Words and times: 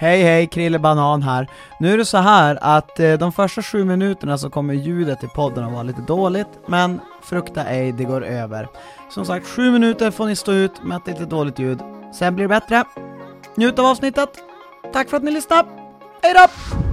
Hej 0.00 0.22
hej, 0.22 0.46
Krille 0.46 0.78
Banan 0.78 1.22
här. 1.22 1.48
Nu 1.80 1.92
är 1.92 1.98
det 1.98 2.04
så 2.04 2.18
här 2.18 2.58
att 2.60 3.00
eh, 3.00 3.12
de 3.12 3.32
första 3.32 3.62
sju 3.62 3.84
minuterna 3.84 4.38
så 4.38 4.50
kommer 4.50 4.74
ljudet 4.74 5.24
i 5.24 5.26
podden 5.26 5.64
att 5.64 5.72
vara 5.72 5.82
lite 5.82 6.00
dåligt, 6.00 6.48
men 6.66 7.00
frukta 7.22 7.64
ej, 7.64 7.92
det 7.92 8.04
går 8.04 8.24
över. 8.24 8.68
Som 9.10 9.24
sagt, 9.24 9.46
sju 9.46 9.70
minuter 9.70 10.10
får 10.10 10.26
ni 10.26 10.36
stå 10.36 10.52
ut 10.52 10.84
med 10.84 10.96
att 10.96 11.04
det 11.04 11.10
är 11.10 11.12
lite 11.12 11.26
dåligt 11.26 11.58
ljud. 11.58 11.78
Sen 12.14 12.34
blir 12.34 12.44
det 12.44 12.48
bättre. 12.48 12.84
Njut 13.56 13.78
av 13.78 13.86
avsnittet. 13.86 14.30
Tack 14.92 15.08
för 15.08 15.16
att 15.16 15.22
ni 15.22 15.30
lyssnade. 15.30 15.68
Hej 16.22 16.34
då! 16.34 16.87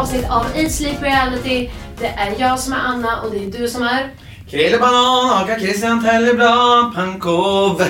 Avsnitt 0.00 0.30
av 0.30 0.46
Eat 0.56 0.72
Sleep 0.72 1.02
Reality. 1.02 1.70
Det 1.98 2.06
är 2.06 2.34
jag 2.38 2.58
som 2.58 2.72
är 2.72 2.78
Anna 2.78 3.20
och 3.22 3.30
det 3.30 3.44
är 3.44 3.50
du 3.50 3.68
som 3.68 3.82
är... 3.82 4.10
Krille 4.50 4.78
Banan, 4.78 5.42
Aga 5.42 5.58
Christian 5.58 6.04
Telleblad, 6.04 6.94
Pankov. 6.94 7.82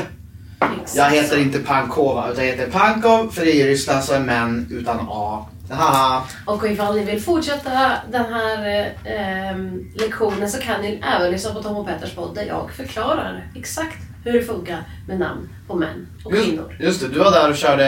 Exakt. 0.60 0.96
Jag 0.96 1.10
heter 1.10 1.38
inte 1.38 1.58
Pankova 1.58 2.30
utan 2.30 2.46
jag 2.46 2.56
heter 2.56 2.70
Pankov 2.70 3.30
för 3.30 3.48
i 3.48 3.66
Ryssland 3.66 4.04
så 4.04 4.12
är 4.12 4.20
män 4.20 4.68
utan 4.70 5.06
A. 5.08 5.46
Haha. 5.70 6.22
Och 6.46 6.66
ifall 6.66 6.96
ni 6.96 7.04
vill 7.04 7.22
fortsätta 7.22 7.92
den 8.10 8.32
här 8.32 8.68
eh, 9.04 9.48
ehm, 9.50 9.92
lektionen 9.94 10.50
så 10.50 10.60
kan 10.60 10.80
ni 10.80 11.02
även 11.16 11.30
lyssna 11.30 11.54
på 11.54 11.62
Tom 11.62 11.76
och 11.76 11.86
Petters 11.86 12.14
podd 12.14 12.34
där 12.34 12.44
jag 12.44 12.70
förklarar 12.70 13.50
exakt 13.56 14.09
hur 14.24 14.32
det 14.32 14.42
funkar 14.42 14.78
med 15.08 15.18
namn 15.18 15.48
på 15.68 15.74
män 15.76 16.06
och 16.24 16.32
Just, 16.34 16.44
kvinnor. 16.46 16.76
just 16.80 17.00
det, 17.00 17.08
du 17.08 17.18
var 17.18 17.30
där 17.30 17.50
och 17.50 17.56
körde 17.56 17.84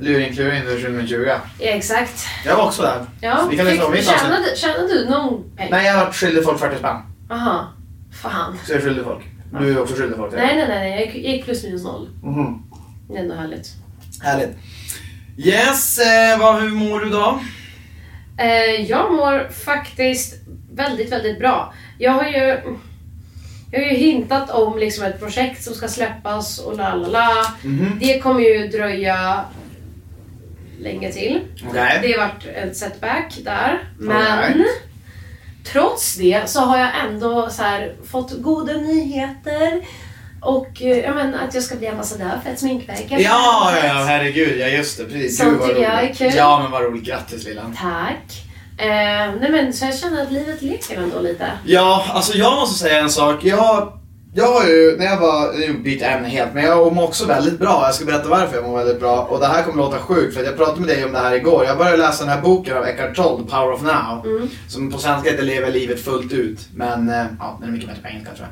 luring 0.00 0.32
kluring 0.34 0.60
under 0.60 0.80
2020. 0.80 1.14
Ja, 1.26 1.38
exakt. 1.58 2.26
Jag 2.46 2.56
var 2.56 2.64
också 2.64 2.82
där. 2.82 3.06
Ja. 3.20 3.36
Så 3.42 3.48
vi 3.48 3.56
kan 3.56 3.66
på 3.66 3.92
Fick, 3.92 4.04
tjänade, 4.04 4.56
tjänade 4.56 4.88
du 4.88 5.10
någon 5.10 5.44
pengar? 5.56 5.70
Nej, 5.70 5.86
jag 5.86 6.14
skyldig 6.14 6.44
folk 6.44 6.58
40 6.60 6.78
spänn. 6.78 6.96
Aha. 7.30 7.72
Fan. 8.22 8.58
Så 8.66 8.72
jag 8.72 8.82
skyldig 8.82 9.04
folk. 9.04 9.24
Du 9.60 9.70
är 9.70 9.80
också 9.82 9.94
skyldig 9.94 10.16
folk. 10.16 10.30
det. 10.32 10.36
Nej, 10.36 10.56
nej, 10.56 10.68
nej. 10.68 10.90
Jag 10.90 11.00
gick- 11.00 11.26
gick 11.26 11.44
plus 11.44 11.64
minus 11.64 11.84
noll. 11.84 12.08
Mhm. 12.22 12.62
Det 13.08 13.16
är 13.16 13.22
ändå 13.22 13.34
härligt. 13.34 13.68
Härligt. 14.22 14.56
Yes, 15.38 15.98
eh, 15.98 16.38
vad, 16.38 16.62
hur 16.62 16.68
mår 16.70 17.00
du 17.00 17.10
då? 17.10 17.40
Eh, 18.38 18.80
jag 18.90 19.12
mår 19.12 19.48
faktiskt 19.64 20.34
väldigt, 20.72 21.12
väldigt 21.12 21.38
bra. 21.38 21.74
Jag 21.98 22.12
har 22.12 22.24
ju, 22.24 22.58
jag 23.74 23.80
har 23.86 23.90
ju 23.92 23.96
hintat 23.96 24.50
om 24.50 24.78
liksom 24.78 25.04
ett 25.04 25.20
projekt 25.20 25.64
som 25.64 25.74
ska 25.74 25.88
släppas 25.88 26.58
och 26.58 26.76
la 26.76 26.94
la 26.94 27.08
la. 27.08 27.46
Mhm. 27.62 27.98
Det 28.00 28.18
kommer 28.18 28.40
ju 28.40 28.68
dröja 28.68 29.44
länge 30.80 31.12
till. 31.12 31.40
Okej. 31.68 31.98
Det 32.02 32.12
har 32.12 32.18
varit 32.26 32.46
en 32.54 32.74
setback 32.74 33.34
där. 33.44 33.82
Men 33.98 34.16
Alright. 34.16 34.66
trots 35.64 36.14
det 36.16 36.42
så 36.50 36.60
har 36.60 36.78
jag 36.78 36.88
ändå 37.08 37.48
fått 38.10 38.42
goda 38.42 38.72
nyheter. 38.72 39.82
Och 40.40 40.82
eh, 40.82 40.98
jag 40.98 41.14
menar 41.14 41.38
att 41.48 41.54
jag 41.54 41.62
ska 41.62 41.76
bli 41.76 41.88
ambassadör 41.88 42.40
för 42.44 42.50
ett 42.50 42.58
sminkverk. 42.58 43.06
Ja, 43.08 43.18
ja, 43.84 44.04
herregud. 44.06 44.60
Ja, 44.60 44.66
just 44.66 44.98
det. 44.98 45.04
Precis. 45.04 45.38
Sånt 45.38 45.50
Gud, 45.50 45.58
vad 45.60 45.68
tycker 45.68 45.82
jag 45.82 46.04
är 46.04 46.14
kul. 46.14 46.32
Ja, 46.36 46.60
men 46.62 46.70
vad 46.70 46.82
roligt. 46.82 47.04
Grattis 47.04 47.44
Lillan. 47.44 47.76
Tack. 47.80 48.43
Eh, 48.78 48.86
nej 49.40 49.50
men 49.50 49.72
så 49.72 49.84
jag 49.84 49.98
känner 49.98 50.22
att 50.22 50.32
livet 50.32 50.62
leker 50.62 50.96
ändå 50.96 51.20
lite. 51.20 51.50
Ja, 51.64 52.04
alltså 52.08 52.38
jag 52.38 52.54
måste 52.56 52.78
säga 52.78 53.00
en 53.00 53.10
sak. 53.10 53.44
Jag, 53.44 53.92
jag 54.34 54.52
har 54.52 54.64
ju, 54.68 54.96
när 54.98 55.04
jag 55.04 55.20
var, 55.20 55.52
nu 55.58 55.78
byter 55.78 56.04
ämne 56.04 56.28
helt, 56.28 56.54
men 56.54 56.64
jag 56.64 56.92
mår 56.94 57.04
också 57.04 57.26
väldigt 57.26 57.58
bra. 57.58 57.82
Jag 57.86 57.94
ska 57.94 58.04
berätta 58.04 58.28
varför 58.28 58.54
jag 58.56 58.64
mår 58.64 58.78
väldigt 58.78 59.00
bra. 59.00 59.22
Och 59.22 59.40
det 59.40 59.46
här 59.46 59.62
kommer 59.62 59.82
låta 59.82 59.98
sjukt, 59.98 60.34
för 60.34 60.40
att 60.40 60.46
jag 60.46 60.56
pratade 60.56 60.80
med 60.80 60.88
dig 60.88 61.04
om 61.04 61.12
det 61.12 61.18
här 61.18 61.34
igår. 61.34 61.64
Jag 61.64 61.78
började 61.78 61.96
läsa 61.96 62.24
den 62.24 62.32
här 62.34 62.42
boken 62.42 62.76
av 62.76 62.84
Eckhart 62.84 63.16
Tolle, 63.16 63.44
Power 63.44 63.72
of 63.72 63.82
Now. 63.82 64.48
Som 64.68 64.92
på 64.92 64.98
svenska 64.98 65.30
heter 65.30 65.42
Leva 65.42 65.68
livet 65.68 66.04
fullt 66.04 66.32
ut. 66.32 66.58
Men, 66.74 67.08
eh, 67.08 67.24
ja, 67.38 67.56
den 67.60 67.68
är 67.68 67.72
mycket 67.72 67.88
bättre 67.88 68.02
på 68.02 68.08
engelska 68.08 68.34
tror 68.34 68.48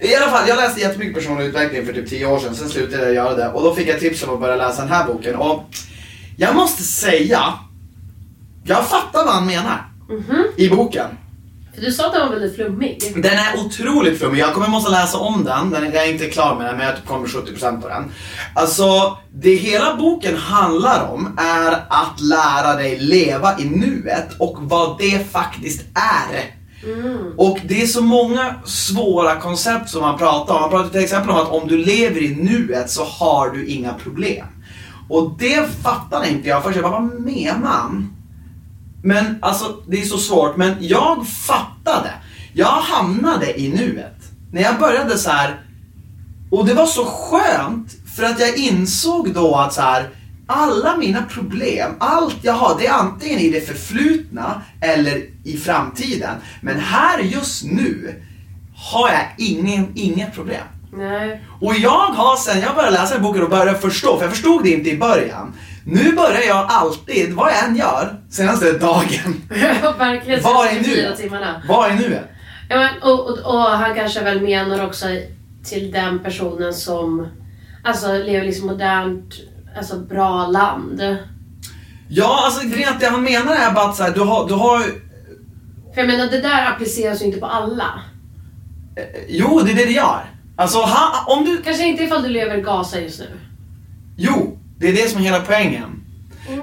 jag. 0.00 0.10
I 0.10 0.14
alla 0.14 0.30
fall, 0.30 0.48
jag 0.48 0.56
läste 0.56 0.80
jättemycket 0.80 1.14
personlig 1.14 1.44
utveckling 1.44 1.86
för 1.86 1.92
typ 1.92 2.10
10 2.10 2.26
år 2.26 2.38
sedan. 2.38 2.54
Sen 2.54 2.68
slutade 2.68 3.02
jag 3.04 3.14
göra 3.14 3.34
det. 3.34 3.48
Och 3.48 3.62
då 3.62 3.74
fick 3.74 3.88
jag 3.88 4.00
tips 4.00 4.22
om 4.22 4.34
att 4.34 4.40
börja 4.40 4.56
läsa 4.56 4.82
den 4.82 4.92
här 4.92 5.06
boken. 5.06 5.36
Och 5.36 5.64
jag 6.36 6.54
måste 6.54 6.82
säga, 6.82 7.54
jag 8.64 8.86
fattar 8.86 9.24
vad 9.24 9.34
han 9.34 9.46
menar. 9.46 9.86
I 10.56 10.68
boken. 10.68 11.06
För 11.74 11.80
du 11.80 11.92
sa 11.92 12.06
att 12.06 12.12
den 12.12 12.22
var 12.22 12.30
väldigt 12.30 12.54
flummig. 12.54 13.00
Den 13.14 13.38
är 13.38 13.66
otroligt 13.66 14.18
flummig. 14.18 14.38
Jag 14.38 14.54
kommer 14.54 14.68
måste 14.68 14.90
läsa 14.90 15.18
om 15.18 15.44
den. 15.44 15.70
den 15.70 15.84
är, 15.84 15.94
jag 15.94 16.08
är 16.08 16.12
inte 16.12 16.26
klar 16.26 16.56
med 16.56 16.66
den, 16.66 16.76
men 16.76 16.86
jag 16.86 16.96
typ 16.96 17.06
kommer 17.06 17.26
70% 17.26 17.80
på 17.80 17.88
den. 17.88 18.10
Alltså, 18.54 19.18
det 19.34 19.54
hela 19.54 19.96
boken 19.96 20.36
handlar 20.36 21.08
om 21.12 21.38
är 21.38 21.72
att 21.72 22.20
lära 22.20 22.76
dig 22.76 22.98
leva 22.98 23.58
i 23.58 23.64
nuet 23.64 24.28
och 24.38 24.56
vad 24.60 24.98
det 24.98 25.32
faktiskt 25.32 25.82
är. 25.94 26.54
Och 27.36 27.58
det 27.64 27.82
är 27.82 27.86
så 27.86 28.02
många 28.02 28.54
svåra 28.64 29.36
koncept 29.40 29.90
som 29.90 30.02
man 30.02 30.18
pratar 30.18 30.54
om. 30.54 30.60
Man 30.60 30.70
pratar 30.70 30.88
till 30.88 31.04
exempel 31.04 31.30
om 31.30 31.36
att 31.36 31.48
om 31.50 31.68
du 31.68 31.76
lever 31.76 32.22
i 32.22 32.34
nuet 32.34 32.90
så 32.90 33.04
har 33.04 33.50
du 33.50 33.66
inga 33.66 33.94
problem. 33.94 34.46
Och 35.08 35.36
det 35.38 35.82
fattar 35.82 36.28
inte 36.28 36.48
jag 36.48 36.62
först. 36.62 36.76
Jag 36.76 36.90
bara, 36.90 37.00
vad 37.00 37.20
menar 37.20 37.68
han? 37.68 38.21
Men 39.02 39.38
alltså, 39.42 39.82
det 39.88 40.00
är 40.00 40.04
så 40.04 40.18
svårt. 40.18 40.56
Men 40.56 40.76
jag 40.80 41.26
fattade. 41.28 42.10
Jag 42.52 42.66
hamnade 42.66 43.60
i 43.60 43.68
nuet. 43.68 44.16
När 44.52 44.62
jag 44.62 44.78
började 44.78 45.18
så 45.18 45.30
här. 45.30 45.60
Och 46.50 46.66
det 46.66 46.74
var 46.74 46.86
så 46.86 47.04
skönt. 47.04 47.92
För 48.16 48.22
att 48.22 48.40
jag 48.40 48.56
insåg 48.56 49.34
då 49.34 49.54
att 49.54 49.72
så 49.72 49.80
här. 49.80 50.08
Alla 50.46 50.96
mina 50.96 51.22
problem, 51.22 51.90
allt 51.98 52.36
jag 52.42 52.52
har, 52.52 52.78
det 52.78 52.86
är 52.86 52.92
antingen 52.92 53.38
i 53.38 53.50
det 53.50 53.60
förflutna 53.60 54.62
eller 54.80 55.22
i 55.44 55.56
framtiden. 55.56 56.34
Men 56.60 56.80
här 56.80 57.18
just 57.18 57.64
nu 57.64 58.22
har 58.76 59.08
jag 59.08 59.22
ingen, 59.38 59.92
inget 59.94 60.34
problem. 60.34 60.62
Nej. 60.92 61.44
Och 61.60 61.74
jag 61.74 61.90
har 61.90 62.36
sen 62.36 62.60
jag 62.60 62.74
började 62.74 62.96
läsa 62.96 63.18
boken 63.18 63.42
och 63.42 63.50
började 63.50 63.78
förstå, 63.78 64.16
för 64.16 64.24
jag 64.24 64.32
förstod 64.32 64.64
det 64.64 64.70
inte 64.70 64.90
i 64.90 64.98
början. 64.98 65.52
Nu 65.84 66.12
börjar 66.12 66.42
jag 66.48 66.66
alltid, 66.68 67.32
vad 67.32 67.52
jag 67.52 67.68
än 67.68 67.76
gör, 67.76 68.20
senaste 68.30 68.72
dagen. 68.72 69.42
Verkligen 69.98 70.42
Vad 70.42 70.66
är 70.66 71.16
timmarna. 71.16 71.62
Vad 71.68 71.90
är 71.90 71.94
nuet? 71.94 72.28
Ja, 72.68 72.76
men, 72.76 73.02
och, 73.02 73.30
och, 73.30 73.38
och 73.54 73.60
han 73.60 73.94
kanske 73.94 74.24
väl 74.24 74.40
menar 74.40 74.86
också 74.86 75.06
till 75.64 75.92
den 75.92 76.18
personen 76.18 76.74
som 76.74 77.28
alltså, 77.84 78.12
lever 78.12 78.46
liksom 78.46 78.66
modernt, 78.66 79.34
alltså 79.76 79.98
bra 79.98 80.46
land. 80.46 81.18
Ja, 82.08 82.42
alltså 82.44 82.68
grejen 82.68 82.92
det 83.00 83.06
han 83.06 83.22
menar 83.22 83.54
är 83.54 83.72
bara 83.72 83.88
att 83.88 83.96
så 83.96 84.02
här, 84.02 84.14
du 84.14 84.20
har, 84.20 84.48
du 84.48 84.54
har 84.54 84.80
För 85.94 86.00
jag 86.00 86.06
menar 86.06 86.26
det 86.26 86.40
där 86.40 86.66
appliceras 86.66 87.22
ju 87.22 87.26
inte 87.26 87.40
på 87.40 87.46
alla. 87.46 88.00
Jo, 89.28 89.60
det 89.64 89.72
är 89.72 89.76
det 89.76 89.84
det 89.84 89.92
gör. 89.92 90.24
Alltså, 90.56 90.82
han, 90.82 91.38
om 91.38 91.44
du... 91.44 91.62
Kanske 91.62 91.86
inte 91.86 92.02
ifall 92.02 92.22
du 92.22 92.28
lever 92.28 92.58
i 92.58 92.60
Gaza 92.60 93.00
just 93.00 93.20
nu. 93.20 93.26
Jo, 94.16 94.58
det 94.82 94.88
är 94.88 94.92
det 94.92 95.08
som 95.08 95.20
är 95.20 95.24
hela 95.24 95.40
poängen. 95.40 96.02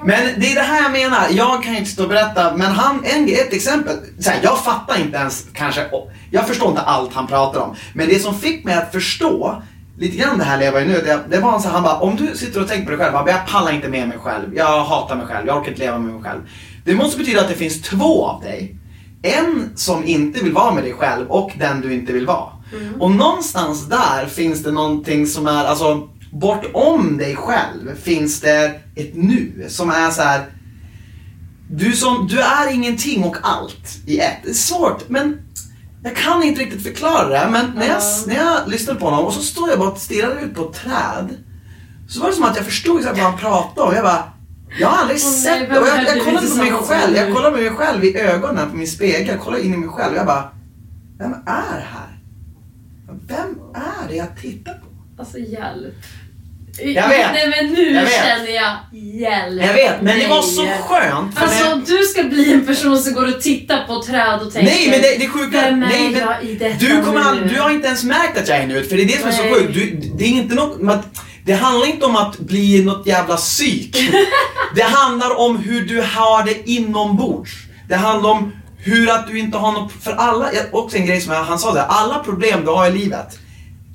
Men 0.04 0.40
det 0.40 0.52
är 0.52 0.54
det 0.54 0.60
här 0.60 0.82
jag 0.82 0.92
menar, 0.92 1.26
jag 1.30 1.62
kan 1.62 1.76
inte 1.76 1.90
stå 1.90 2.02
och 2.02 2.08
berätta, 2.08 2.56
men 2.56 2.72
han, 2.72 3.04
en, 3.04 3.28
ett 3.28 3.52
exempel, 3.52 3.96
så 4.18 4.30
här, 4.30 4.40
jag 4.42 4.64
fattar 4.64 5.00
inte 5.00 5.16
ens 5.16 5.46
kanske, 5.52 5.86
jag 6.30 6.48
förstår 6.48 6.68
inte 6.68 6.80
allt 6.80 7.12
han 7.12 7.26
pratar 7.26 7.60
om. 7.60 7.74
Men 7.94 8.08
det 8.08 8.18
som 8.18 8.38
fick 8.38 8.64
mig 8.64 8.74
att 8.74 8.92
förstå 8.92 9.62
lite 9.98 10.16
grann 10.16 10.38
det 10.38 10.44
här 10.44 10.58
leva 10.58 10.80
i 10.80 10.86
nuet, 10.86 11.04
det, 11.04 11.20
det 11.30 11.40
var 11.40 11.58
så 11.58 11.66
här, 11.66 11.74
han 11.74 11.82
bara, 11.82 11.98
om 11.98 12.16
du 12.16 12.36
sitter 12.36 12.62
och 12.62 12.68
tänker 12.68 12.84
på 12.84 12.90
dig 12.90 12.98
själv, 12.98 13.28
jag 13.28 13.46
pallar 13.46 13.72
inte 13.72 13.88
med 13.88 14.08
mig 14.08 14.18
själv, 14.18 14.56
jag 14.56 14.84
hatar 14.84 15.16
mig 15.16 15.26
själv, 15.26 15.46
jag 15.46 15.56
orkar 15.58 15.70
inte 15.70 15.84
leva 15.84 15.98
med 15.98 16.14
mig 16.14 16.22
själv. 16.22 16.40
Det 16.84 16.94
måste 16.94 17.18
betyda 17.18 17.40
att 17.40 17.48
det 17.48 17.54
finns 17.54 17.82
två 17.82 18.26
av 18.26 18.42
dig. 18.42 18.76
En 19.22 19.72
som 19.76 20.04
inte 20.04 20.44
vill 20.44 20.52
vara 20.52 20.74
med 20.74 20.84
dig 20.84 20.92
själv 20.92 21.26
och 21.28 21.50
den 21.58 21.80
du 21.80 21.94
inte 21.94 22.12
vill 22.12 22.26
vara. 22.26 22.48
Och 22.98 23.10
någonstans 23.10 23.88
där 23.88 24.26
finns 24.26 24.62
det 24.62 24.70
någonting 24.70 25.26
som 25.26 25.46
är, 25.46 25.64
alltså 25.64 26.08
bortom 26.32 27.16
dig 27.16 27.36
själv 27.36 27.96
finns 28.02 28.40
det 28.40 28.80
ett 28.94 29.14
nu 29.14 29.66
som 29.68 29.90
är 29.90 30.10
så 30.10 30.22
här. 30.22 30.44
Du, 31.70 31.92
som, 31.92 32.26
du 32.26 32.40
är 32.40 32.72
ingenting 32.72 33.24
och 33.24 33.36
allt 33.42 33.98
i 34.06 34.18
ett. 34.18 34.36
Det 34.44 34.50
är 34.50 34.54
svårt 34.54 35.08
men 35.08 35.38
jag 36.02 36.16
kan 36.16 36.42
inte 36.42 36.60
riktigt 36.60 36.82
förklara 36.82 37.28
det. 37.28 37.48
Men 37.50 37.72
när 37.74 37.88
jag, 37.88 38.02
när 38.26 38.34
jag 38.34 38.68
lyssnade 38.68 39.00
på 39.00 39.04
honom 39.04 39.24
och 39.24 39.32
så 39.32 39.42
står 39.42 39.70
jag 39.70 39.78
bara 39.78 39.90
och 39.90 39.98
stirrade 39.98 40.40
ut 40.40 40.54
på 40.54 40.62
ett 40.62 40.72
träd. 40.72 41.36
Så 42.08 42.20
var 42.20 42.28
det 42.28 42.34
som 42.34 42.44
att 42.44 42.56
jag 42.56 42.64
förstod 42.64 43.04
vad 43.04 43.18
han 43.18 43.38
pratade 43.38 43.88
om. 43.88 43.94
Jag 43.94 44.04
bara, 44.04 44.32
jag 44.80 44.88
har 44.88 44.98
aldrig 44.98 45.20
nej, 45.22 45.32
sett 45.32 45.70
det. 45.70 45.80
Och 45.80 45.86
jag, 45.88 46.04
jag 46.04 46.24
kollade 46.24 46.46
på 46.46 46.56
mig 46.56 46.72
själv. 46.72 47.16
Jag 47.16 47.34
kollade 47.34 47.56
mig 47.56 47.70
själv 47.70 48.04
i 48.04 48.16
ögonen 48.16 48.70
på 48.70 48.76
min 48.76 48.86
spegel. 48.86 49.28
Jag 49.28 49.40
kollade 49.40 49.62
in 49.62 49.74
i 49.74 49.76
mig 49.76 49.88
själv. 49.88 50.16
Jag 50.16 50.26
bara, 50.26 50.50
vem 51.18 51.32
är 51.46 51.80
här? 51.80 52.22
Vem 53.26 53.58
är 53.74 54.08
det 54.08 54.14
jag 54.14 54.36
tittar 54.36 54.72
på? 54.74 54.86
Alltså 55.18 55.38
hjälp. 55.38 55.94
Jag 56.84 57.08
vet. 57.08 57.32
Nej 57.32 57.48
men 57.48 57.72
nu 57.72 57.94
Jag 57.94 58.02
vet. 58.02 58.12
känner 58.12 58.50
jag 58.50 58.76
hjälp. 59.20 59.62
Jag 59.66 59.74
vet, 59.74 60.02
men 60.02 60.18
det 60.18 60.26
var 60.26 60.42
så 60.42 60.62
Nej. 60.62 60.78
skönt. 60.88 61.42
Alltså 61.42 61.64
när- 61.76 61.86
du 61.86 62.02
ska 62.04 62.22
bli 62.22 62.52
en 62.52 62.66
person 62.66 62.98
som 62.98 63.14
går 63.14 63.28
och 63.36 63.40
tittar 63.40 63.86
på 63.86 64.02
träd 64.02 64.40
och 64.42 64.52
tänker 64.52 64.70
Nej 64.72 64.88
men 64.90 65.00
det, 65.02 65.18
det 65.18 65.24
är 65.24 65.28
sjuka, 65.28 65.60
Vem 65.60 65.82
är 65.82 65.86
nej, 65.86 66.10
men 66.10 66.20
jag 66.20 66.44
i 66.44 66.54
detta 66.54 66.76
du, 66.80 67.02
kommer 67.02 67.20
all, 67.20 67.48
du 67.48 67.60
har 67.60 67.70
inte 67.70 67.86
ens 67.86 68.04
märkt 68.04 68.38
att 68.38 68.48
jag 68.48 68.58
är 68.58 68.66
nu 68.66 68.82
för 68.84 68.96
det 68.96 69.02
är 69.02 69.06
det 69.06 69.18
som 69.18 69.28
är 69.28 69.32
så 69.32 69.42
Nej. 69.42 69.54
sjukt. 69.54 69.74
Du, 69.74 70.00
det 70.18 70.24
är 70.24 70.28
inte 70.28 70.54
något, 70.54 71.04
det 71.46 71.52
handlar 71.52 71.86
inte 71.86 72.06
om 72.06 72.16
att 72.16 72.38
bli 72.38 72.84
något 72.84 73.06
jävla 73.06 73.36
psyk. 73.36 73.96
det 74.74 74.82
handlar 74.82 75.38
om 75.38 75.56
hur 75.58 75.80
du 75.86 76.00
har 76.00 76.44
det 76.44 76.70
inombords. 76.70 77.50
Det 77.88 77.96
handlar 77.96 78.30
om 78.30 78.52
hur 78.78 79.10
att 79.10 79.26
du 79.28 79.38
inte 79.38 79.58
har 79.58 79.72
något, 79.72 79.92
för 80.02 80.12
alla, 80.12 80.50
också 80.72 80.96
en 80.96 81.06
grej 81.06 81.20
som 81.20 81.32
jag, 81.32 81.44
han 81.44 81.58
sa 81.58 81.72
det, 81.74 81.82
alla 81.82 82.18
problem 82.18 82.64
du 82.64 82.70
har 82.70 82.86
i 82.86 82.92
livet, 82.92 83.38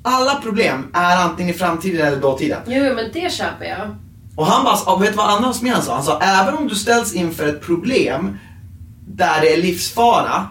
alla 0.06 0.34
problem 0.34 0.86
är 0.92 1.16
antingen 1.16 1.54
i 1.54 1.58
framtiden 1.58 2.06
eller 2.06 2.20
dåtiden. 2.20 2.60
Jo 2.66 2.94
men 2.94 3.10
det 3.12 3.32
köper 3.32 3.64
jag. 3.64 3.96
Och 4.36 4.46
han 4.46 4.64
bara, 4.64 4.96
vet 4.98 5.10
du 5.10 5.16
vad 5.16 5.30
Anders 5.30 5.62
mer 5.62 5.72
han 5.72 5.82
sa? 5.82 5.94
Han 5.94 6.04
sa, 6.04 6.20
även 6.20 6.54
om 6.54 6.68
du 6.68 6.74
ställs 6.74 7.14
inför 7.14 7.48
ett 7.48 7.62
problem 7.62 8.38
där 9.08 9.40
det 9.40 9.52
är 9.52 9.62
livsfara, 9.62 10.46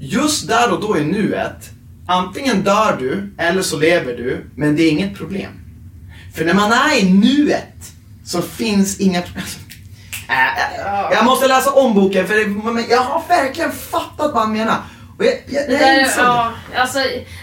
just 0.00 0.48
där 0.48 0.72
och 0.72 0.80
då 0.80 0.98
i 0.98 1.04
nuet, 1.04 1.70
antingen 2.06 2.62
dör 2.62 2.96
du 2.98 3.34
eller 3.38 3.62
så 3.62 3.78
lever 3.78 4.12
du, 4.12 4.50
men 4.56 4.76
det 4.76 4.82
är 4.82 4.90
inget 4.90 5.18
problem. 5.18 5.50
För 6.34 6.44
när 6.44 6.54
man 6.54 6.72
är 6.72 6.98
i 6.98 7.12
nuet 7.12 7.92
så 8.24 8.42
finns 8.42 9.00
inga 9.00 9.22
problem. 9.22 9.44
Äh, 10.28 10.36
äh, 10.36 11.12
Jag 11.12 11.24
måste 11.24 11.48
läsa 11.48 11.72
om 11.72 11.94
boken 11.94 12.26
för 12.26 12.34
jag 12.90 13.00
har 13.00 13.22
verkligen 13.28 13.72
fattat 13.72 14.32
vad 14.34 14.42
han 14.42 14.52
menar. 14.52 14.76
Jag, 15.18 15.26
jag, 15.46 15.68
Det 15.68 15.72
jag 15.72 15.80
där, 15.80 15.96
det. 16.04 16.14
ja, 16.18 16.52
alltså, 16.76 16.98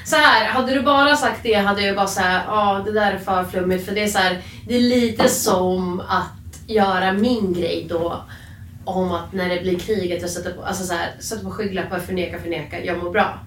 så 0.05 0.15
här, 0.15 0.45
hade 0.47 0.73
du 0.73 0.81
bara 0.81 1.15
sagt 1.15 1.39
det 1.43 1.53
hade 1.53 1.81
jag 1.81 1.95
bara 1.95 2.07
såhär, 2.07 2.43
ja 2.47 2.81
det 2.85 2.91
där 2.91 3.11
är 3.11 3.17
för 3.17 3.43
flummigt. 3.43 3.85
För 3.85 3.95
det 3.95 4.03
är 4.03 4.07
så 4.07 4.17
här, 4.17 4.41
det 4.67 4.75
är 4.75 4.81
lite 4.81 5.29
som 5.29 5.99
att 5.99 6.59
göra 6.67 7.13
min 7.13 7.53
grej 7.53 7.85
då. 7.89 8.23
Om 8.85 9.11
att 9.11 9.33
när 9.33 9.49
det 9.49 9.61
blir 9.61 9.79
krig 9.79 10.13
att 10.13 10.21
jag 10.21 10.29
sätter 10.29 10.51
på, 10.53 10.63
alltså 10.63 10.83
så 10.83 10.93
här, 10.93 11.11
sätter 11.19 11.43
på 11.43 11.51
skygglappar, 11.51 11.99
förneka, 11.99 12.39
förneka, 12.39 12.83
jag 12.83 12.97
mår 13.03 13.11
bra. 13.11 13.39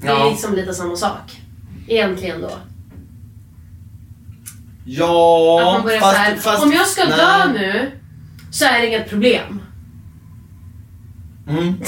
Det 0.00 0.08
är 0.08 0.10
Ja. 0.18 0.30
liksom 0.30 0.54
lite 0.54 0.74
samma 0.74 0.96
sak. 0.96 1.40
Egentligen 1.88 2.40
då. 2.40 2.50
Ja, 4.84 5.60
Att 5.60 5.72
man 5.74 5.82
börjar 5.82 6.00
så 6.00 6.06
här, 6.06 6.36
fast- 6.36 6.62
om 6.64 6.72
jag 6.72 6.86
ska 6.86 7.04
nej. 7.04 7.16
dö 7.18 7.52
nu 7.52 7.90
så 8.50 8.64
är 8.64 8.80
det 8.80 8.86
inget 8.86 9.08
problem. 9.10 9.60
Mm. 11.48 11.74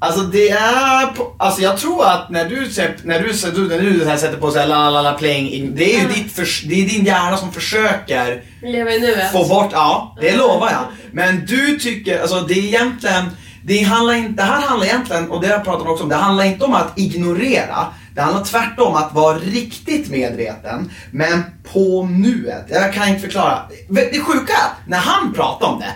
Alltså 0.00 0.20
det 0.20 0.50
är 0.50 1.06
på, 1.06 1.34
alltså 1.38 1.62
jag 1.62 1.76
tror 1.78 2.06
att 2.06 2.30
när 2.30 2.44
du, 2.48 2.56
när 3.04 3.20
du, 3.20 3.68
när 3.68 3.78
du, 3.78 4.04
när 4.04 4.16
sätter 4.16 4.36
på 4.36 4.50
såhär 4.50 4.66
la 4.66 4.90
la 4.90 5.02
la 5.02 5.12
playing, 5.12 5.50
in, 5.50 5.74
det 5.74 5.84
är 5.84 5.98
ju 5.98 6.00
Mm. 6.04 6.12
ditt 6.12 6.32
förs, 6.32 6.62
det 6.68 6.74
är 6.84 6.88
din 6.88 7.04
hjärna 7.04 7.36
som 7.36 7.52
försöker 7.52 8.42
Leva 8.62 8.90
i 8.90 9.00
nuet. 9.00 9.32
få 9.32 9.48
bort, 9.48 9.70
ja 9.72 10.16
det 10.20 10.36
lovar 10.36 10.70
jag. 10.70 10.84
Men 11.12 11.46
du 11.46 11.78
tycker, 11.78 12.20
alltså 12.20 12.40
det 12.40 12.54
är 12.54 12.64
egentligen, 12.64 13.24
det 13.64 13.82
handlar 13.82 14.14
inte, 14.14 14.32
det 14.42 14.42
här 14.42 14.60
handlar 14.60 14.86
egentligen, 14.86 15.30
och 15.30 15.40
det 15.40 15.46
har 15.46 15.54
jag 15.54 15.64
pratat 15.64 15.88
också 15.88 16.02
om, 16.02 16.08
det 16.08 16.16
handlar 16.16 16.44
inte 16.44 16.64
om 16.64 16.74
att 16.74 16.98
ignorera. 16.98 17.86
Det 18.14 18.20
handlar 18.20 18.44
tvärtom 18.44 18.94
att 18.94 19.14
vara 19.14 19.38
riktigt 19.38 20.10
medveten, 20.10 20.90
men 21.10 21.44
på 21.72 22.04
nuet. 22.10 22.66
Jag 22.68 22.92
kan 22.94 23.08
inte 23.08 23.20
förklara. 23.20 23.58
Det 23.88 24.20
sjuka 24.20 24.54
när 24.86 24.98
han 24.98 25.32
pratar 25.34 25.66
om 25.66 25.80
det, 25.80 25.92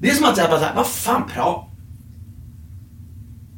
det 0.00 0.10
är 0.10 0.14
som 0.14 0.24
att 0.24 0.38
jag 0.38 0.50
bara 0.50 0.60
såhär, 0.60 0.74
vad 0.76 0.86
fan 0.86 1.22
pratar 1.34 1.69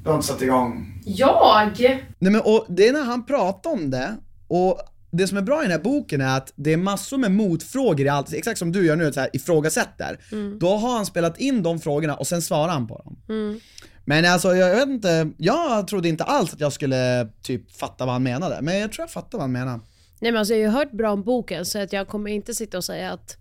Du 0.02 0.08
har 0.08 0.14
inte 0.14 0.26
satt 0.26 0.43
igång. 0.43 1.00
Jag? 1.04 1.70
Nej 2.19 2.32
men 2.32 2.40
och 2.40 2.66
det 2.69 2.88
är 2.88 2.93
när 2.93 3.04
han 3.04 3.26
pratar 3.26 3.70
om 3.70 3.90
det, 3.90 4.16
och 4.49 4.81
det 5.10 5.26
som 5.26 5.38
är 5.38 5.43
bra 5.43 5.60
i 5.60 5.62
den 5.62 5.70
här 5.70 5.78
boken 5.78 6.20
är 6.20 6.37
att 6.37 6.52
det 6.56 6.72
är 6.72 6.76
massor 6.76 7.19
med 7.19 7.32
motfrågor 7.32 8.06
i 8.06 8.08
allt, 8.08 8.32
exakt 8.32 8.58
som 8.58 8.72
du 8.72 8.87
gör 8.87 8.96
nu, 8.96 9.12
så 9.12 9.20
här, 9.20 9.31
ifrågasätter. 9.32 10.19
Då 10.58 10.69
har 10.69 10.96
han 10.96 11.06
spelat 11.06 11.38
in 11.38 11.62
de 11.62 11.81
frågorna 11.81 12.16
och 12.16 12.26
sen 12.26 12.43
svarar 12.43 12.72
han 12.72 12.87
på 12.87 13.02
dem. 13.04 13.60
Men 14.04 14.25
alltså 14.25 14.54
jag 14.54 14.76
vet 14.76 14.88
inte, 14.88 15.31
jag 15.37 15.88
trodde 15.88 16.08
inte 16.08 16.25
alls 16.25 16.52
att 16.55 16.60
jag 16.60 16.72
skulle 16.72 17.28
typ 17.43 17.76
fatta 17.76 18.05
vad 18.05 18.12
han 18.12 18.22
menade, 18.22 18.58
men 18.62 18.78
jag 18.78 18.93
tror 18.93 19.02
jag 19.02 19.10
fattar 19.10 19.38
vad 19.38 19.40
han 19.40 19.52
menar. 19.52 19.81
Nej 20.20 20.32
men 20.32 20.37
alltså 20.37 20.55
jag 20.55 20.70
har 20.70 20.78
hört 20.78 20.93
bra 20.93 21.12
om 21.12 21.22
boken 21.22 21.66
så 21.66 21.82
att 21.82 21.93
jag 21.93 22.08
kommer 22.08 22.31
inte 22.31 22.55
sitta 22.55 22.76
och 22.76 22.84
säga 22.84 23.12
att 23.12 23.37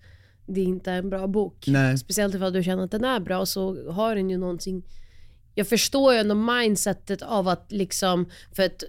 det 0.48 0.62
inte 0.62 0.92
är 0.92 0.98
en 0.98 1.10
bra 1.10 1.28
bok. 1.28 1.66
Nej. 1.68 1.98
Speciellt 1.98 2.36
ifall 2.36 2.54
du 2.54 2.64
känner 2.64 2.84
att 2.84 2.92
den 2.92 3.04
är 3.04 3.19
bra 3.19 3.46
så 3.46 3.92
har 3.92 4.16
den 4.16 4.30
ju 4.30 4.38
någonting 4.38 4.84
jag 5.56 5.68
förstår 5.68 6.13
ju 6.13 6.19
ändå 6.19 6.36
mindsetet 6.36 7.21
av 7.21 7.48
att 7.48 7.71
liksom, 7.71 8.30
för 8.56 8.63
att 8.63 8.83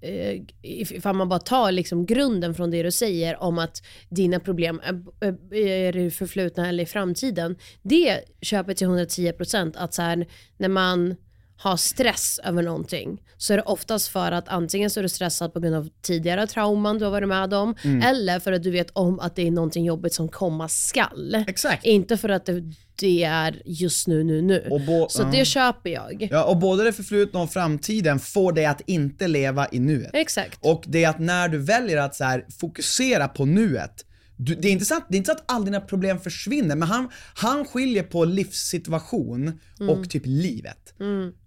eh, 0.00 0.42
ifall 0.62 1.16
man 1.16 1.28
bara 1.28 1.38
tar 1.38 1.72
liksom 1.72 2.06
grunden 2.06 2.54
från 2.54 2.70
det 2.70 2.82
du 2.82 2.90
säger 2.90 3.42
om 3.42 3.58
att 3.58 3.82
dina 4.08 4.40
problem 4.40 4.80
är, 4.84 5.54
är 5.54 5.96
i 5.96 6.10
förflutna 6.10 6.68
eller 6.68 6.82
i 6.82 6.86
framtiden. 6.86 7.56
Det 7.82 8.20
köper 8.40 8.74
till 8.74 8.86
110% 8.86 9.72
att 9.76 9.94
så 9.94 10.02
här, 10.02 10.26
när 10.56 10.68
man 10.68 11.16
har 11.56 11.76
stress 11.76 12.40
över 12.44 12.62
någonting 12.62 13.22
så 13.36 13.52
är 13.52 13.56
det 13.56 13.62
oftast 13.62 14.08
för 14.08 14.32
att 14.32 14.48
antingen 14.48 14.90
så 14.90 15.00
är 15.00 15.02
du 15.02 15.08
stressad 15.08 15.52
på 15.52 15.60
grund 15.60 15.74
av 15.74 15.88
tidigare 16.02 16.46
trauman 16.46 16.98
du 16.98 17.04
har 17.04 17.12
varit 17.12 17.28
med 17.28 17.54
om 17.54 17.74
eller 18.04 18.40
för 18.40 18.52
att 18.52 18.62
du 18.62 18.70
vet 18.70 18.90
om 18.92 19.20
att 19.20 19.36
det 19.36 19.46
är 19.46 19.50
någonting 19.50 19.84
jobbigt 19.84 20.14
som 20.14 20.28
komma 20.28 20.68
skall. 20.68 21.44
Exakt. 21.48 21.84
Inte 21.84 22.16
för 22.16 22.28
att 22.28 22.46
det, 22.46 22.62
det 22.94 23.24
är 23.24 23.62
just 23.64 24.06
nu, 24.06 24.24
nu, 24.24 24.42
nu. 24.42 24.68
Så 25.08 25.22
det 25.22 25.44
köper 25.44 25.90
jag. 25.90 26.28
Ja, 26.30 26.44
och 26.44 26.56
både 26.56 26.84
det 26.84 26.92
förflutna 26.92 27.40
och 27.40 27.52
framtiden 27.52 28.18
får 28.18 28.52
dig 28.52 28.66
att 28.66 28.80
inte 28.86 29.28
leva 29.28 29.68
i 29.72 29.80
nuet. 29.80 30.10
Exakt. 30.12 30.58
Och 30.62 30.84
det 30.86 31.04
är 31.04 31.08
att 31.08 31.18
när 31.18 31.48
du 31.48 31.58
väljer 31.58 31.96
att 31.96 32.14
så 32.14 32.24
här, 32.24 32.46
fokusera 32.60 33.28
på 33.28 33.44
nuet, 33.44 34.04
du, 34.36 34.54
det, 34.54 34.68
är 34.68 34.72
inte 34.72 34.84
så 34.84 34.96
att, 34.96 35.06
det 35.08 35.14
är 35.14 35.18
inte 35.18 35.28
så 35.28 35.32
att 35.32 35.44
alla 35.46 35.64
dina 35.64 35.80
problem 35.80 36.20
försvinner, 36.20 36.76
men 36.76 36.88
han, 36.88 37.08
han 37.34 37.64
skiljer 37.64 38.02
på 38.02 38.24
livssituation 38.24 39.60
och 39.90 40.10
typ 40.10 40.22
livet. 40.26 40.94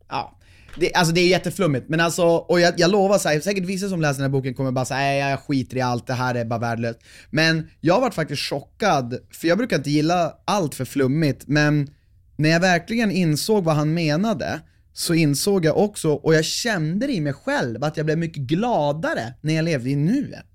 Ja. 0.09 0.33
Det, 0.79 0.93
alltså 0.93 1.13
det 1.13 1.21
är 1.21 1.27
jätteflummigt, 1.27 1.89
men 1.89 1.99
alltså, 1.99 2.25
och 2.25 2.59
jag, 2.59 2.73
jag 2.77 2.91
lovar, 2.91 3.17
så 3.17 3.29
här, 3.29 3.39
säkert 3.39 3.65
vissa 3.65 3.89
som 3.89 4.01
läser 4.01 4.21
den 4.21 4.31
här 4.31 4.39
boken 4.39 4.53
kommer 4.53 4.71
bara 4.71 4.85
säga 4.85 4.99
nej 4.99 5.19
jag 5.19 5.39
skiter 5.39 5.77
i 5.77 5.81
allt, 5.81 6.07
det 6.07 6.13
här 6.13 6.35
är 6.35 6.45
bara 6.45 6.59
värdelöst. 6.59 6.99
Men 7.29 7.69
jag 7.81 8.01
varit 8.01 8.13
faktiskt 8.13 8.41
chockad, 8.41 9.19
för 9.31 9.47
jag 9.47 9.57
brukar 9.57 9.77
inte 9.77 9.89
gilla 9.89 10.33
allt 10.45 10.75
för 10.75 10.85
flummigt, 10.85 11.47
men 11.47 11.89
när 12.35 12.49
jag 12.49 12.59
verkligen 12.59 13.11
insåg 13.11 13.63
vad 13.63 13.75
han 13.75 13.93
menade, 13.93 14.59
så 14.93 15.13
insåg 15.13 15.65
jag 15.65 15.77
också, 15.77 16.11
och 16.11 16.35
jag 16.35 16.45
kände 16.45 17.07
det 17.07 17.13
i 17.13 17.21
mig 17.21 17.33
själv, 17.33 17.83
att 17.83 17.97
jag 17.97 18.05
blev 18.05 18.17
mycket 18.17 18.43
gladare 18.43 19.33
när 19.41 19.53
jag 19.53 19.65
levde 19.65 19.89
i 19.89 19.95
nuet. 19.95 20.45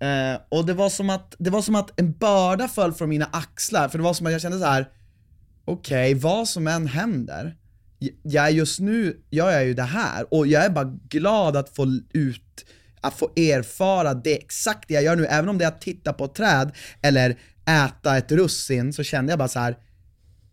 Eh, 0.00 0.40
och 0.48 0.66
det 0.66 0.74
var, 0.74 0.88
som 0.88 1.10
att, 1.10 1.34
det 1.38 1.50
var 1.50 1.62
som 1.62 1.74
att 1.74 2.00
en 2.00 2.12
börda 2.12 2.68
föll 2.68 2.92
från 2.92 3.08
mina 3.08 3.28
axlar, 3.32 3.88
för 3.88 3.98
det 3.98 4.04
var 4.04 4.14
som 4.14 4.26
att 4.26 4.32
jag 4.32 4.40
kände 4.40 4.58
så 4.58 4.64
här. 4.64 4.88
okej, 5.64 6.14
vad 6.14 6.48
som 6.48 6.66
än 6.66 6.86
händer, 6.86 7.56
jag 8.22 8.44
är 8.46 8.50
just 8.50 8.80
nu, 8.80 9.16
jag 9.30 9.54
är 9.54 9.60
ju 9.62 9.74
det 9.74 9.82
här, 9.82 10.34
och 10.34 10.46
jag 10.46 10.64
är 10.64 10.70
bara 10.70 10.98
glad 11.08 11.56
att 11.56 11.76
få 11.76 11.86
ut, 12.12 12.64
att 13.00 13.14
få 13.14 13.30
erfara 13.36 14.14
det 14.14 14.34
exakt 14.38 14.88
det 14.88 14.94
jag 14.94 15.02
gör 15.02 15.16
nu, 15.16 15.26
även 15.26 15.48
om 15.48 15.58
det 15.58 15.64
är 15.64 15.68
att 15.68 15.80
titta 15.80 16.12
på 16.12 16.24
ett 16.24 16.34
träd 16.34 16.70
eller 17.02 17.36
äta 17.86 18.16
ett 18.16 18.32
russin, 18.32 18.92
så 18.92 19.02
kände 19.02 19.32
jag 19.32 19.38
bara 19.38 19.48
så 19.48 19.58
här. 19.58 19.76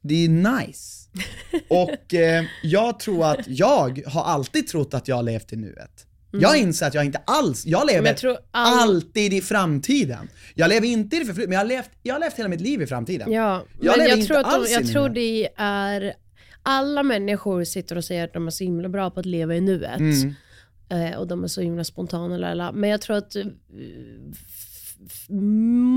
det 0.02 0.26
är 0.26 0.30
nice. 0.30 1.10
Och 1.70 2.14
eh, 2.14 2.44
jag 2.64 3.00
tror 3.00 3.26
att, 3.32 3.40
jag 3.48 4.02
har 4.08 4.24
alltid 4.24 4.68
trott 4.68 4.94
att 4.94 5.08
jag 5.08 5.16
har 5.16 5.24
levt 5.24 5.54
i 5.54 5.56
nuet. 5.56 6.04
Jag 6.32 6.58
inser 6.58 6.88
att 6.88 6.94
jag 6.94 7.06
inte 7.06 7.22
alls, 7.26 7.66
jag 7.66 7.88
lever 7.88 8.00
Mm. 8.00 8.16
Jag 8.22 8.38
all- 8.52 8.80
alltid 8.80 9.34
i 9.34 9.42
framtiden. 9.42 10.30
Jag 10.56 10.70
lever 10.70 10.88
inte 10.88 11.16
i 11.16 11.20
det 11.20 11.26
förflutna, 11.26 11.50
men 11.50 11.54
jag 11.54 11.60
har, 11.60 11.68
levt, 11.68 11.90
jag 12.04 12.16
har 12.16 12.20
levt 12.20 12.36
hela 12.40 12.50
mitt 12.50 12.62
liv 12.62 12.82
i 12.82 12.88
framtiden. 12.88 13.32
Ja, 13.32 13.66
Jag 13.82 13.98
men 13.98 14.08
jag 14.08 14.28
tror, 14.28 14.38
att 14.38 14.52
de, 14.66 14.72
jag 14.74 14.88
tror 14.88 15.10
det 15.10 15.50
är... 15.58 16.14
Alla 16.70 17.04
människor 17.04 17.64
sitter 17.64 17.96
och 17.96 18.04
säger 18.04 18.24
att 18.24 18.34
de 18.34 18.48
är 18.48 18.52
så 18.52 18.64
himla 18.64 18.90
bra 18.90 19.10
på 19.10 19.20
att 19.20 19.26
leva 19.26 19.56
i 19.56 19.62
nuet. 19.62 20.00
Mm. 20.00 20.34
Eh, 20.90 21.18
och 21.18 21.28
de 21.28 21.44
är 21.44 21.48
så 21.48 21.62
himla 21.62 21.84
spontana. 21.84 22.38
Lala. 22.38 22.72
Men 22.72 22.90
jag 22.90 23.02
tror 23.02 23.18
att 23.18 23.36
eh, 23.36 23.46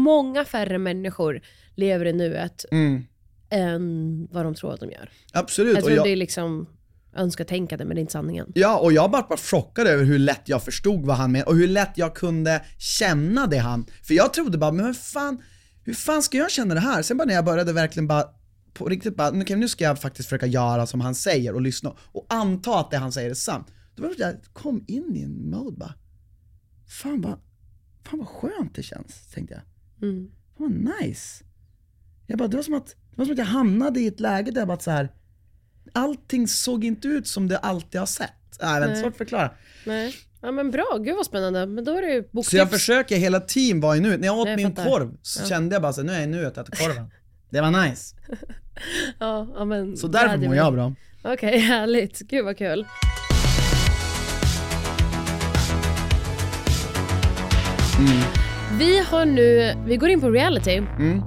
många 0.05 0.45
färre 0.45 0.79
människor 0.79 1.41
lever 1.75 2.05
i 2.07 2.13
nuet 2.13 2.65
Mm. 2.71 3.05
än 3.51 4.29
vad 4.31 4.45
de 4.45 4.55
tror 4.55 4.75
att 4.75 4.81
de 4.81 4.91
gör. 4.91 5.11
Absolut. 5.33 5.75
Jag 5.75 5.85
tror 5.85 5.97
jag, 5.97 6.07
det 6.07 6.11
är 6.11 6.17
liksom 6.17 6.67
önsketänkande 7.17 7.85
men 7.85 7.95
det 7.95 7.99
är 7.99 8.01
inte 8.01 8.13
sanningen. 8.13 8.53
Ja, 8.55 8.79
och 8.79 8.93
jag 8.93 9.11
var 9.11 9.23
bara 9.29 9.37
chockad 9.37 9.87
över 9.87 10.05
hur 10.05 10.19
lätt 10.19 10.49
jag 10.49 10.63
förstod 10.63 11.07
vad 11.07 11.17
han 11.17 11.33
menade 11.33 11.51
och 11.51 11.57
hur 11.57 11.69
lätt 11.69 11.93
jag 11.95 12.15
kunde 12.15 12.65
känna 12.79 13.47
det 13.47 13.59
han, 13.59 13.87
för 14.03 14.15
jag 14.15 14.33
trodde 14.35 14.59
bara, 14.59 14.73
men 14.73 14.87
hur 14.87 14.93
fan, 14.93 15.43
hur 15.85 15.95
fan 15.95 16.23
ska 16.23 16.39
jag 16.39 16.51
känna 16.51 16.75
det 16.75 16.81
här? 16.81 17.03
Sen 17.03 17.17
bara 17.17 17.25
när 17.25 17.35
jag 17.35 17.45
började 17.45 17.73
verkligen 17.73 18.07
bara, 18.07 18.25
på 18.85 18.89
riktigt 18.89 19.17
bara, 19.17 19.29
okej 19.41 19.57
nu 19.57 19.69
ska 19.69 19.85
jag 19.85 20.01
faktiskt 20.01 20.29
försöka 20.29 20.47
göra 20.47 20.87
som 20.87 21.01
han 21.01 21.15
säger 21.15 21.55
och 21.55 21.61
lyssna 21.61 21.97
och 22.13 22.27
anta 22.29 22.81
att 22.81 22.91
det 22.91 22.97
han 22.97 23.13
säger 23.13 23.31
är 23.31 23.35
sant. 23.35 23.67
Då 23.95 24.03
var 24.03 24.15
jag, 24.19 24.35
kom 24.53 24.85
in 24.89 25.17
i 25.17 25.23
en 25.23 25.51
mode 25.51 25.77
bara, 25.77 25.95
fan 27.01 27.21
vad, 27.21 27.41
fan 28.05 28.19
vad 28.19 28.29
skönt 28.29 28.75
det 28.75 28.83
känns, 28.83 29.31
tänkte 29.35 29.55
jag. 29.55 29.63
Mm. 30.09 30.31
Fan 30.59 30.85
vad 30.85 30.95
nice. 31.03 31.45
Jag 32.27 32.39
bara, 32.39 32.49
det 32.49 32.57
var 32.57 32.65
som 32.65 32.75
att, 32.75 32.87
det 32.89 33.17
var 33.17 33.25
som 33.25 33.33
att 33.33 33.39
jag 33.39 33.45
hamnade 33.45 34.01
i 34.01 34.07
ett 34.07 34.21
läge 34.21 34.51
där 34.51 34.61
jag 34.61 34.69
bara 34.69 34.79
så 34.81 34.91
här. 34.91 35.13
allting 35.93 36.49
såg 36.49 36.85
inte 36.85 37.09
ut 37.09 37.27
som 37.27 37.49
det 37.49 37.59
alltid 37.59 37.99
har 38.01 38.07
sett. 38.07 38.31
Nej, 38.63 38.71
jag 38.75 38.77
inte, 38.83 38.93
Nej. 38.93 39.03
svårt 39.03 39.13
att 39.13 39.17
förklara. 39.19 39.51
Nej. 39.87 40.15
Ja 40.43 40.53
men 40.53 40.71
bra, 40.71 40.99
gud 41.05 41.17
vad 41.17 41.27
spännande. 41.27 41.67
Men 41.67 41.85
då 41.85 41.93
är 41.97 42.03
det 42.03 42.13
ju 42.13 42.23
Så 42.23 42.29
boktips. 42.33 42.53
jag 42.55 42.71
försöker 42.71 43.17
hela 43.17 43.41
tiden 43.41 43.81
vara 43.81 43.97
i 43.97 44.01
nuet. 44.01 44.21
När 44.21 44.27
jag 44.27 44.39
åt 44.39 44.49
Jag 44.49 44.57
min 44.57 44.75
fattar. 44.77 44.91
korv 44.91 45.17
så 45.23 45.43
Ja. 45.43 45.49
kände 45.49 45.75
jag 45.75 45.83
bara 45.83 45.93
så 45.93 46.03
nu 46.03 46.13
är 46.13 46.17
jag 46.17 46.25
i 46.25 46.27
nuet 46.27 46.59
och 46.59 46.63
äter 46.69 46.87
korven. 46.87 47.07
Det 47.51 47.61
var 47.61 47.71
nice. 47.89 48.17
Ja, 49.19 49.47
ja, 49.55 49.65
men 49.65 49.97
Så 49.97 50.09
därför 50.09 50.39
mår 50.39 50.57
jag 50.57 50.73
bra. 50.73 50.93
Okej, 51.23 51.59
härligt. 51.59 52.19
Gud 52.19 52.45
vad 52.45 52.59
kul. 52.59 52.87
Vi 58.79 58.99
har 58.99 59.25
nu, 59.25 59.75
vi 59.87 59.97
går 59.97 60.09
in 60.09 60.21
på 60.21 60.31
reality. 60.31 60.77
Mm. 60.77 61.23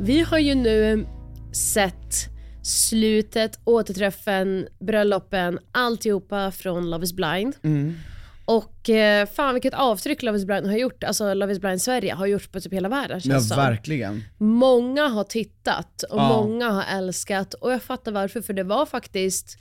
Vi 0.00 0.20
har 0.20 0.38
ju 0.38 0.54
nu 0.54 1.06
sett 1.52 2.28
slutet, 2.62 3.58
återträffen, 3.64 4.66
bröllopen, 4.80 5.58
alltihopa 5.72 6.50
från 6.50 6.90
Love 6.90 7.04
is 7.04 7.12
blind. 7.12 7.54
Mm. 7.62 7.94
Och 8.44 8.90
eh, 8.90 9.26
fan 9.26 9.54
vilket 9.54 9.74
avtryck 9.74 10.22
Love 10.22 10.38
is 10.38 10.44
blind 10.44 10.66
har 10.66 10.76
gjort, 10.76 11.04
alltså 11.04 11.34
Love 11.34 11.52
is 11.52 11.58
blind 11.58 11.82
Sverige 11.82 12.14
har 12.14 12.26
gjort 12.26 12.52
på 12.52 12.60
typ 12.60 12.72
hela 12.72 12.88
världen 12.88 13.20
Ja, 13.24 13.30
känns 13.32 13.48
som. 13.48 13.56
verkligen. 13.56 14.24
Många 14.38 15.08
har 15.08 15.24
tittat 15.24 16.02
och 16.02 16.18
Ja. 16.18 16.28
många 16.28 16.70
har 16.70 16.84
älskat 16.98 17.54
och 17.54 17.72
jag 17.72 17.82
fattar 17.82 18.12
varför 18.12 18.40
för 18.40 18.52
det 18.52 18.62
var 18.64 18.86
faktiskt 18.86 19.58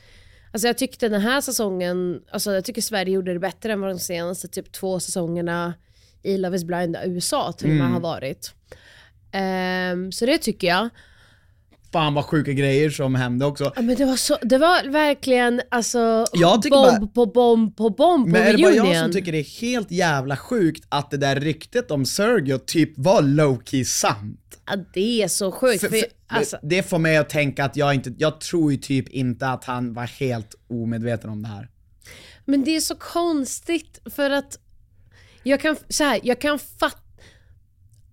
Alltså 0.54 0.68
jag 0.68 0.78
tyckte 0.78 1.10
den 1.10 1.22
här 1.22 1.42
säsongen, 1.42 2.22
alltså 2.32 2.52
jag 2.54 2.66
tycker 2.66 2.82
Sverige 2.82 3.14
gjorde 3.14 3.34
det 3.34 3.40
bättre 3.40 3.74
än 3.74 3.82
vad 3.82 3.90
de 3.90 4.00
senaste 4.00 4.48
typ 4.48 4.72
två 4.72 5.00
säsongerna 5.00 5.74
i 6.24 6.38
Love 6.38 6.56
is 6.58 6.64
blind 6.64 6.98
USA 7.06 7.52
till 7.52 7.68
och 7.68 7.74
Mm. 7.76 7.84
med 7.86 7.94
har 7.94 8.00
varit. 8.00 8.54
Ehm, 9.32 10.12
så 10.12 10.26
det 10.26 10.38
tycker 10.38 10.68
jag. 10.68 10.90
Fan 11.92 12.14
vad 12.14 12.26
sjuka 12.26 12.52
grejer 12.52 12.90
som 12.90 13.16
hände 13.16 13.46
också. 13.46 13.72
Ja, 13.76 13.82
men 13.82 13.96
det 13.96 14.06
var, 14.06 14.16
så, 14.16 14.38
det 14.42 14.58
var 14.58 14.90
verkligen 14.90 15.62
alltså 15.72 16.26
Jag 16.34 16.62
bomb 16.62 16.72
bara- 16.72 17.08
på 17.08 17.26
bomb 17.26 17.78
på 17.78 17.90
bomb 17.90 18.26
på 18.26 18.32
Men 18.32 18.42
är 18.42 18.58
det 18.58 18.64
bara 18.64 18.74
jag 18.74 18.98
som 19.04 19.12
tycker 19.12 19.32
det 19.32 19.38
är 19.38 19.62
helt 19.62 19.92
jävla 19.92 20.38
sjukt 20.38 20.84
att 20.90 21.12
det 21.12 21.18
där 21.18 21.36
ryktet 21.36 21.92
om 21.92 22.06
Sergio 22.06 22.58
typ 22.58 22.92
var 22.96 23.22
low-key 23.22 23.84
sant? 23.84 24.38
ja, 24.68 24.78
det 24.94 25.24
är 25.24 25.28
så 25.28 25.52
sjukt. 25.52 25.82
För, 25.82 25.88
för, 25.88 26.04
alltså, 26.28 26.58
Det 26.64 26.84
får 26.84 27.00
mig 27.00 27.18
att 27.18 27.30
tänka 27.30 27.66
att 27.66 27.76
jag 27.76 27.94
inte, 27.94 28.14
jag 28.18 28.42
tror 28.42 28.72
ju 28.72 28.78
typ 28.78 29.10
inte 29.10 29.48
att 29.48 29.64
han 29.64 29.94
var 29.94 30.06
helt 30.06 30.56
omedveten 30.70 31.30
om 31.30 31.42
det 31.42 31.48
här. 31.48 31.70
Men 32.46 32.64
det 32.64 32.76
är 32.76 32.80
så 32.80 32.96
konstigt 32.96 34.00
för 34.16 34.30
att 34.30 34.58
jag 35.44 35.62
kan, 35.62 35.76
så 35.90 36.04
här, 36.04 36.20
jag 36.24 36.42
kan 36.42 36.60
fatta... 36.60 36.98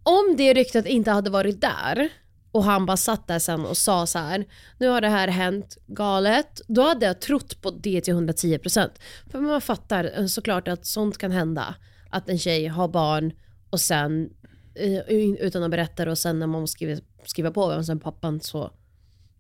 Om 0.03 0.35
det 0.37 0.55
ryktet 0.55 0.87
inte 0.87 1.11
hade 1.11 1.31
varit 1.31 1.61
där 1.61 2.09
och 2.53 2.65
han 2.65 2.87
bara 2.87 2.97
satt 2.97 3.27
där 3.27 3.39
sen 3.39 3.65
och 3.67 3.77
sa 3.77 4.07
så 4.07 4.19
här: 4.19 4.47
nu 4.79 4.89
har 4.89 5.01
det 5.01 5.09
här 5.09 5.29
hänt 5.29 5.77
galet, 5.87 6.61
då 6.69 6.83
hade 6.83 7.07
jag 7.07 7.21
trott 7.21 7.63
på 7.63 7.71
det 7.71 8.01
till 8.01 8.15
110%. 8.15 8.89
För 9.31 9.41
man 9.41 9.61
fattar 9.61 10.13
eh, 10.19 10.27
såklart 10.27 10.69
att 10.69 10.87
sånt 10.87 11.19
kan 11.19 11.31
hända. 11.33 11.75
Att 12.11 12.29
en 12.29 12.39
tjej 12.39 12.67
har 12.67 12.89
barn 12.89 13.33
och 13.71 13.81
sen 13.81 14.31
eh, 14.75 14.99
utan 15.41 15.63
att 15.63 15.71
berätta 15.71 16.11
och 16.11 16.19
sen 16.19 16.39
när 16.39 16.47
man 16.47 16.69
skriver, 16.69 17.01
skriver 17.25 17.51
på 17.51 17.69
vem 17.69 17.85
som 17.85 18.01
pappan 18.01 18.41
så 18.41 18.71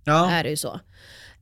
Ja. 0.04 0.30
är 0.30 0.44
det 0.44 0.50
ju 0.50 0.56
så. 0.56 0.80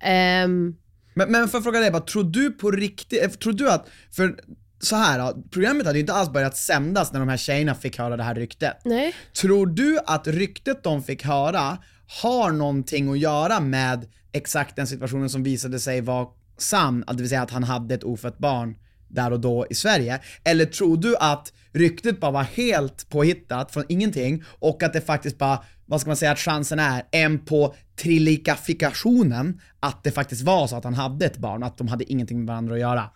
Ehm, 0.01 0.77
Men, 1.15 1.33
men 1.33 1.49
för 1.49 1.59
att 1.59 1.65
fråga 1.65 1.81
dig 1.81 1.91
bara, 1.91 2.03
tror 2.03 2.25
du 2.25 2.51
på 2.51 2.71
riktigt, 2.71 3.23
eh, 3.25 3.31
tror 3.31 3.53
du 3.53 3.71
att, 3.71 3.89
för 4.11 4.41
så 4.79 4.97
här 4.97 5.19
då, 5.19 5.43
programmet 5.51 5.87
hade 5.87 5.99
ju 5.99 6.01
inte 6.01 6.13
alls 6.13 6.31
börjat 6.31 6.57
sändas 6.57 7.13
när 7.13 7.21
de 7.21 7.29
här 7.29 7.37
tjejerna 7.37 7.75
fick 7.75 7.99
höra 7.99 8.17
det 8.17 8.23
här 8.23 8.35
ryktet. 8.35 8.77
nej. 8.85 9.15
Tror 9.41 9.67
du 9.67 9.99
att 10.07 10.27
ryktet 10.27 10.83
de 10.83 11.03
fick 11.03 11.25
höra 11.25 11.79
har 12.23 12.51
någonting 12.51 13.13
att 13.13 13.19
göra 13.19 13.61
med 13.61 14.07
exakt 14.33 14.77
den 14.77 14.87
situationen 14.87 15.31
som 15.31 15.43
visade 15.43 15.81
sig 15.81 16.01
vara 16.01 16.27
sann, 16.59 17.05
det 17.09 17.17
vill 17.17 17.29
säga 17.29 17.43
att 17.43 17.51
han 17.51 17.65
hade 17.65 17.95
ett 17.95 18.05
ofött 18.05 18.39
barn 18.39 18.77
där 19.09 19.33
och 19.33 19.41
då 19.41 19.67
i 19.71 19.75
Sverige? 19.75 20.21
Eller 20.45 20.65
tror 20.65 20.97
du 20.97 21.17
att 21.17 21.53
ryktet 21.73 22.21
bara 22.21 22.31
var 22.31 22.43
helt 22.43 23.09
påhittat 23.09 23.73
från 23.73 23.85
ingenting 23.89 24.45
och 24.59 24.83
att 24.83 24.93
det 24.93 25.01
faktiskt 25.01 25.39
bara, 25.39 25.65
vad 25.87 26.01
ska 26.01 26.11
man 26.11 26.17
säga 26.17 26.33
att 26.33 26.39
chansen 26.39 26.79
är, 26.79 27.03
en 27.11 27.45
på 27.45 27.75
trillikafikationen 27.97 29.61
att 29.81 30.05
det 30.05 30.11
faktiskt 30.11 30.43
var 30.43 30.67
så 30.67 30.77
att 30.77 30.85
han 30.85 30.95
hade 30.95 31.27
ett 31.27 31.39
barn, 31.39 31.63
att 31.63 31.79
de 31.79 31.89
hade 31.89 32.13
ingenting 32.13 32.39
med 32.39 32.47
varandra 32.47 32.75
att 32.75 32.81
göra? 32.81 33.11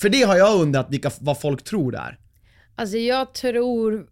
För 0.00 0.08
det 0.08 0.22
har 0.22 0.36
jag 0.36 0.60
undrat 0.60 0.86
vilka, 0.90 1.10
vad 1.20 1.40
folk 1.40 1.64
tror 1.64 1.92
där. 1.92 2.18
Alltså 2.76 2.96
jag 2.96 3.34
tror 3.34 4.06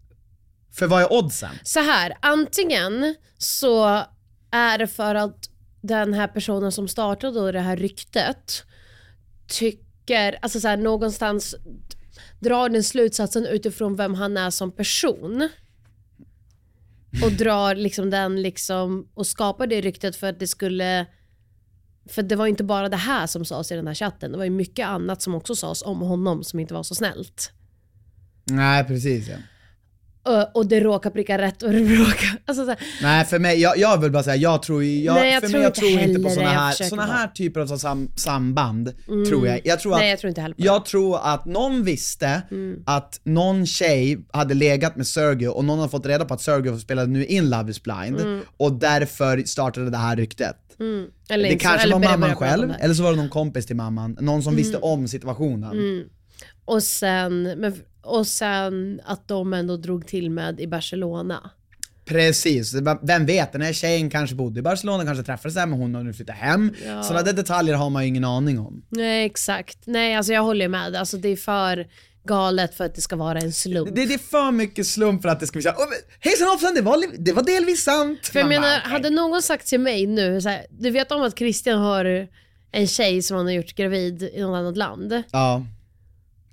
För 0.72 0.86
vad 0.86 1.02
är 1.02 1.12
oddsen? 1.12 1.50
så 1.62 1.80
här, 1.80 2.12
antingen 2.22 3.14
så 3.38 4.04
är 4.50 4.78
det 4.78 4.86
för 4.86 5.14
att 5.14 5.50
den 5.80 6.14
här 6.14 6.28
personen 6.28 6.72
som 6.72 6.88
startade 6.88 7.40
då 7.40 7.52
det 7.52 7.60
här 7.60 7.76
ryktet 7.76 8.64
tycker, 9.46 10.38
alltså 10.42 10.60
så 10.60 10.68
här, 10.68 10.76
någonstans 10.76 11.54
drar 12.40 12.68
den 12.68 12.84
slutsatsen 12.84 13.46
utifrån 13.46 13.96
vem 13.96 14.14
han 14.14 14.36
är 14.36 14.50
som 14.50 14.72
person 14.72 15.48
och 17.24 17.32
drar 17.32 17.74
liksom 17.74 18.10
den 18.10 18.42
liksom 18.42 19.10
och 19.14 19.26
skapar 19.26 19.66
det 19.66 19.80
ryktet 19.80 20.16
för 20.16 20.26
att 20.26 20.40
det 20.40 20.46
skulle 20.46 21.06
för 22.06 22.22
det 22.22 22.36
var 22.36 22.46
inte 22.46 22.64
bara 22.64 22.88
det 22.88 22.96
här 22.96 23.26
som 23.26 23.44
sades 23.44 23.72
i 23.72 23.74
den 23.76 23.86
här 23.86 23.94
chatten, 23.94 24.32
det 24.32 24.38
var 24.38 24.44
ju 24.44 24.50
mycket 24.50 24.86
annat 24.86 25.22
som 25.22 25.34
också 25.34 25.56
sades 25.56 25.82
om 25.82 26.00
honom 26.00 26.44
som 26.44 26.60
inte 26.60 26.74
var 26.74 26.82
så 26.82 26.94
snällt. 26.94 27.52
Nej 28.44 28.84
precis 28.84 29.28
ja. 29.28 29.36
Och 30.54 30.66
det 30.66 30.80
råkar 30.80 31.10
pricka 31.10 31.38
rätt 31.38 31.62
och 31.62 31.70
det 31.72 31.78
råkar... 31.78 32.38
Alltså 32.46 32.66
så 32.66 32.74
Nej 33.02 33.24
för 33.24 33.38
mig, 33.38 33.60
jag, 33.60 33.78
jag 33.78 33.98
vill 34.00 34.10
bara 34.10 34.22
säga, 34.22 34.36
jag 34.36 34.62
tror, 34.62 34.84
jag, 34.84 35.14
Nej, 35.14 35.32
jag 35.32 35.40
för 35.42 35.48
tror 35.48 35.58
mig, 35.60 35.62
jag 35.62 35.70
inte 35.70 35.80
tror 35.80 35.90
inte 35.90 36.22
på 36.36 36.42
jag 36.42 36.48
här, 36.48 36.72
såna 36.72 37.02
här 37.06 37.28
typer 37.28 37.60
av 37.60 37.66
sam, 37.66 38.08
samband, 38.16 38.92
tror 39.28 39.46
jag. 39.48 39.60
Jag 39.64 39.80
tror 39.80 39.92
att, 39.92 39.98
nej 40.00 40.10
jag 40.10 40.18
tror 40.18 40.28
inte 40.28 40.40
heller 40.40 40.54
på 40.54 40.60
det. 40.62 40.66
jag 40.66 40.84
tror 40.84 41.18
att 41.22 41.44
någon 41.44 41.84
visste 41.84 42.42
Mm. 42.50 42.82
att 42.86 43.20
någon 43.24 43.66
tjej 43.66 44.26
hade 44.32 44.54
legat 44.54 44.96
med 44.96 45.06
Sergio 45.06 45.48
och 45.48 45.64
någon 45.64 45.78
har 45.78 45.88
fått 45.88 46.06
reda 46.06 46.24
på 46.24 46.34
att 46.34 46.40
Sergio 46.42 46.78
spelade 46.78 47.06
nu 47.10 47.26
in 47.26 47.50
Love 47.50 47.70
is 47.70 47.82
blind 47.82 48.40
och 48.56 48.72
därför 48.72 49.42
startade 49.46 49.90
det 49.90 49.96
här 49.96 50.16
ryktet. 50.16 50.56
Mm. 50.80 51.06
Eller 51.28 51.44
det 51.48 51.54
så- 51.54 51.58
kanske 51.58 51.82
eller 51.86 51.92
var 51.94 52.00
mamman 52.02 52.20
börja 52.20 52.34
själv, 52.34 52.72
eller 52.80 52.94
så 52.94 53.02
var 53.02 53.10
det 53.10 53.16
någon 53.16 53.28
kompis 53.28 53.66
till 53.66 53.76
mamman, 53.76 54.16
någon 54.20 54.42
som 54.42 54.56
visste 54.56 54.78
om 54.78 55.08
situationen. 55.08 55.72
Mm. 55.72 56.04
Och 56.64 56.82
sen, 56.82 57.42
men, 57.42 57.74
och 58.02 58.26
sen 58.26 59.00
att 59.04 59.28
de 59.28 59.52
ändå 59.54 59.76
drog 59.76 60.06
till 60.06 60.30
med 60.30 60.60
i 60.60 60.66
Barcelona. 60.66 61.50
Precis, 62.04 62.74
vem 63.02 63.26
vet, 63.26 63.52
den 63.52 63.62
här 63.62 63.72
tjejen 63.72 64.10
kanske 64.10 64.36
bodde 64.36 64.60
i 64.60 64.62
Barcelona, 64.62 65.04
kanske 65.04 65.24
träffades 65.24 65.54
där 65.54 65.66
men 65.66 65.78
hon 65.78 65.94
har 65.94 66.02
nu 66.02 66.12
flyttat 66.12 66.36
hem. 66.36 66.74
Ja. 66.86 67.02
Sådana 67.02 67.22
där 67.24 67.32
detaljer 67.32 67.74
har 67.74 67.90
man 67.90 68.02
ju 68.02 68.08
ingen 68.08 68.24
aning 68.24 68.58
om. 68.58 68.84
Nej 68.88 69.24
exakt. 69.26 69.78
Nej 69.84 70.14
alltså 70.14 70.32
jag 70.32 70.42
håller 70.42 70.68
med. 70.68 70.96
Alltså 70.96 71.16
det 71.16 71.28
är 71.28 71.36
för 71.36 71.86
galet 72.24 72.74
för 72.74 72.84
att 72.84 72.94
det 72.94 73.00
ska 73.00 73.16
vara 73.16 73.38
en 73.38 73.52
slump. 73.52 73.94
Det, 73.94 74.06
det 74.06 74.14
är 74.14 74.18
för 74.18 74.50
mycket 74.50 74.86
slump 74.86 75.22
för 75.22 75.28
att 75.28 75.40
det 75.40 75.46
ska 75.46 75.56
bli 75.56 75.62
såhär, 75.62 75.76
"Åh, 75.78 75.86
men 75.88 75.98
hejsan 76.20 76.48
hoppsan, 76.48 76.74
det 76.74 76.82
var, 76.82 77.04
det 77.18 77.32
var 77.32 77.42
delvis 77.42 77.82
sant. 77.84 78.26
För 78.26 78.38
jag 78.38 78.48
bara, 78.48 78.60
menar, 78.60 78.78
okej. 78.78 78.90
hade 78.92 79.10
någon 79.10 79.42
sagt 79.42 79.66
till 79.66 79.80
mig 79.80 80.06
nu, 80.06 80.40
så 80.40 80.48
här, 80.48 80.66
du 80.70 80.90
vet 80.90 81.12
om 81.12 81.22
att 81.22 81.38
Christian 81.38 81.78
har 81.78 82.28
en 82.72 82.86
tjej 82.86 83.22
som 83.22 83.36
han 83.36 83.46
har 83.46 83.52
gjort 83.52 83.74
gravid 83.74 84.22
i 84.22 84.40
något 84.40 84.56
annat 84.58 84.76
land. 84.76 85.22
Ja. 85.32 85.66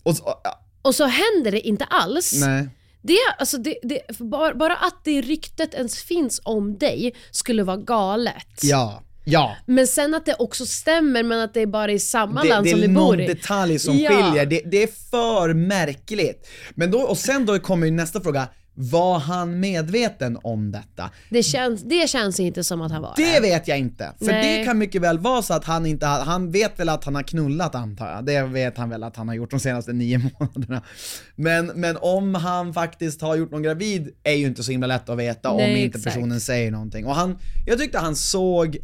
Och 0.03 0.15
så, 0.18 0.24
ja, 0.44 0.65
Och 0.81 0.95
så 0.95 1.05
händer 1.05 1.51
det 1.51 1.59
inte 1.62 1.86
alls. 1.86 2.33
nej. 2.45 2.69
Det, 3.01 3.17
alltså 3.38 3.57
det, 3.57 3.75
det, 3.83 4.00
bara, 4.19 4.55
bara 4.55 4.75
att 4.75 5.01
det 5.05 5.21
ryktet 5.21 5.74
ens 5.74 6.03
finns 6.03 6.41
om 6.43 6.77
dig 6.77 7.15
skulle 7.31 7.63
vara 7.63 7.77
galet. 7.77 8.59
Ja. 8.62 9.03
Ja. 9.25 9.55
Men 9.65 9.88
sen 9.88 10.13
att 10.13 10.25
det 10.25 10.36
också 10.39 10.65
stämmer, 10.65 11.24
men 11.24 11.39
att 11.39 11.53
det 11.53 11.62
är 11.62 11.65
bara 11.67 11.91
i 11.91 12.00
samma 12.00 12.43
Det, 12.43 12.50
land 12.50 12.65
det 12.65 12.69
som 12.69 12.79
är 12.79 12.81
vi 12.81 12.93
någon 12.93 13.05
bor 13.17 13.21
i. 13.21 13.27
detalj 13.27 13.79
som 13.79 13.98
Ja. 13.98 14.09
skiljer, 14.12 14.45
det, 14.45 14.62
det 14.65 14.83
är 14.83 14.89
för 15.12 15.53
märkligt. 15.53 16.48
Men 16.75 16.91
då, 16.91 17.00
och 17.01 17.17
sen 17.17 17.45
då 17.45 17.59
kommer 17.59 17.86
ju 17.88 17.91
nästa 17.91 18.21
fråga, 18.21 18.48
var 18.81 19.19
han 19.19 19.59
medveten 19.59 20.38
om 20.43 20.71
detta? 20.71 21.12
Det 21.29 21.43
känns, 21.43 21.83
det 21.83 22.09
känns 22.09 22.39
inte 22.39 22.63
som 22.63 22.81
att 22.81 22.91
han 22.91 23.01
var 23.01 23.13
Det 23.17 23.39
vet 23.39 23.67
jag 23.67 23.79
inte, 23.79 24.13
för 24.19 24.25
Nej. 24.25 24.57
det 24.57 24.65
kan 24.65 24.77
mycket 24.77 25.01
väl 25.01 25.19
vara 25.19 25.41
så 25.41 25.53
att 25.53 25.65
han 25.65 25.86
inte 25.86 26.05
har, 26.05 26.25
han 26.25 26.51
vet 26.51 26.79
väl 26.79 26.89
att 26.89 27.03
han 27.03 27.15
har 27.15 27.24
knullat 27.24 27.75
antar 27.75 28.12
jag, 28.12 28.25
det 28.25 28.43
vet 28.43 28.77
han 28.77 28.89
väl 28.89 29.03
att 29.03 29.15
han 29.15 29.27
har 29.27 29.36
gjort 29.36 29.51
de 29.51 29.59
senaste 29.59 29.93
nio 29.93 30.17
månaderna. 30.39 30.81
Men, 31.36 31.65
men 31.65 31.98
om 32.01 32.36
han 32.36 32.74
faktiskt 32.74 33.21
har 33.21 33.36
gjort 33.36 33.51
någon 33.51 33.63
gravid 33.63 34.09
är 34.24 34.33
ju 34.33 34.45
inte 34.45 34.63
så 34.63 34.71
himla 34.71 34.88
lätt 34.88 35.09
att 35.09 35.17
veta 35.17 35.50
om 35.50 35.57
Nej, 35.57 35.83
inte 35.83 35.98
exakt. 35.98 36.15
personen 36.15 36.39
säger 36.39 36.71
någonting. 36.71 37.05
Och 37.05 37.15
han, 37.15 37.38
jag 37.67 37.79
tyckte 37.79 38.00
han 38.00 38.15
såg 38.15 38.77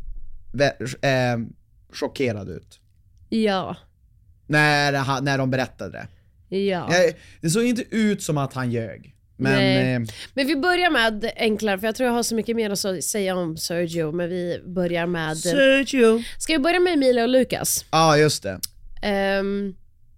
eh, 1.01 1.37
chockerad 1.93 2.49
ut. 2.49 2.79
Ja. 3.29 3.75
När, 4.47 5.21
när 5.21 5.37
de 5.37 5.51
berättade 5.51 5.91
det. 5.91 6.07
Ja. 6.57 6.87
Jag, 6.95 7.13
det 7.41 7.49
såg 7.49 7.63
inte 7.63 7.83
ut 7.95 8.23
som 8.23 8.37
att 8.37 8.53
han 8.53 8.71
ljög. 8.71 9.15
Men, 9.37 10.01
eh, 10.03 10.09
Men 10.33 10.47
vi 10.47 10.55
börjar 10.55 10.89
med 10.89 11.31
enklare, 11.35 11.79
för 11.79 11.87
jag 11.87 11.95
tror 11.95 12.07
jag 12.07 12.13
har 12.13 12.23
så 12.23 12.35
mycket 12.35 12.55
mer 12.55 12.69
att 12.69 13.03
säga 13.03 13.35
om 13.35 13.57
Sergio, 13.57 14.11
men 14.11 14.29
vi 14.29 14.61
börjar 14.65 15.07
med... 15.07 15.37
Sergio. 15.37 16.23
Ska 16.39 16.53
vi 16.53 16.59
börja 16.59 16.79
med 16.79 16.93
Emilia 16.93 17.23
och 17.23 17.29
Lukas? 17.29 17.85
Ja, 17.91 18.17
just 18.17 18.43
det. 18.43 18.59
Ehm, 19.03 19.75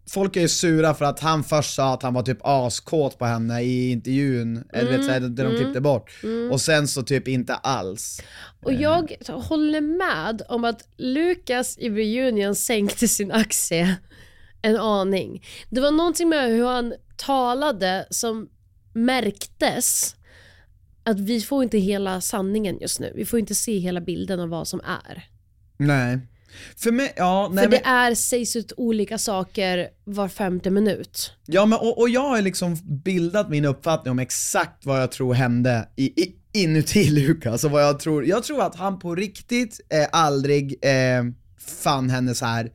Folk 0.09 0.35
är 0.35 0.41
ju 0.41 0.47
sura 0.47 0.93
för 0.93 1.05
att 1.05 1.19
han 1.19 1.43
först 1.43 1.75
sa 1.75 1.93
att 1.93 2.03
han 2.03 2.13
var 2.13 2.23
typ 2.23 2.37
askåt 2.41 3.19
på 3.19 3.25
henne 3.25 3.61
i 3.61 3.91
intervjun, 3.91 4.63
eller 4.73 4.91
vet, 4.91 5.05
så 5.05 5.11
här, 5.11 5.19
där 5.19 5.43
de 5.43 5.57
klippte 5.57 5.81
bort. 5.81 6.11
Och 6.51 6.61
sen 6.61 6.87
så 6.87 7.03
typ 7.03 7.27
inte 7.27 7.55
alls. 7.55 8.21
och 8.63 8.73
jag 8.73 9.11
håller 9.27 9.81
med 9.81 10.41
om 10.49 10.63
att 10.63 10.87
Lukas 10.97 11.77
i 11.77 11.89
reunion 11.89 12.55
sänkte 12.55 13.07
sin 13.07 13.31
aktie 13.31 13.95
en 14.61 14.77
aning. 14.77 15.43
Det 15.69 15.81
var 15.81 15.91
någonting 15.91 16.29
med 16.29 16.49
hur 16.49 16.65
han 16.65 16.93
talade 17.17 18.07
som 18.09 18.49
märktes 18.97 20.15
att 21.03 21.19
vi 21.19 21.41
får 21.41 21.63
inte 21.63 21.77
hela 21.77 22.21
sanningen 22.21 22.77
just 22.81 22.99
nu. 22.99 23.11
Vi 23.15 23.25
får 23.25 23.39
inte 23.39 23.55
se 23.55 23.77
hela 23.77 24.01
bilden 24.01 24.39
av 24.39 24.49
vad 24.49 24.67
som 24.67 24.81
är. 25.05 25.23
Nej. 25.77 26.19
För 26.75 26.91
mig, 26.91 27.13
ja, 27.15 27.49
nej 27.53 27.63
För 27.63 27.71
men, 27.71 27.79
det 27.83 27.89
är, 27.89 28.15
sägs 28.15 28.55
ut 28.55 28.71
olika 28.77 29.17
saker 29.17 29.87
var 30.03 30.27
femte 30.27 30.69
minut. 30.69 31.33
ja 31.45 31.65
men 31.65 31.79
och, 31.79 31.99
och 31.99 32.09
jag 32.09 32.21
har 32.21 32.41
liksom 32.41 32.75
bildat 33.03 33.49
min 33.49 33.65
uppfattning 33.65 34.11
om 34.11 34.19
exakt 34.19 34.85
vad 34.85 35.01
jag 35.01 35.11
tror 35.11 35.33
hände 35.33 35.89
i, 35.95 36.05
i, 36.05 36.35
inuti 36.53 37.09
Lukas 37.09 37.63
och 37.63 37.71
vad 37.71 37.83
jag 37.83 37.99
tror, 37.99 38.25
jag 38.25 38.43
tror 38.43 38.61
att 38.61 38.75
han 38.75 38.99
på 38.99 39.15
riktigt 39.15 39.79
eh, 39.89 40.07
aldrig 40.11 40.79
eh, 40.81 41.23
fann 41.83 42.09
henne 42.09 42.35
så 42.35 42.45
här 42.45 42.71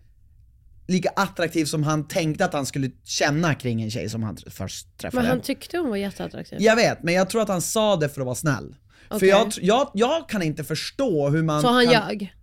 lika 0.87 1.09
attraktiv 1.17 1.65
som 1.65 1.83
han 1.83 2.09
tänkte 2.09 2.45
att 2.45 2.53
han 2.53 2.67
skulle 2.67 2.91
känna 3.05 3.55
kring 3.55 3.83
en 3.83 3.91
tjej 3.91 4.09
som 4.09 4.23
han 4.23 4.37
först 4.51 4.99
träffade. 4.99 5.23
Men 5.23 5.31
han 5.31 5.41
tyckte 5.41 5.79
hon 5.79 5.91
var 5.91 5.97
jätteattraktiv. 5.97 6.59
Jag 6.61 6.77
vet, 6.77 7.03
men 7.03 7.15
jag 7.15 7.31
tror 7.31 7.43
att 7.43 7.49
han 7.49 7.62
sa 7.62 7.97
det 7.97 8.09
för 8.09 8.21
att 8.21 8.25
vara 8.25 8.35
snäll. 8.35 8.75
För 9.09 9.17
Okej. 9.17 9.29
jag, 9.29 9.53
jag, 9.61 9.91
jag 9.95 10.29
kan 10.29 10.43
inte 10.43 10.65
förstå 10.65 11.29
hur 11.29 11.43
man 11.43 11.62
Så 11.62 11.69
han 11.69 11.85
kan... 11.85 11.93
ljög? 11.93 12.35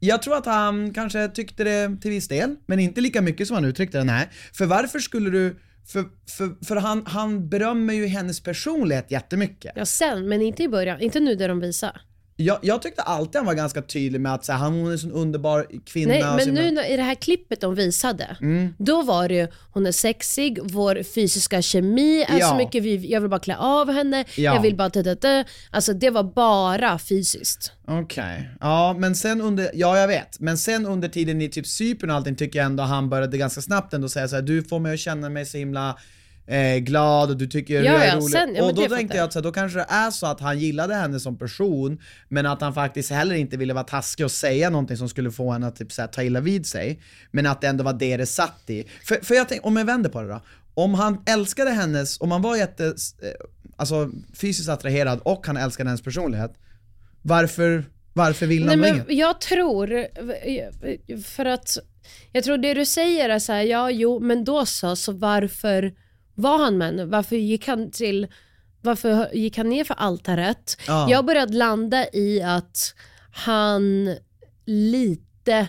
Jag 0.00 0.22
tror 0.22 0.36
att 0.36 0.46
han 0.46 0.94
kanske 0.94 1.28
tyckte 1.28 1.64
det 1.64 1.96
till 2.00 2.10
viss 2.10 2.28
del, 2.28 2.56
men 2.66 2.78
inte 2.78 3.00
lika 3.00 3.22
mycket 3.22 3.46
som 3.46 3.54
han 3.54 3.64
uttryckte 3.64 3.98
det. 3.98 4.04
Nej. 4.04 4.28
För 4.52 4.66
varför 4.66 4.98
skulle 4.98 5.30
du... 5.30 5.60
För, 5.86 6.04
för, 6.30 6.64
för 6.64 6.76
han, 6.76 7.06
han 7.06 7.48
berömmer 7.48 7.94
ju 7.94 8.06
hennes 8.06 8.40
personlighet 8.40 9.10
jättemycket. 9.10 9.72
Ja 9.74 9.86
sen, 9.86 10.28
men 10.28 10.42
inte 10.42 10.62
i 10.62 10.68
början. 10.68 11.00
Inte 11.00 11.20
nu 11.20 11.34
där 11.34 11.48
de 11.48 11.60
visar. 11.60 12.00
Jag, 12.44 12.58
jag 12.62 12.82
tyckte 12.82 13.02
alltid 13.02 13.36
han 13.36 13.46
var 13.46 13.54
ganska 13.54 13.82
tydlig 13.82 14.20
med 14.20 14.34
att 14.34 14.44
så 14.44 14.52
här, 14.52 14.58
han, 14.58 14.86
är 14.86 14.90
en 14.92 14.98
sån 14.98 15.12
underbar 15.12 15.66
kvinna. 15.86 16.12
Nej, 16.12 16.46
men 16.46 16.54
nu 16.54 16.70
när- 16.70 16.90
i 16.92 16.96
det 16.96 17.02
här 17.02 17.14
klippet 17.14 17.60
de 17.60 17.74
visade, 17.74 18.36
Mm. 18.40 18.74
då 18.78 19.02
var 19.02 19.28
det 19.28 19.34
ju, 19.34 19.48
hon 19.72 19.86
är 19.86 19.92
sexig, 19.92 20.58
vår 20.62 21.02
fysiska 21.02 21.62
kemi 21.62 22.22
är 22.28 22.38
Ja. 22.38 22.48
så 22.48 22.54
mycket, 22.54 22.82
vi, 22.82 23.12
jag 23.12 23.20
vill 23.20 23.30
bara 23.30 23.40
klä 23.40 23.56
av 23.56 23.90
henne, 23.92 24.24
Ja. 24.36 24.54
jag 24.54 24.60
vill 24.62 24.76
bara 24.76 24.88
da, 24.88 25.02
da, 25.02 25.14
da. 25.14 25.44
Alltså 25.70 25.92
det 25.92 26.10
var 26.10 26.22
bara 26.22 26.98
fysiskt. 26.98 27.72
Okej, 27.86 28.50
ja 28.60 28.96
men 28.98 29.14
sen 29.16 29.40
under, 29.40 29.70
ja 29.74 29.98
jag 29.98 30.08
vet, 30.08 30.40
men 30.40 30.58
sen 30.58 30.86
under 30.86 31.08
tiden 31.08 31.42
i 31.42 31.48
typ 31.48 31.66
Cypern 31.66 32.10
och 32.10 32.16
allting 32.16 32.36
tycker 32.36 32.58
jag 32.58 32.66
ändå 32.66 32.82
han 32.82 33.10
började 33.10 33.38
ganska 33.38 33.60
snabbt 33.60 33.94
ändå 33.94 34.08
säga 34.08 34.28
så 34.28 34.34
här: 34.36 34.42
du 34.42 34.62
får 34.62 34.78
mig 34.80 34.94
att 34.94 35.00
känna 35.00 35.28
mig 35.28 35.46
så 35.46 35.58
himla 35.58 35.98
eh, 36.50 36.76
glad 36.78 37.30
och 37.30 37.36
du 37.36 37.46
tycker 37.46 37.74
Ja, 37.74 37.92
jag 37.92 38.04
är 38.04 38.08
ja, 38.08 38.14
rolig. 38.16 38.30
sen- 38.30 38.54
ja, 38.54 38.64
och 38.64 38.74
då 38.74 38.88
tänkte 38.88 39.16
jag 39.16 39.24
att 39.24 39.32
så 39.32 39.38
här, 39.38 39.44
då 39.44 39.52
kanske 39.52 39.78
det 39.78 39.86
är 39.88 40.10
så 40.10 40.26
att 40.26 40.40
han 40.40 40.58
gillade 40.58 40.94
henne 40.94 41.20
som 41.20 41.38
person, 41.38 42.00
men 42.28 42.46
att 42.46 42.60
han 42.60 42.74
faktiskt 42.74 43.10
heller 43.10 43.34
inte 43.34 43.56
ville 43.56 43.74
vara 43.74 43.84
taskig 43.84 44.24
och 44.24 44.30
säga 44.32 44.70
någonting 44.70 44.96
som 44.96 45.08
skulle 45.08 45.30
få 45.30 45.52
henne 45.52 45.66
att 45.66 45.76
typ 45.76 45.92
så 45.92 46.02
här, 46.02 46.08
ta 46.08 46.22
illa 46.22 46.40
vid 46.40 46.66
sig. 46.66 47.00
Men 47.30 47.46
att 47.46 47.60
det 47.60 47.66
ändå 47.66 47.84
var 47.84 47.92
det 47.92 48.16
det 48.16 48.26
satt 48.26 48.62
i. 48.66 48.84
För, 49.04 49.24
för 49.24 49.34
jag 49.34 49.48
tänkte, 49.48 49.66
om 49.68 49.76
jag 49.76 49.84
vänder 49.84 50.10
på 50.10 50.22
det 50.22 50.28
då. 50.28 50.40
Om 50.74 50.94
han 50.94 51.22
älskade 51.26 51.70
hennes, 51.70 52.20
om 52.20 52.30
han 52.30 52.42
var 52.42 52.56
jätte, 52.56 52.84
eh, 52.86 52.92
alltså 53.76 54.10
fysiskt 54.34 54.68
attraherad 54.68 55.20
och 55.22 55.46
han 55.46 55.56
älskade 55.56 55.88
hennes 55.90 56.02
personlighet, 56.02 56.52
varför, 57.22 57.84
varför 58.12 58.46
vill 58.46 58.60
Nej, 58.60 58.68
han 58.70 58.80
men 58.80 58.94
inget? 58.94 59.06
jag 59.08 59.40
tror, 59.40 60.06
för 61.22 61.44
att, 61.44 61.78
jag 62.32 62.44
tror 62.44 62.58
det 62.58 62.74
du 62.74 62.84
säger 62.86 63.28
är 63.28 63.38
så 63.38 63.52
här, 63.52 63.62
ja 63.62 63.90
jo, 63.90 64.20
men 64.20 64.44
då 64.44 64.66
så, 64.66 64.96
så 64.96 65.12
varför 65.12 65.92
var 66.34 66.58
han 66.58 66.78
med? 66.78 67.08
Varför 67.08 67.36
gick 67.36 67.66
han 67.68 67.90
till, 67.90 68.26
varför 68.80 69.34
gick 69.34 69.56
han 69.56 69.68
ner 69.68 69.84
för 69.84 69.94
altaret? 69.94 70.76
Ja. 70.86 71.10
Jag 71.10 71.18
har 71.18 71.22
börjat 71.22 71.54
landa 71.54 72.06
i 72.12 72.42
att 72.42 72.94
han 73.32 74.14
lite 74.66 75.68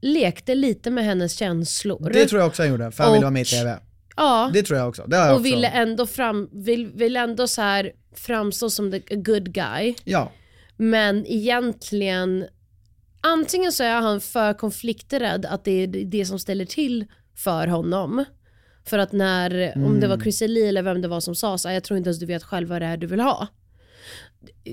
lekte 0.00 0.54
lite 0.54 0.90
med 0.90 1.04
hennes 1.04 1.32
känslor. 1.32 2.10
Det 2.12 2.26
tror 2.26 2.40
jag 2.40 2.48
också 2.48 2.62
han 2.62 2.70
gjorde, 2.70 2.90
för 2.90 3.04
han 3.04 3.12
ville 3.12 3.24
vara 3.24 3.30
med 3.30 3.42
i 3.42 3.44
TV. 3.44 3.78
ja, 4.16 4.50
Det 4.54 4.62
tror 4.62 4.78
jag 4.78 4.88
också. 4.88 5.04
Det 5.06 5.16
har 5.16 5.24
jag 5.24 5.32
och 5.34 5.40
också. 5.40 5.50
ville 5.50 5.68
ändå, 5.68 6.06
fram, 6.06 6.48
vill, 6.52 6.86
vill 6.86 7.16
ändå 7.16 7.46
så 7.46 7.62
här 7.62 7.92
framstå 8.14 8.70
som 8.70 8.90
the 8.92 8.98
good 9.16 9.52
guy. 9.52 9.94
Ja. 10.04 10.32
Men 10.76 11.26
egentligen, 11.26 12.46
antingen 13.20 13.72
så 13.72 13.84
är 13.84 14.00
han 14.00 14.20
för 14.20 14.54
konflikträdd 14.54 15.46
att 15.46 15.64
det 15.64 15.70
är 15.82 15.86
det 15.86 16.24
som 16.24 16.38
ställer 16.38 16.64
till 16.64 17.06
för 17.36 17.66
honom. 17.66 18.24
För 18.88 18.98
att 18.98 19.12
när, 19.12 19.72
om 19.76 20.00
det 20.00 20.08
var 20.08 20.20
Chrissie 20.20 20.48
Lee 20.48 20.68
eller 20.68 20.82
vem 20.82 21.00
det 21.00 21.08
var 21.08 21.20
som 21.20 21.34
sa 21.34 21.58
så 21.58 21.68
här, 21.68 21.74
jag 21.74 21.84
tror 21.84 21.98
inte 21.98 22.08
ens 22.08 22.20
du 22.20 22.26
vet 22.26 22.42
själv 22.42 22.68
vad 22.68 22.82
det 22.82 22.86
är 22.86 22.96
du 22.96 23.06
vill 23.06 23.20
ha. 23.20 23.46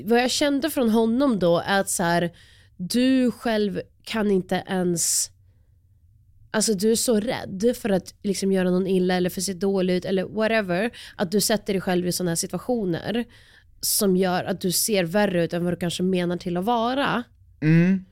Vad 0.04 0.19
jag 0.19 0.32
kände 0.32 0.69
från 0.69 0.89
honom 0.89 1.39
då 1.39 1.60
är 1.65 1.80
att 1.80 1.89
så 1.89 2.04
här, 2.04 2.32
du 2.78 3.32
själv 3.32 3.82
kan 4.04 4.32
inte 4.32 4.63
ens 4.67 5.32
Alltså 6.51 6.73
du 6.73 6.91
är 6.91 6.95
så 6.95 7.19
rädd 7.19 7.75
för 7.82 7.89
att 7.89 8.13
liksom 8.23 8.51
göra 8.51 8.69
någon 8.69 8.88
illa 8.88 9.15
eller 9.15 9.30
för 9.30 9.41
att 9.41 9.45
se 9.45 9.54
dålig 9.54 9.95
ut 9.95 10.06
eller 10.06 10.23
whatever. 10.23 10.91
Att 11.15 11.32
du 11.32 11.41
sätter 11.41 11.73
dig 11.73 11.82
själv 11.82 12.08
i 12.08 12.12
sådana 12.12 12.32
här 12.32 12.36
situationer 12.36 13.25
som 13.82 14.15
gör 14.15 14.43
att 14.43 14.62
du 14.62 14.71
ser 14.71 15.04
värre 15.04 15.43
ut 15.43 15.54
än 15.54 15.63
vad 15.63 15.73
du 15.73 15.78
kanske 15.78 16.04
menar 16.04 16.38
till 16.38 16.58
att 16.58 16.65
vara. 16.65 17.23
Mm. 17.62 18.06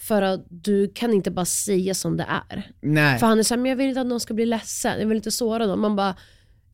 För 0.00 0.22
att 0.22 0.46
du 0.48 0.92
kan 0.94 1.12
inte 1.12 1.30
bara 1.30 1.44
säga 1.44 1.94
som 1.94 2.16
det 2.16 2.26
är. 2.48 2.70
Nej. 2.80 3.18
För 3.18 3.26
han 3.26 3.38
är 3.38 3.42
såhär, 3.42 3.60
men 3.60 3.70
jag 3.70 3.76
vill 3.76 3.88
inte 3.88 4.00
att 4.00 4.06
någon 4.06 4.20
ska 4.20 4.34
bli 4.34 4.46
ledsen, 4.46 5.00
jag 5.00 5.06
vill 5.06 5.16
inte 5.16 5.30
såra 5.30 5.66
någon. 5.66 5.80
Man 5.80 5.96
bara, 5.96 6.16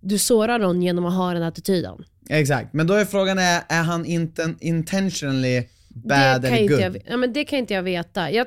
du 0.00 0.18
sårar 0.18 0.58
någon 0.58 0.82
genom 0.82 1.06
att 1.06 1.14
ha 1.14 1.34
den 1.34 1.42
attityden. 1.42 2.04
Exakt, 2.28 2.72
men 2.72 2.86
då 2.86 2.94
är 2.94 3.04
frågan 3.04 3.38
är, 3.38 3.62
är 3.68 3.82
han 3.82 4.04
inten, 4.04 4.56
intentionally 4.60 5.68
bad 5.88 6.42
det, 6.42 6.48
eller 6.48 6.68
good? 6.68 6.80
jag, 6.80 6.96
ja, 7.06 7.16
men 7.16 7.32
det 7.32 7.44
kan 7.44 7.58
inte 7.58 7.74
jag 7.74 7.82
veta. 7.82 8.30
Jag, 8.30 8.46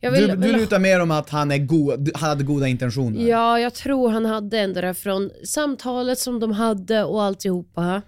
jag 0.00 0.10
vill, 0.10 0.28
du, 0.28 0.36
du 0.36 0.52
lutar 0.52 0.78
mer 0.78 1.00
om 1.00 1.10
att 1.10 1.30
han 1.30 1.50
är 1.50 1.58
god, 1.58 2.16
hade 2.16 2.44
goda 2.44 2.68
intentioner? 2.68 3.28
Ja, 3.28 3.60
jag 3.60 3.74
tror 3.74 4.10
han 4.10 4.24
hade 4.24 4.58
ändå 4.58 4.80
det 4.80 4.94
från 4.94 5.30
samtalet 5.44 6.18
som 6.18 6.40
de 6.40 6.52
hade 6.52 7.04
och 7.04 7.22
alltihopa. 7.22 8.02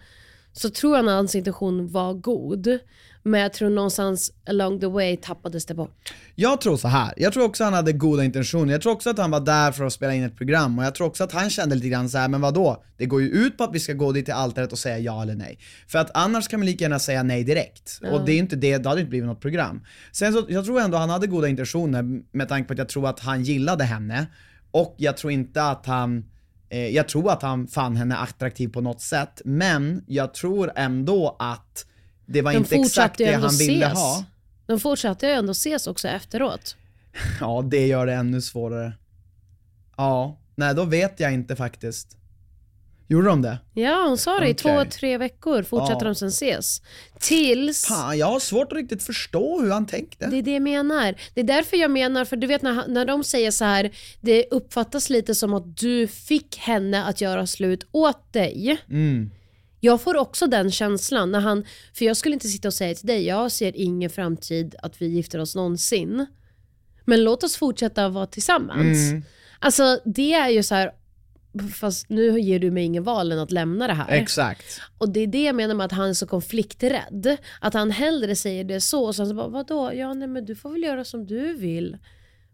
Så 0.52 0.70
tror 0.70 0.96
jag 0.96 1.06
att 1.06 1.12
hans 1.12 1.34
intention 1.34 1.88
var 1.88 2.14
god. 2.14 2.78
Men 3.22 3.40
jag 3.40 3.52
tror 3.52 3.70
någonstans 3.70 4.32
along 4.48 4.80
the 4.80 4.86
way 4.86 5.16
tappades 5.16 5.66
det 5.66 5.74
bort. 5.74 6.12
Jag 6.34 6.60
tror 6.60 6.76
så 6.76 6.88
här. 6.88 7.14
jag 7.16 7.32
tror 7.32 7.44
också 7.44 7.64
han 7.64 7.72
hade 7.72 7.92
goda 7.92 8.24
intentioner, 8.24 8.72
jag 8.72 8.82
tror 8.82 8.92
också 8.92 9.10
att 9.10 9.18
han 9.18 9.30
var 9.30 9.40
där 9.40 9.72
för 9.72 9.84
att 9.84 9.92
spela 9.92 10.14
in 10.14 10.22
ett 10.22 10.36
program 10.36 10.78
och 10.78 10.84
jag 10.84 10.94
tror 10.94 11.06
också 11.06 11.24
att 11.24 11.32
han 11.32 11.50
kände 11.50 11.74
lite 11.74 11.88
grann 11.88 12.10
så 12.10 12.18
här, 12.18 12.28
men 12.28 12.40
vadå? 12.40 12.84
Det 12.96 13.06
går 13.06 13.22
ju 13.22 13.28
ut 13.28 13.58
på 13.58 13.64
att 13.64 13.74
vi 13.74 13.80
ska 13.80 13.92
gå 13.92 14.12
dit 14.12 14.24
till 14.24 14.34
altaret 14.34 14.72
och 14.72 14.78
säga 14.78 14.98
ja 14.98 15.22
eller 15.22 15.34
nej. 15.34 15.58
För 15.88 15.98
att 15.98 16.10
annars 16.14 16.48
kan 16.48 16.60
man 16.60 16.66
lika 16.66 16.84
gärna 16.84 16.98
säga 16.98 17.22
nej 17.22 17.44
direkt. 17.44 18.00
Och 18.12 18.24
det 18.24 18.32
är 18.32 18.38
inte 18.38 18.56
det, 18.56 18.78
det 18.78 18.88
hade 18.88 19.00
inte 19.00 19.10
blivit 19.10 19.28
något 19.28 19.40
program. 19.40 19.84
Sen 20.12 20.32
så, 20.32 20.46
jag 20.48 20.64
tror 20.64 20.80
ändå 20.80 20.98
han 20.98 21.10
hade 21.10 21.26
goda 21.26 21.48
intentioner 21.48 22.22
med 22.32 22.48
tanke 22.48 22.66
på 22.66 22.72
att 22.72 22.78
jag 22.78 22.88
tror 22.88 23.08
att 23.08 23.20
han 23.20 23.42
gillade 23.42 23.84
henne. 23.84 24.26
Och 24.70 24.94
jag 24.98 25.16
tror 25.16 25.32
inte 25.32 25.62
att 25.62 25.86
han 25.86 26.24
eh, 26.68 26.88
jag 26.88 27.08
tror 27.08 27.32
att 27.32 27.42
han 27.42 27.66
fann 27.66 27.96
henne 27.96 28.16
attraktiv 28.16 28.68
på 28.68 28.80
något 28.80 29.00
sätt, 29.00 29.40
men 29.44 30.04
jag 30.06 30.34
tror 30.34 30.72
ändå 30.76 31.36
att 31.38 31.86
det 32.30 32.42
var 32.42 32.52
De 32.52 32.56
inte 32.58 32.74
exakt 32.74 32.86
fortsatte 32.88 33.24
det 33.24 33.32
han 33.32 33.56
ville 33.56 33.86
ses. 33.86 33.98
ha. 33.98 34.24
De 34.66 34.80
fortsatte 34.80 35.26
ju 35.26 35.32
ändå 35.32 35.52
ses 35.52 35.86
också 35.86 36.08
efteråt. 36.08 36.76
Ja, 37.40 37.62
det 37.70 37.86
gör 37.86 38.06
det 38.06 38.12
ännu 38.12 38.40
svårare. 38.40 38.92
Ja, 39.96 40.38
nej 40.54 40.74
då 40.74 40.84
vet 40.84 41.20
jag 41.20 41.32
inte 41.32 41.56
faktiskt. 41.56 42.16
Gjorde 43.08 43.26
de 43.28 43.42
det? 43.42 43.58
Ja, 43.74 44.04
hon 44.08 44.18
sa 44.18 44.40
det. 44.40 44.48
I 44.48 44.54
två, 44.54 44.68
Okej. 44.70 44.90
tre 44.90 45.18
veckor 45.18 45.62
fortsätter 45.62 46.00
Ja. 46.06 46.08
de 46.08 46.14
sen 46.14 46.28
ses. 46.28 46.82
Tills... 47.18 47.84
Fan, 47.86 48.18
jag 48.18 48.26
har 48.26 48.40
svårt 48.40 48.72
att 48.72 48.78
riktigt 48.78 49.02
förstå 49.02 49.60
hur 49.62 49.70
han 49.70 49.86
tänkte. 49.86 50.26
Det 50.26 50.36
är 50.36 50.42
det 50.42 50.52
jag 50.52 50.62
menar. 50.62 51.14
Det 51.34 51.40
är 51.40 51.44
därför 51.44 51.76
jag 51.76 51.90
menar, 51.90 52.24
för 52.24 52.36
du 52.36 52.46
vet 52.46 52.62
när, 52.62 52.88
när 52.88 53.04
de 53.04 53.24
säger 53.24 53.50
så 53.50 53.64
här, 53.64 53.90
det 54.20 54.44
uppfattas 54.50 55.10
lite 55.10 55.34
som 55.34 55.54
att 55.54 55.76
du 55.76 56.06
fick 56.08 56.56
henne 56.58 57.04
att 57.04 57.20
göra 57.20 57.46
slut 57.46 57.86
åt 57.92 58.32
dig. 58.32 58.78
Mm. 58.90 59.30
Jag 59.80 60.00
får 60.00 60.16
också 60.16 60.46
den 60.46 60.70
känslan 60.70 61.32
när 61.32 61.40
han, 61.40 61.64
för 61.94 62.04
jag 62.04 62.16
skulle 62.16 62.34
inte 62.34 62.48
sitta 62.48 62.68
och 62.68 62.74
säga 62.74 62.94
till 62.94 63.06
dig, 63.06 63.26
jag 63.26 63.52
ser 63.52 63.72
ingen 63.76 64.10
framtid 64.10 64.74
att 64.82 65.02
vi 65.02 65.06
gifter 65.06 65.38
oss 65.38 65.54
någonsin. 65.54 66.26
Men 67.04 67.24
låt 67.24 67.44
oss 67.44 67.56
fortsätta 67.56 68.08
vara 68.08 68.26
tillsammans. 68.26 69.10
Mm. 69.10 69.22
Alltså 69.58 70.00
det 70.04 70.32
är 70.32 70.48
ju 70.48 70.62
så 70.62 70.74
här, 70.74 70.92
fast 71.74 72.08
nu 72.08 72.40
ger 72.40 72.58
du 72.58 72.70
mig 72.70 72.84
ingen 72.84 73.02
val 73.02 73.32
än 73.32 73.38
att 73.38 73.50
lämna 73.50 73.86
det 73.86 73.92
här. 73.92 74.08
Exakt. 74.08 74.80
Och 74.98 75.08
det 75.08 75.20
är 75.20 75.26
det 75.26 75.42
jag 75.42 75.56
menar 75.56 75.74
med 75.74 75.86
att 75.86 75.92
han 75.92 76.08
är 76.08 76.14
så 76.14 76.26
konflikträdd. 76.26 77.36
Att 77.60 77.74
han 77.74 77.90
hellre 77.90 78.36
säger 78.36 78.64
det 78.64 78.80
så 78.80 79.04
och 79.04 79.16
sen 79.16 79.28
så 79.28 79.34
bara, 79.34 79.48
vadå? 79.48 79.92
Ja 79.94 80.14
nej 80.14 80.28
men 80.28 80.44
du 80.44 80.56
får 80.56 80.70
väl 80.70 80.82
göra 80.82 81.04
som 81.04 81.26
du 81.26 81.54
vill. 81.54 81.98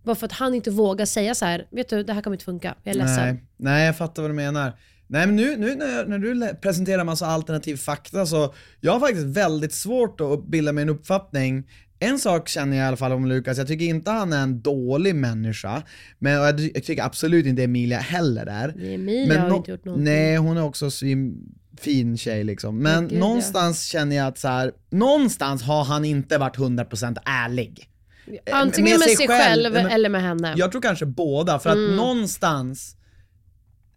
Bara 0.04 0.16
för 0.16 0.26
att 0.26 0.32
han 0.32 0.54
inte 0.54 0.70
vågar 0.70 1.06
säga 1.06 1.34
så 1.34 1.44
här, 1.44 1.66
vet 1.70 1.88
du 1.88 2.02
det 2.02 2.12
här 2.12 2.22
kommer 2.22 2.34
inte 2.34 2.44
funka, 2.44 2.74
jag 2.82 2.94
är 2.94 2.98
ledsen. 2.98 3.24
Nej, 3.24 3.44
nej, 3.56 3.86
jag 3.86 3.98
fattar 3.98 4.22
vad 4.22 4.30
du 4.30 4.34
menar. 4.34 4.72
Nej 5.08 5.26
men 5.26 5.36
nu, 5.36 5.56
nu 5.56 5.74
när, 5.74 6.06
när 6.06 6.18
du 6.18 6.54
presenterar 6.54 7.04
massa 7.04 7.26
alternativ 7.26 7.76
fakta 7.76 8.26
så, 8.26 8.54
jag 8.80 8.92
har 8.92 9.00
faktiskt 9.00 9.26
väldigt 9.26 9.72
svårt 9.72 10.20
att 10.20 10.46
bilda 10.46 10.72
mig 10.72 10.82
en 10.82 10.88
uppfattning. 10.88 11.64
En 11.98 12.18
sak 12.18 12.48
känner 12.48 12.76
jag 12.76 12.84
i 12.84 12.86
alla 12.88 12.96
fall 12.96 13.12
om 13.12 13.26
Lukas, 13.26 13.58
jag 13.58 13.66
tycker 13.66 13.84
inte 13.84 14.10
han 14.10 14.32
är 14.32 14.42
en 14.42 14.60
dålig 14.60 15.14
människa, 15.14 15.82
men 16.18 16.32
jag, 16.32 16.60
jag 16.60 16.84
tycker 16.84 17.02
absolut 17.02 17.46
inte 17.46 17.62
Emilia 17.64 17.98
heller 17.98 18.46
är. 18.46 18.74
Nej, 18.76 18.94
Emilia 18.94 19.40
har 19.40 19.48
nå- 19.48 19.56
inte 19.56 19.70
gjort 19.70 19.84
någonting. 19.84 20.04
Nej, 20.04 20.36
hon 20.36 20.56
är 20.56 20.62
också 20.62 20.90
svin, 20.90 21.36
fin 21.80 22.16
tjej 22.18 22.44
liksom. 22.44 22.78
Men 22.78 22.94
Men 22.94 23.08
gud, 23.08 23.16
ja. 23.18 23.20
någonstans 23.20 23.82
känner 23.84 24.16
jag 24.16 24.26
att 24.26 24.38
så 24.38 24.48
här, 24.48 24.72
någonstans 24.90 25.62
har 25.62 25.84
han 25.84 26.04
inte 26.04 26.38
varit 26.38 26.56
100% 26.56 27.16
ärlig. 27.24 27.88
Antingen 28.52 28.98
med, 28.98 29.08
sig, 29.08 29.28
själv, 29.28 29.72
men- 29.72 29.86
eller 29.86 30.08
med 30.08 30.22
henne. 30.22 30.54
Jag 30.56 30.72
tror 30.72 30.82
kanske 30.82 31.06
båda, 31.06 31.58
för 31.58 31.70
att 31.70 31.76
Mm. 31.76 31.96
någonstans 31.96 32.96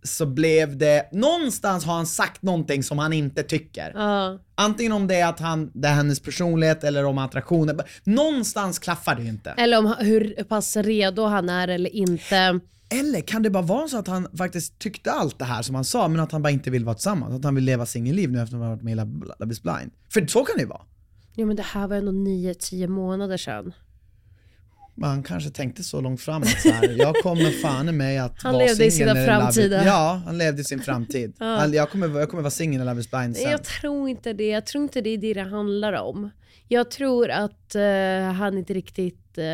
så 0.04 0.26
blev 0.26 0.78
det, 0.78 1.10
någonstans 1.12 1.86
har 1.86 1.94
han 1.94 2.06
sagt 2.06 2.42
någonting 2.42 2.84
som 2.84 3.00
han 3.00 3.14
inte 3.14 3.44
tycker. 3.44 3.92
Ja. 3.96 4.40
Antingen 4.56 4.92
om 4.92 5.08
det 5.08 5.16
är 5.16 5.28
att 5.28 5.40
han, 5.40 5.72
det 5.74 5.88
är 5.88 5.94
hennes 5.94 6.20
personlighet 6.20 6.84
eller 6.84 7.06
om 7.06 7.18
attraktionen. 7.18 7.80
Någonstans 8.04 8.80
klaffar 8.80 9.16
det 9.16 9.22
ju 9.22 9.30
inte. 9.30 9.50
Eller 9.50 9.78
om 9.78 9.96
hur 10.00 10.44
pass 10.44 10.78
redo 10.78 11.26
han 11.26 11.50
är 11.50 11.68
eller 11.68 11.96
inte. 11.96 12.60
Eller 12.90 13.22
kan 13.22 13.44
det 13.44 13.50
bara 13.50 13.64
vara 13.64 13.88
så 13.88 13.98
att 13.98 14.08
han 14.08 14.28
faktiskt 14.38 14.80
tyckte 14.80 15.12
allt 15.12 15.40
det 15.40 15.46
här 15.46 15.62
som 15.62 15.76
han 15.76 15.86
sa, 15.86 16.08
men 16.08 16.20
att 16.20 16.32
han 16.32 16.42
bara 16.42 16.50
inte 16.50 16.70
vill 16.70 16.86
vara 16.86 16.96
tillsammans? 16.96 17.36
Att 17.36 17.44
han 17.44 17.56
vill 17.56 17.64
leva 17.64 17.86
singelliv 17.86 18.32
nu 18.32 18.42
efter 18.42 18.56
att 18.56 18.62
han 18.62 18.72
varit 18.72 18.84
med 18.84 18.92
i 18.92 18.96
Love 18.96 19.12
Love 19.40 19.52
is 19.52 19.64
blind? 19.64 19.92
För 20.10 20.28
så 20.28 20.44
kan 20.44 20.56
det 20.56 20.62
ju 20.62 20.68
vara. 20.68 20.82
Jo 21.36 21.48
men 21.48 21.56
det 21.56 21.64
här 21.64 21.88
var 21.88 21.96
ändå 21.96 22.12
9-10 22.12 22.88
månader 22.88 23.38
sedan. 23.38 23.74
Men 25.00 25.10
han 25.10 25.24
kanske 25.24 25.50
tänkte 25.50 25.84
så 25.84 26.02
långt 26.02 26.22
framåt 26.22 26.60
så 26.60 26.70
här. 26.70 26.96
jag 26.98 27.16
kommer 27.16 27.62
fan 27.62 27.90
i 27.90 27.92
mig 27.92 28.18
att 28.18 28.42
Han 28.44 28.54
vara 28.54 28.66
levde 28.66 28.86
i 28.86 28.92
sina 28.92 29.16
framtida. 29.16 29.86
Ja, 29.86 30.22
han 30.26 30.38
levde 30.38 30.62
i 30.62 30.64
sin 30.64 30.80
framtid. 30.80 31.34
Ja. 31.40 31.68
jag, 31.68 31.90
kommer, 31.90 32.20
jag 32.20 32.30
kommer 32.30 32.44
vara 32.44 32.52
singel 32.52 32.80
när 32.80 32.86
Love 32.86 33.02
is 33.02 33.12
blind 33.12 33.38
sen. 33.38 33.52
Jag 33.52 33.64
tror 33.64 34.10
inte 34.10 34.34
det. 34.34 34.48
Jag 34.48 34.66
tror 34.66 34.84
inte 34.84 35.02
det 35.02 35.10
är 35.10 35.18
det 35.18 35.34
det 35.34 35.50
handlar 35.50 35.94
om. 35.94 36.30
Jag 36.68 36.92
tror 36.92 37.30
att 37.30 37.76
eh, 37.76 37.82
han 38.22 38.58
inte 38.58 38.74
riktigt... 38.74 39.38
eh, 39.38 39.46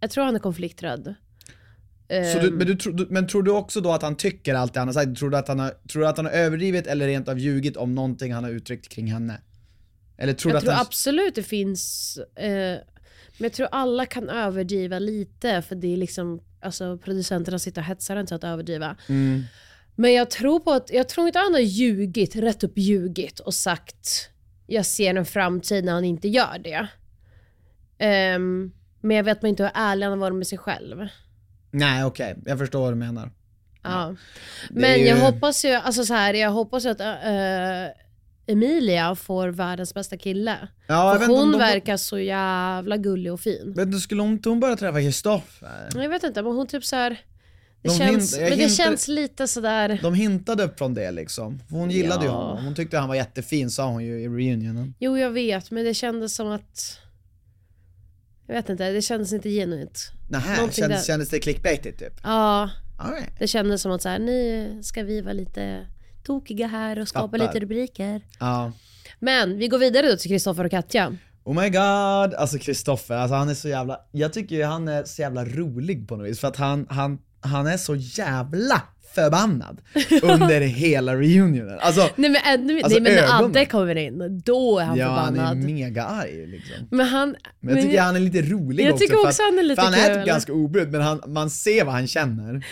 jag 0.00 0.10
tror 0.10 0.24
han 0.24 0.34
är 0.34 0.38
konflikträdd. 0.38 1.14
Så 2.08 2.38
du, 2.40 2.48
Ehm, 2.48 2.54
men, 2.54 2.66
du, 2.96 3.06
men 3.10 3.26
tror 3.26 3.42
du 3.42 3.50
också 3.50 3.80
då 3.80 3.92
att 3.92 4.02
han 4.02 4.16
tycker 4.16 4.54
allt 4.54 4.74
det 4.74 4.80
han 4.80 4.88
har 4.88 4.92
sagt? 4.92 5.18
Tror 5.18 5.30
du 5.30 5.36
att 5.36 5.48
han 5.48 5.58
har, 5.58 5.74
tror 5.88 6.02
du 6.02 6.08
att 6.08 6.16
han 6.16 6.26
har 6.26 6.32
överdrivit 6.32 6.86
eller 6.86 7.06
rent 7.06 7.28
av 7.28 7.38
ljugit 7.38 7.76
om 7.76 7.94
någonting 7.94 8.32
han 8.32 8.44
har 8.44 8.50
uttryckt 8.50 8.88
kring 8.88 9.12
henne? 9.12 9.40
Eller 10.18 10.32
tror 10.32 10.52
jag 10.52 10.58
att 10.58 10.64
tror 10.64 10.72
han... 10.72 10.86
absolut 10.86 11.34
det 11.34 11.42
finns, 11.42 12.18
eh, 12.36 12.78
men 13.38 13.44
jag 13.44 13.52
tror 13.52 13.68
alla 13.72 14.06
kan 14.06 14.28
överdriva 14.28 14.98
lite 14.98 15.62
för 15.62 15.74
det 15.74 15.92
är 15.92 15.96
liksom, 15.96 16.40
alltså 16.60 16.98
producenterna 16.98 17.58
sitter 17.58 17.80
och 17.80 17.86
hetsar 17.86 18.16
en 18.16 18.26
till 18.26 18.36
att 18.36 18.44
överdriva. 18.44 18.96
Mm. 19.08 19.42
Men 19.94 20.12
jag 20.12 20.30
tror 20.30 20.60
på 20.60 20.72
att, 20.72 20.90
jag 20.92 21.08
tror 21.08 21.26
inte 21.26 21.38
han 21.38 21.52
har 21.52 21.60
ljugit, 21.60 22.36
rätt 22.36 22.64
upp 22.64 22.78
ljugit 22.78 23.40
och 23.40 23.54
sagt 23.54 24.30
jag 24.66 24.86
ser 24.86 25.14
en 25.14 25.24
framtid 25.24 25.84
när 25.84 25.92
han 25.92 26.04
inte 26.04 26.28
gör 26.28 26.58
det. 26.64 26.88
Ehm, 27.98 28.72
men 29.00 29.16
jag 29.16 29.24
vet 29.24 29.42
man 29.42 29.48
inte 29.48 29.62
hur 29.62 29.70
ärlig 29.74 30.06
han 30.06 30.12
har 30.12 30.18
varit 30.18 30.36
med 30.36 30.46
sig 30.46 30.58
själv. 30.58 31.08
Nej 31.70 32.04
okej, 32.04 32.36
jag 32.46 32.58
förstår 32.58 32.80
vad 32.80 32.92
du 32.92 32.96
menar. 32.96 33.30
Ja. 33.82 34.14
Det 34.68 34.74
Men 34.80 34.84
är 34.90 34.96
jag 34.96 35.16
ju- 35.18 35.22
hoppas 35.24 35.64
ju, 35.64 35.72
alltså 35.72 36.04
så 36.04 36.14
här, 36.14 36.34
jag 36.34 36.50
hoppas 36.50 36.84
ju 36.84 36.88
att 36.88 37.00
äh, 37.00 37.06
Emilia 38.48 39.14
får 39.14 39.48
världens 39.48 39.94
bästa 39.94 40.16
kille. 40.16 40.68
Ja, 40.86 41.16
För 41.20 41.26
hon 41.26 41.52
de- 41.52 41.58
verkar 41.58 41.96
så 41.96 42.18
jävla 42.18 42.96
gullig 42.96 43.32
och 43.32 43.40
fin. 43.40 43.72
Men 43.76 43.90
du 43.90 44.00
skulle 44.00 44.22
inte 44.22 44.48
hon 44.48 44.60
börja 44.60 44.76
träffa 44.76 45.00
Kristoffer? 45.00 45.88
Jag 45.94 46.08
vet 46.08 46.22
inte, 46.24 46.42
men 46.42 46.52
hon 46.52 46.66
typ 46.66 46.84
så 46.84 46.96
här. 46.96 47.10
Det, 47.82 47.88
De 47.88 47.94
känns, 47.98 48.34
hint- 48.34 48.40
men 48.40 48.50
det 48.50 48.56
hintar- 48.56 48.74
känns 48.84 49.08
lite 49.08 49.48
sådär... 49.48 49.98
De 50.02 50.14
hintade 50.14 50.70
från 50.76 50.94
det 50.94 51.10
liksom. 51.10 51.62
Hon 51.70 51.90
gillade 51.90 52.24
ju 52.24 52.30
Ja. 52.30 52.34
honom. 52.36 52.64
Hon 52.64 52.74
tyckte 52.74 52.98
han 52.98 53.08
var 53.08 53.14
jättefin 53.14 53.70
sa 53.70 53.86
hon 53.86 54.04
ju 54.04 54.20
i 54.20 54.28
reunionen. 54.28 54.94
Jo, 54.98 55.18
jag 55.18 55.30
vet, 55.30 55.70
men 55.70 55.84
det 55.84 55.94
kändes 55.94 56.34
som 56.34 56.48
att... 56.48 56.98
Jag 58.46 58.54
vet 58.54 58.68
inte, 58.68 58.90
det 58.90 59.02
kändes 59.02 59.32
inte 59.32 59.48
genuint. 59.50 60.12
Nähä, 60.30 60.56
kändes, 60.56 60.76
där. 60.78 61.02
kändes 61.02 61.28
det 61.28 61.38
clickbaitigt 61.38 61.98
typ? 61.98 62.20
Ja, 62.22 62.70
right. 63.12 63.30
det 63.38 63.46
kändes 63.48 63.82
som 63.82 63.92
att 63.92 64.02
så 64.02 64.08
här, 64.08 64.18
nu 64.18 64.78
ska 64.82 65.02
vi 65.02 65.20
vara 65.20 65.32
lite 65.32 65.86
tokiga 66.28 66.66
här 66.66 66.98
och 66.98 67.08
skapa 67.08 67.38
Fattar. 67.38 67.38
lite 67.46 67.60
rubriker. 67.60 68.20
Ja. 68.40 68.72
Men 69.20 69.58
vi 69.58 69.68
går 69.68 69.78
vidare 69.78 70.10
då 70.10 70.16
till 70.16 70.30
Kristoffer 70.30 70.64
och 70.64 70.70
Katja. 70.70 71.16
Oh 71.44 71.62
my 71.62 71.68
god, 71.70 72.34
alltså 72.34 72.58
Kristoffer, 72.58 73.14
alltså 73.16 73.34
han 73.34 73.48
är 73.48 73.54
så 73.54 73.68
jävla, 73.68 74.00
jag 74.12 74.32
tycker 74.32 74.56
ju 74.56 74.64
han 74.64 74.88
är 74.88 75.04
så 75.04 75.22
jävla 75.22 75.44
rolig 75.44 76.08
på 76.08 76.16
något 76.16 76.26
vis 76.28 76.40
för 76.40 76.48
att 76.48 76.56
han, 76.56 76.86
han, 76.90 77.18
han 77.40 77.66
är 77.66 77.76
så 77.76 77.94
jävla 77.94 78.82
förbannad 79.14 79.80
under 80.22 80.60
hela 80.60 81.14
reunionen. 81.16 81.78
Alltså, 81.80 82.08
Nej 82.16 82.30
men, 82.30 82.40
ännu, 82.54 82.82
Alltså, 82.82 82.98
nej, 82.98 83.12
men 83.16 83.24
när. 83.24 83.44
Adde 83.44 83.66
kommer 83.66 83.96
in, 83.96 84.42
då 84.44 84.78
är 84.78 84.84
han 84.84 84.96
ja 84.98 85.06
han 85.08 85.34
förbannad. 85.34 85.58
är 85.64 85.68
mega 85.72 86.04
arg 86.04 86.46
liksom. 86.46 86.74
Men 86.90 87.06
han... 87.06 87.36
Men 87.60 87.74
jag 87.76 87.84
tycker 87.84 88.00
han 88.00 88.16
är 88.16 88.20
lite 88.20 88.42
rolig 88.42 88.84
Jag 88.86 88.92
också. 88.94 89.02
tycker 89.02 89.14
för 89.16 89.28
också 89.28 89.42
att, 89.42 89.48
han 89.48 89.58
är 89.58 89.62
lite 89.62 89.82
för 89.82 89.90
han 89.90 89.94
är 90.00 90.06
kul. 90.08 90.16
typ 90.16 90.26
ganska 90.26 90.52
obrydd 90.52 90.90
men 90.92 91.00
han, 91.00 91.22
man 91.26 91.50
ser 91.50 91.84
vad 91.84 91.94
han 91.94 92.06
känner. 92.06 92.64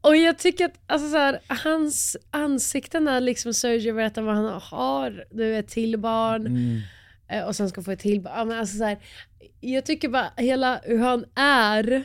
Och 0.00 0.16
jag 0.16 0.38
tycker 0.38 0.64
att 0.64 0.78
alltså 0.86 1.10
så 1.10 1.16
här, 1.18 1.40
hans 1.46 2.16
ansikte 2.30 3.00
när 3.00 3.20
liksom 3.20 3.54
Sergio 3.54 3.94
berättar 3.94 4.22
vad 4.22 4.34
han 4.34 4.60
har, 4.62 5.24
du 5.30 5.50
vet 5.50 5.68
till 5.68 5.98
barn 5.98 6.46
Mm. 6.46 6.80
eh, 7.28 7.44
och 7.44 7.56
sen 7.56 7.68
ska 7.68 7.82
få 7.82 7.90
ett 7.90 8.00
till 8.00 8.20
barn. 8.20 8.48
Men 8.48 8.58
Alltså 8.58 8.76
så 8.78 8.84
här, 8.84 8.98
jag 9.60 9.84
tycker 9.84 10.08
bara 10.08 10.30
hela 10.36 10.80
hur 10.84 10.98
han 10.98 11.24
är 11.34 12.04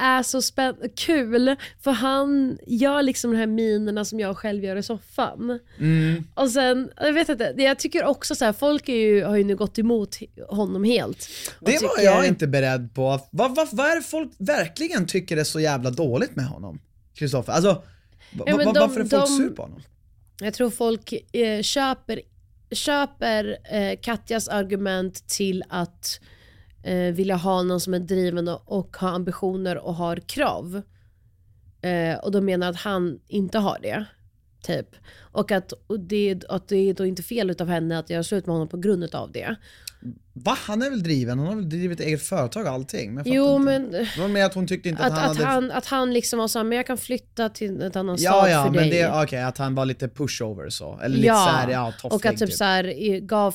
är 0.00 0.22
så 0.22 0.38
spänn- 0.42 0.90
kul 0.96 1.56
för 1.80 1.90
han 1.90 2.58
gör 2.66 3.02
liksom 3.02 3.30
de 3.30 3.36
här 3.36 3.46
minerna 3.46 4.04
som 4.04 4.20
jag 4.20 4.36
själv 4.36 4.64
gör 4.64 4.76
i 4.76 4.82
soffan. 4.82 5.58
Mm. 5.78 6.24
Och 6.34 6.50
sen, 6.50 6.90
jag 6.96 7.12
vet 7.12 7.28
inte, 7.28 7.54
jag 7.56 7.78
tycker 7.78 8.04
också 8.04 8.34
så 8.34 8.44
här, 8.44 8.52
folk 8.52 8.88
är 8.88 8.96
ju, 8.96 9.24
har 9.24 9.36
ju 9.36 9.44
nu 9.44 9.56
gått 9.56 9.78
emot 9.78 10.16
honom 10.48 10.84
helt. 10.84 11.28
Det 11.60 11.82
var 11.82 11.88
tycker- 11.88 12.04
jag 12.04 12.26
inte 12.26 12.46
beredd 12.46 12.94
på. 12.94 13.20
Vad, 13.30 13.54
vad, 13.56 13.68
vad 13.72 13.86
är 13.90 13.96
det 13.96 14.02
folk 14.02 14.32
verkligen 14.38 15.06
tycker 15.06 15.36
är 15.36 15.44
så 15.44 15.60
jävla 15.60 15.90
dåligt 15.90 16.36
med 16.36 16.46
honom? 16.46 16.80
Kristoffer, 17.14 17.52
alltså 17.52 17.72
va, 17.72 18.44
Ja, 18.46 18.56
va, 18.56 18.64
de- 18.64 18.80
varför 18.80 19.00
är 19.00 19.04
folk 19.04 19.10
de- 19.26 19.36
sur 19.36 19.50
på 19.50 19.62
honom? 19.62 19.82
Jag 20.40 20.54
tror 20.54 20.70
folk 20.70 21.12
eh, 21.32 21.62
köper, 21.62 22.20
köper 22.70 23.56
eh, 23.72 23.98
Katjas 24.02 24.48
argument 24.48 25.28
till 25.28 25.64
att 25.68 26.20
eh, 26.84 27.14
vilja 27.14 27.36
ha 27.36 27.62
någon 27.62 27.80
som 27.80 27.94
är 27.94 27.98
driven 27.98 28.48
och, 28.48 28.62
och 28.66 28.96
har 28.96 29.08
ambitioner 29.08 29.78
och 29.78 29.94
har 29.94 30.16
krav. 30.16 30.82
Eh, 31.82 32.18
och 32.18 32.32
de 32.32 32.44
menar 32.44 32.70
att 32.70 32.76
han 32.76 33.20
inte 33.28 33.58
har 33.58 33.78
det. 33.82 34.04
Typ. 34.62 34.88
Och 35.20 35.52
att, 35.52 35.72
och 35.86 36.00
det, 36.00 36.44
att 36.48 36.68
det 36.68 36.76
är 36.76 36.94
då 36.94 37.06
inte 37.06 37.22
fel 37.22 37.50
utav 37.50 37.68
henne 37.68 37.98
att 37.98 38.10
göra 38.10 38.22
slut 38.22 38.46
med 38.46 38.54
honom 38.54 38.68
på 38.68 38.76
grund 38.76 39.14
av 39.14 39.32
det. 39.32 39.56
Va? 40.32 40.56
Han 40.60 40.82
är 40.82 40.90
väl 40.90 41.02
driven? 41.02 41.38
Han 41.38 41.48
har 41.48 41.54
väl 41.54 41.68
drivit 41.68 42.00
eget 42.00 42.22
företag 42.22 42.66
och 42.66 42.72
allting? 42.72 43.14
Men 43.14 43.24
Jo 43.26 43.56
inte. 43.56 43.64
men 43.64 43.90
Det 43.90 44.18
var 44.18 44.28
mer 44.28 44.44
att 44.44 44.54
hon 44.54 44.66
tyckte 44.66 44.88
inte 44.88 45.02
att, 45.02 45.12
att, 45.12 45.18
han 45.18 45.30
att, 45.30 45.36
hade... 45.36 45.48
han, 45.48 45.70
att 45.70 45.86
han 45.86 46.12
liksom 46.12 46.38
var 46.38 46.48
såhär, 46.48 46.64
men 46.64 46.76
jag 46.76 46.86
kan 46.86 46.98
flytta 46.98 47.48
till 47.48 47.82
ett 47.82 47.96
annan 47.96 48.16
ja, 48.18 48.30
stad 48.32 48.50
ja, 48.50 48.64
för 48.64 48.70
men 48.70 48.90
dig. 48.90 48.90
det, 49.02 49.22
okej, 49.22 49.42
att 49.42 49.58
han 49.58 49.74
var 49.74 49.84
lite 49.84 50.08
pushover 50.08 50.68
så. 50.68 51.00
Eller 51.02 51.16
lite 51.16 51.28
såhär, 51.34 51.70
ja, 51.70 51.92
toffling 51.92 52.16
och 52.16 52.26
att 52.26 52.38
typ, 52.38 52.52
såhär 52.52 52.84
i- 52.86 53.20
gav 53.20 53.54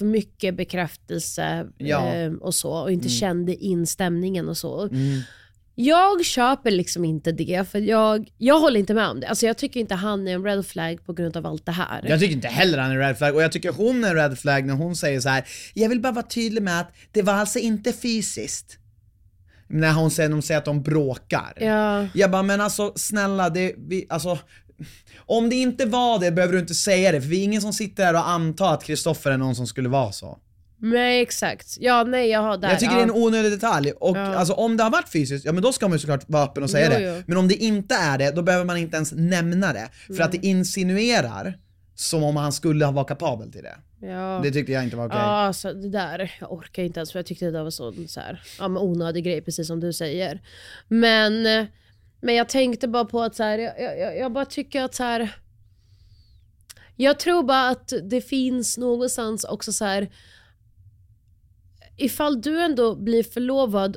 För 0.00 0.06
mycket 0.06 0.56
bekräftelse 0.56 1.66
Ja. 1.78 2.14
eh, 2.14 2.32
och 2.32 2.54
så 2.54 2.72
och 2.72 2.92
inte 2.92 3.06
Mm. 3.08 3.16
kände 3.18 3.54
in 3.54 3.86
stämningen 3.86 4.48
och 4.48 4.56
så. 4.56 4.82
Mm. 4.82 5.20
Jag 5.74 6.24
köper 6.24 6.70
liksom 6.70 7.04
inte 7.04 7.32
det, 7.32 7.68
för 7.70 7.78
jag, 7.78 8.28
jag 8.38 8.60
håller 8.60 8.80
inte 8.80 8.94
med 8.94 9.08
om 9.08 9.20
det. 9.20 9.28
Alltså 9.28 9.46
jag 9.46 9.58
tycker 9.58 9.80
inte 9.80 9.94
han 9.94 10.28
är 10.28 10.34
en 10.34 10.44
red 10.44 10.66
flag 10.66 11.06
på 11.06 11.12
grund 11.12 11.36
av 11.36 11.46
allt 11.46 11.66
det 11.66 11.72
här. 11.72 12.04
Jag 12.08 12.20
tycker 12.20 12.34
inte 12.34 12.48
heller 12.48 12.78
han 12.78 12.90
är 12.90 12.98
red 12.98 13.18
flag 13.18 13.34
och 13.34 13.42
jag 13.42 13.52
tycker 13.52 13.72
hon 13.72 14.04
är 14.04 14.14
red 14.14 14.38
flag 14.38 14.64
när 14.66 14.74
hon 14.74 14.96
säger 14.96 15.20
så 15.20 15.28
här. 15.28 15.44
jag 15.74 15.88
vill 15.88 16.00
bara 16.00 16.12
vara 16.12 16.26
tydlig 16.26 16.62
med 16.62 16.80
att 16.80 16.92
det 17.12 17.22
var 17.22 17.32
alltså 17.32 17.58
inte 17.58 17.92
fysiskt. 17.92 18.76
När 19.68 19.92
hon 19.92 20.10
säger, 20.10 20.28
de 20.28 20.42
säger 20.42 20.58
att 20.58 20.64
de 20.64 20.82
bråkar. 20.82 21.52
Ja. 21.60 22.06
Jag 22.14 22.30
bara, 22.30 22.42
men 22.42 22.60
alltså 22.60 22.92
snälla, 22.96 23.50
det, 23.50 23.74
vi, 23.78 24.06
alltså 24.08 24.38
om 25.18 25.48
det 25.50 25.56
inte 25.56 25.86
var 25.86 26.18
det 26.18 26.30
behöver 26.32 26.54
du 26.54 26.60
inte 26.60 26.74
säga 26.74 27.12
det, 27.12 27.20
för 27.20 27.28
vi 27.28 27.40
är 27.40 27.44
ingen 27.44 27.60
som 27.62 27.72
sitter 27.72 28.04
här 28.04 28.14
och 28.14 28.28
antar 28.28 28.74
att 28.74 28.84
Kristoffer 28.84 29.30
är 29.30 29.36
någon 29.36 29.54
som 29.54 29.66
skulle 29.66 29.88
vara 29.88 30.12
så. 30.12 30.38
Nej 30.82 31.20
exakt. 31.22 31.76
Ja 31.80 32.04
nej 32.04 32.28
jag 32.30 32.40
har 32.40 32.56
där. 32.56 32.68
jag 32.68 32.78
tycker 32.78 32.92
ja. 32.92 32.96
det 32.98 33.02
är 33.02 33.16
en 33.16 33.22
onödig 33.22 33.52
detalj, 33.52 33.92
och 33.92 34.16
Ja. 34.16 34.20
alltså 34.34 34.54
om 34.54 34.76
det 34.76 34.82
har 34.82 34.90
varit 34.90 35.08
fysiskt, 35.08 35.44
ja 35.44 35.52
men 35.52 35.62
då 35.62 35.72
ska 35.72 35.88
man 35.88 35.92
ju 35.94 35.98
såklart 35.98 36.24
vara 36.28 36.44
öppen 36.44 36.62
och 36.62 36.70
säga 36.70 36.86
Jo, 36.92 36.98
det. 36.98 37.16
jo. 37.16 37.22
Men 37.26 37.36
om 37.38 37.48
det 37.48 37.54
inte 37.54 37.94
är 37.94 38.18
det, 38.18 38.30
då 38.30 38.42
behöver 38.42 38.64
man 38.64 38.76
inte 38.76 38.96
ens 38.96 39.12
nämna 39.12 39.72
det. 39.72 39.88
För 40.16 40.20
att 40.22 40.32
det 40.32 40.46
insinuerar 40.46 41.58
som 41.94 42.22
om 42.24 42.36
han 42.36 42.52
skulle 42.52 42.84
ha 42.84 42.92
varit 42.92 43.08
kapabel 43.08 43.52
till 43.52 43.62
det. 43.62 44.06
Ja. 44.06 44.40
Det 44.42 44.50
tyckte 44.50 44.72
jag 44.72 44.84
inte 44.84 44.96
var 44.96 45.06
okej. 45.06 45.18
Ja, 45.18 45.24
alltså 45.24 45.72
det 45.72 45.88
där, 45.88 46.32
jag 46.40 46.52
orkar 46.52 46.82
inte 46.82 47.00
ens 47.00 47.12
för 47.12 47.18
jag 47.18 47.26
tyckte 47.26 47.44
det 47.44 47.50
där 47.50 47.62
var 47.62 47.70
så, 47.70 47.94
så 48.08 48.20
här, 48.20 48.42
ja, 48.58 48.68
men 48.68 48.82
onödig 48.82 49.24
grej 49.24 49.42
precis 49.42 49.66
som 49.66 49.80
du 49.80 49.92
säger. 49.92 50.40
Men, 50.88 51.46
men 52.20 52.34
jag 52.34 52.48
tänkte 52.48 52.88
bara 52.88 53.04
på 53.04 53.22
att 53.22 53.36
så 53.36 53.42
här, 53.42 53.58
jag, 53.58 53.98
jag, 53.98 54.18
jag 54.18 54.32
bara 54.32 54.44
tycker 54.44 54.82
att 54.82 54.94
så 54.94 55.02
här. 55.02 55.36
Jag 56.96 57.18
tror 57.18 57.42
bara 57.42 57.68
att 57.68 57.92
det 58.02 58.20
finns 58.20 58.78
någonstans 58.78 59.44
också 59.44 59.72
så 59.72 59.84
här. 59.84 60.10
Ifall 61.96 62.40
du 62.40 62.62
ändå 62.62 62.94
blir 62.94 63.22
förlovad 63.22 63.96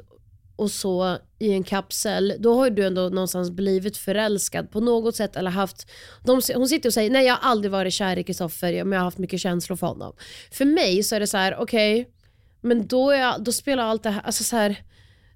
och 0.55 0.71
så 0.71 1.17
i 1.39 1.51
en 1.51 1.63
kapsel, 1.63 2.33
då 2.39 2.55
har 2.55 2.65
ju 2.65 2.75
du 2.75 2.86
ändå 2.86 3.01
någonstans 3.01 3.51
blivit 3.51 3.97
förälskad 3.97 4.71
på 4.71 4.79
något 4.79 5.15
sätt 5.15 5.36
eller 5.36 5.51
haft... 5.51 5.91
De, 6.23 6.41
hon 6.55 6.67
sitter 6.67 6.89
och 6.89 6.93
säger 6.93 7.09
nej 7.09 7.25
jag 7.25 7.36
har 7.36 7.49
aldrig 7.49 7.71
varit 7.71 7.93
kär 7.93 8.17
i 8.17 8.23
Kristoffer 8.23 8.83
men 8.83 8.91
jag 8.91 8.99
har 8.99 9.05
haft 9.05 9.17
mycket 9.17 9.39
känslor 9.39 9.75
för 9.75 9.88
honom. 9.88 10.15
För 10.51 10.65
mig 10.65 11.03
så 11.03 11.15
är 11.15 11.19
det 11.19 11.27
så 11.27 11.38
här: 11.38 11.55
okej, 11.59 12.09
men 12.62 12.88
då, 12.88 13.12
är 13.12 13.19
jag, 13.19 13.43
då 13.43 13.51
spelar 13.51 13.83
allt 13.83 14.03
det 14.03 14.09
här, 14.09 14.21
alltså 14.21 14.43
så 14.43 14.55
här, 14.55 14.83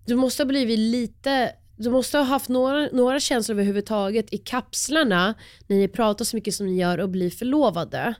du 0.05 0.15
måste 0.15 0.43
ha 0.43 0.47
blivit 0.47 0.79
lite 0.79 1.51
du 1.77 1.89
måste 1.89 2.17
ha 2.17 2.25
haft 2.25 2.49
några, 2.49 2.89
några 2.93 3.19
känslor 3.19 3.55
överhuvudtaget 3.55 4.33
i 4.33 4.37
kapslarna 4.37 5.33
när 5.67 5.77
ni 5.77 5.87
pratar 5.87 6.25
så 6.25 6.35
mycket 6.35 6.55
som 6.55 6.65
ni 6.65 6.79
gör 6.79 6.97
och 6.97 7.09
blir 7.09 7.29
förlovade. 7.29 8.15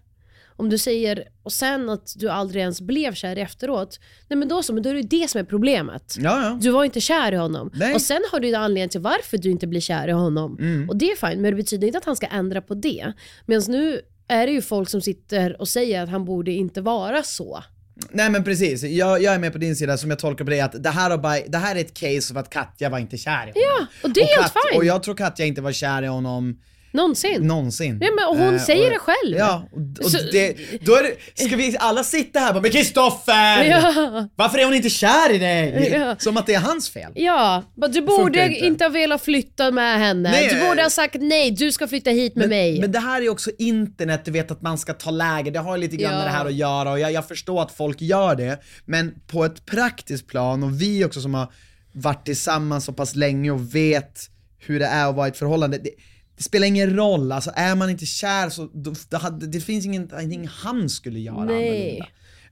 Om 0.60 0.70
du 0.70 0.78
säger, 0.78 1.24
och 1.44 1.52
sen 1.52 1.90
att 1.90 2.14
du 2.16 2.30
aldrig 2.30 2.62
ens 2.62 2.82
blev 2.82 3.14
kär 3.14 3.36
efteråt, 3.36 4.00
nej 4.28 4.38
men 4.38 4.48
då 4.48 4.64
så, 4.64 4.74
men 4.74 4.84
då 4.84 4.90
är 4.90 4.94
det 4.94 5.00
ju 5.00 5.08
det 5.08 5.30
som 5.30 5.40
är 5.40 5.46
problemet. 5.46 6.16
Ja, 6.20 6.44
ja. 6.44 6.58
Du 6.62 6.70
var 6.70 6.84
inte 6.84 7.02
kär 7.02 7.32
i 7.32 7.36
honom. 7.36 7.72
Nej. 7.74 7.94
Och 7.94 8.02
sen 8.02 8.22
har 8.32 8.40
du 8.40 8.48
ju 8.48 8.56
anledning 8.56 8.90
till 8.90 9.02
varför 9.02 9.38
du 9.38 9.52
inte 9.52 9.68
blir 9.68 9.82
kär 9.82 10.08
i 10.08 10.12
honom. 10.12 10.58
Mm. 10.60 10.90
Och 10.90 10.98
det 10.98 11.12
är 11.12 11.16
fint, 11.16 11.42
men 11.42 11.52
det 11.52 11.58
betyder 11.58 11.88
inte 11.88 11.98
att 11.98 12.06
han 12.06 12.16
ska 12.16 12.28
ändra 12.28 12.62
på 12.62 12.74
det. 12.74 13.14
Medan 13.46 13.64
nu 13.68 14.02
är 14.28 14.48
det 14.48 14.54
ju 14.54 14.62
folk 14.62 14.90
som 14.90 15.02
sitter 15.02 15.62
och 15.62 15.68
säger 15.68 16.04
att 16.04 16.10
han 16.10 16.26
borde 16.26 16.52
inte 16.52 16.82
vara 16.82 17.24
så. 17.24 17.64
Nej 18.12 18.30
men 18.30 18.44
precis, 18.44 18.84
jag, 18.84 19.22
jag 19.22 19.34
är 19.34 19.40
med 19.40 19.52
på 19.52 19.58
din 19.58 19.76
sida 19.76 19.98
som 19.98 20.10
jag 20.10 20.20
tolkar 20.20 20.46
på 20.46 20.52
det 20.52 20.62
att 20.62 20.84
det 20.84 20.90
här, 20.90 21.18
bara, 21.18 21.40
det 21.48 21.58
här 21.58 21.76
är 21.76 21.80
ett 21.80 21.94
case 21.94 22.34
av 22.34 22.38
att 22.38 22.50
Katja 22.50 22.90
var 22.90 23.00
inte 23.00 23.18
kär 23.18 23.32
i 23.32 23.36
honom. 23.38 23.52
Ja, 23.54 23.86
och 24.04 24.10
det 24.14 24.22
är 24.22 24.26
helt 24.42 24.54
Kat- 24.54 24.62
fine. 24.72 24.78
Och 24.80 24.86
jag 24.86 25.04
tror 25.04 25.16
Katja 25.16 25.46
inte 25.46 25.62
var 25.62 25.72
kär 25.72 26.04
i 26.04 26.08
honom 26.08 26.60
Någonsin. 26.92 27.48
någonsin. 27.48 27.98
Ja, 28.02 28.08
men 28.16 28.28
och 28.28 28.38
hon 28.46 28.56
Eh, 28.56 28.62
säger 28.62 28.90
det 28.90 29.00
själv. 29.00 29.38
Ja, 29.38 29.68
och, 29.72 30.06
och 30.06 30.12
Så- 30.12 30.18
det, 30.32 30.56
då 30.82 30.96
är 30.96 31.04
det, 31.04 31.44
ska 31.46 31.56
vi 31.56 31.76
alla 31.80 32.04
sitta 32.04 32.40
här 32.40 32.48
och 32.48 32.54
bara 32.54 32.62
men 32.62 32.72
Kristoffer! 32.72 33.64
Ja. 33.64 34.28
Varför 34.36 34.58
är 34.58 34.66
hon 34.66 34.74
inte 34.74 34.90
kär 34.90 35.34
i 35.34 35.38
dig? 35.38 35.90
Ja. 35.94 36.16
Som 36.20 36.38
att 36.38 36.46
det 36.46 36.54
är 36.54 36.60
hans 36.60 36.90
fel. 36.90 37.12
Ja, 37.16 37.64
men 37.76 37.92
du 37.92 38.02
borde 38.02 38.46
inte. 38.48 38.66
inte. 38.66 38.84
ha 38.86 38.90
velat 38.90 39.22
flytta 39.22 39.72
med 39.72 40.00
henne. 40.00 40.32
Nej, 40.32 40.50
du 40.54 40.68
borde 40.68 40.82
ha 40.84 40.90
sagt 40.90 41.16
nej, 41.20 41.52
du 41.52 41.72
ska 41.72 41.88
flytta 41.88 42.10
hit 42.10 42.36
med 42.36 42.50
mig. 42.50 42.82
Men 42.82 42.92
det 42.92 43.00
här 43.00 43.22
är 43.22 43.30
också 43.30 43.52
internet, 43.60 44.22
du 44.26 44.32
vet 44.32 44.52
att 44.52 44.62
man 44.62 44.78
ska 44.78 44.94
ta 44.94 45.12
läger, 45.12 45.52
det 45.52 45.60
har 45.60 45.78
lite 45.78 45.96
grann 45.96 46.12
Ja. 46.12 46.18
med 46.18 46.28
det 46.28 46.32
här 46.32 46.46
att 46.46 46.54
göra 46.56 46.92
och 46.92 47.00
jag, 47.00 47.12
jag 47.12 47.28
förstår 47.28 47.62
att 47.62 47.72
folk 47.72 48.02
gör 48.02 48.36
det, 48.36 48.60
men 48.86 49.14
på 49.28 49.46
ett 49.46 49.66
praktiskt 49.66 50.28
plan 50.28 50.64
och 50.64 50.82
vi 50.82 51.06
också 51.06 51.22
som 51.22 51.34
har 51.34 51.52
varit 51.92 52.26
tillsammans 52.26 52.86
så 52.86 52.94
pass 52.94 53.16
länge 53.16 53.52
och 53.52 53.76
vet 53.76 54.20
hur 54.60 54.80
det 54.80 54.86
är 54.86 55.08
att 55.10 55.16
vara 55.16 55.28
i 55.28 55.30
ett 55.30 55.38
förhållande, 55.38 55.78
det, 55.78 55.90
det 56.38 56.44
spelar 56.44 56.68
ingen 56.68 56.96
roll, 56.96 57.32
alltså 57.32 57.52
är 57.56 57.76
man 57.76 57.90
inte 57.90 58.06
kär 58.06 58.50
så 58.50 58.70
då, 58.74 58.94
det, 59.10 59.48
det 59.48 59.60
finns 59.60 59.86
ingen, 59.86 60.10
ingenting 60.14 60.48
han 60.48 60.90
skulle 60.90 61.20
göra 61.20 61.44
nej. 61.44 61.70
annorlunda. 61.70 62.08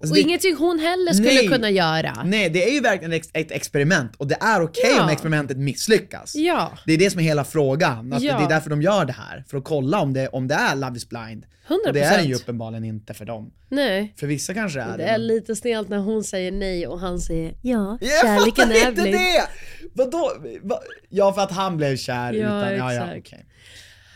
Alltså 0.06 0.12
och 0.12 0.15
det- 0.15 0.22
ingenting 0.22 0.56
hon 0.56 0.80
heller 0.80 1.13
skulle 1.13 1.30
Nej. 1.34 1.48
kunna 1.48 1.70
göra. 1.70 2.24
Nej, 2.26 2.50
det 2.50 2.70
är 2.70 2.74
ju 2.74 2.80
verkligen 2.80 3.13
ett, 3.13 3.30
ett 3.34 3.52
experiment 3.52 4.15
och 4.18 4.28
det 4.28 4.38
är 4.41 4.62
okej 4.63 4.94
Ja. 4.98 5.04
om 5.04 5.10
experimentet 5.10 5.58
misslyckas. 5.58 6.36
Ja, 6.36 6.72
Det 6.86 6.94
är 6.94 6.98
det 6.98 7.10
som 7.10 7.20
är 7.20 7.24
hela 7.24 7.44
frågan, 7.44 8.13
att 8.13 8.22
Ja. 8.22 8.38
det 8.38 8.44
är 8.44 8.50
därför 8.50 8.70
de 8.70 8.82
gör 8.82 9.06
det 9.06 9.13
här, 9.13 9.44
för 9.48 9.58
att 9.58 9.63
kolla 9.63 10.00
om 10.00 10.13
det, 10.13 10.28
om 10.28 10.48
det 10.48 10.56
är 10.56 10.76
Love 10.76 10.98
is 10.98 11.10
blind. 11.10 11.46
100%. 11.68 11.88
Och 11.88 11.94
det 11.94 12.00
är 12.02 12.18
det 12.18 12.24
ju 12.24 12.36
uppenbarligen 12.36 12.84
inte 12.84 13.13
för 13.13 13.26
dem. 13.26 13.52
nej. 13.70 14.13
För 14.20 14.28
vissa 14.28 14.54
kanske 14.54 14.82
är 14.82 14.98
det. 14.98 15.04
Det 15.04 15.04
är 15.10 15.18
lite 15.18 15.56
stelt 15.56 15.89
när 15.89 15.98
hon 15.98 16.24
säger 16.24 16.52
nej 16.52 16.88
och 16.88 17.00
han 17.00 17.20
säger 17.20 17.54
ja, 17.62 17.98
Jag 18.02 18.22
kärleken 18.22 18.72
är 18.72 18.89
inte 18.89 19.04
det! 19.04 19.48
Vadå? 19.94 20.32
Va? 20.62 20.80
Ja, 21.10 21.34
för 21.34 21.41
att 21.41 21.52
han 21.52 21.78
blev 21.78 21.98
kär 21.98 22.34
Ja, 22.34 22.48
utan, 22.70 22.78
ja, 22.78 22.94
ja, 22.94 23.06
exakt. 23.15 23.44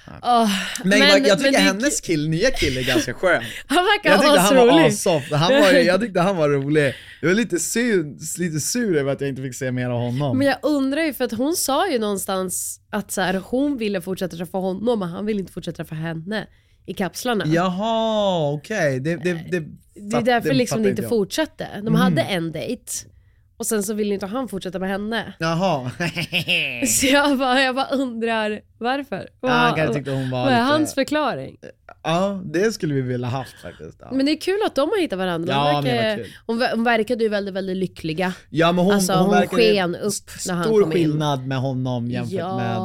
Okej. 0.09 0.19
Åh, 0.23 0.49
Men, 0.83 0.99
jag- 0.99 1.37
tycker 1.39 1.51
det- 1.51 1.57
hennes 1.57 2.01
kill, 2.01 2.29
nya 2.29 2.51
kille 2.51 2.79
är 2.79 2.83
ganska 2.83 3.13
skön. 3.13 3.43
Han 3.67 3.77
verkar 3.83 4.09
Jag 4.09 4.19
tyckte 4.21 4.39
han 4.39 4.55
var 4.67 4.85
assoft, 4.87 5.31
han 5.31 5.53
var, 5.61 5.71
jag 5.71 6.01
tyckte 6.01 6.19
han 6.19 6.37
var 6.37 6.49
rolig. 6.49 6.93
Jag 7.21 7.27
var 7.29 7.35
lite 7.35 7.59
sur, 7.59 8.03
lite 8.39 8.59
sur 8.59 8.97
över 8.97 9.11
att 9.11 9.21
jag 9.21 9.29
inte 9.29 9.41
fick 9.41 9.55
se 9.55 9.71
mer 9.71 9.89
av 9.89 9.99
honom. 10.01 10.37
Men 10.37 10.47
jag 10.47 10.57
undrar 10.61 11.01
ju 11.01 11.13
för 11.13 11.25
att 11.25 11.31
hon 11.31 11.55
sa 11.55 11.89
ju 11.89 11.99
någonstans 11.99 12.79
att 12.89 13.11
så 13.11 13.21
här, 13.21 13.41
hon 13.45 13.77
ville 13.77 14.01
fortsätta 14.01 14.37
träffa 14.37 14.57
honom 14.57 14.99
men 14.99 15.09
han 15.09 15.25
ville 15.25 15.39
inte 15.39 15.51
fortsätta 15.53 15.75
träffa 15.75 15.95
henne 15.95 16.47
i 16.85 16.93
kapslarna. 16.93 17.43
Jaha, 17.47 18.51
okej. 18.53 18.99
Det, 18.99 19.15
det, 19.15 19.33
det, 19.33 19.59
det 19.95 20.17
är 20.17 20.21
därför 20.21 20.53
liksom 20.53 20.75
fattar 20.75 20.83
det 20.83 20.89
inte 20.89 21.01
jag. 21.01 21.09
fortsatte. 21.09 21.67
De 21.83 21.95
hade 21.95 22.21
en 22.21 22.51
dejt 22.51 22.83
och 23.59 23.65
sen 23.65 23.83
så 23.83 23.93
ville 23.93 24.13
inte 24.13 24.25
han 24.25 24.47
fortsätta 24.47 24.79
med 24.79 24.89
henne. 24.89 25.33
Jaha. 25.39 25.91
Så 26.87 27.05
jag 27.05 27.37
bara, 27.37 27.61
jag 27.61 27.75
bara 27.75 27.87
undrar 27.87 28.61
varför? 28.77 29.29
Vad, 29.39 29.51
Ja, 29.51 29.55
han 29.77 29.93
tyckte 29.93 30.11
hon 30.11 30.29
var 30.29 30.39
vad 30.43 30.47
är 30.53 30.57
lite- 30.59 30.63
hans 30.71 30.93
förklaring? 30.93 31.57
Ja, 32.03 32.41
det 32.45 32.71
skulle 32.71 32.93
vi 32.93 33.01
vilja 33.01 33.27
haft 33.27 33.61
faktiskt. 33.61 33.97
Ja, 34.01 34.07
Men 34.11 34.25
det 34.25 34.31
är 34.31 34.41
kul 34.41 34.59
att 34.65 34.75
de 34.75 34.89
har 34.89 35.01
hittat 35.01 35.19
varandra. 35.19 35.53
Ja, 35.53 35.63
var 35.73 35.81
verkar, 35.81 36.25
hon, 36.45 36.61
hon 36.73 36.83
verkade 36.83 37.23
ju 37.23 37.29
väldigt, 37.29 37.53
väldigt 37.53 37.77
lyckliga. 37.77 38.33
ja 38.49 38.71
men 38.71 38.85
hon, 38.85 38.93
Alltså, 38.93 39.13
hon, 39.13 39.35
hon 39.35 39.47
sken 39.47 39.95
upp 39.95 40.13
när 40.47 40.53
han 40.53 40.63
Stor 40.63 40.81
kom 40.81 40.91
in. 40.91 40.97
skillnad 40.97 41.47
med 41.47 41.57
honom 41.57 42.07
jämfört 42.11 42.33
ja, 42.39 42.57
med... 42.57 42.77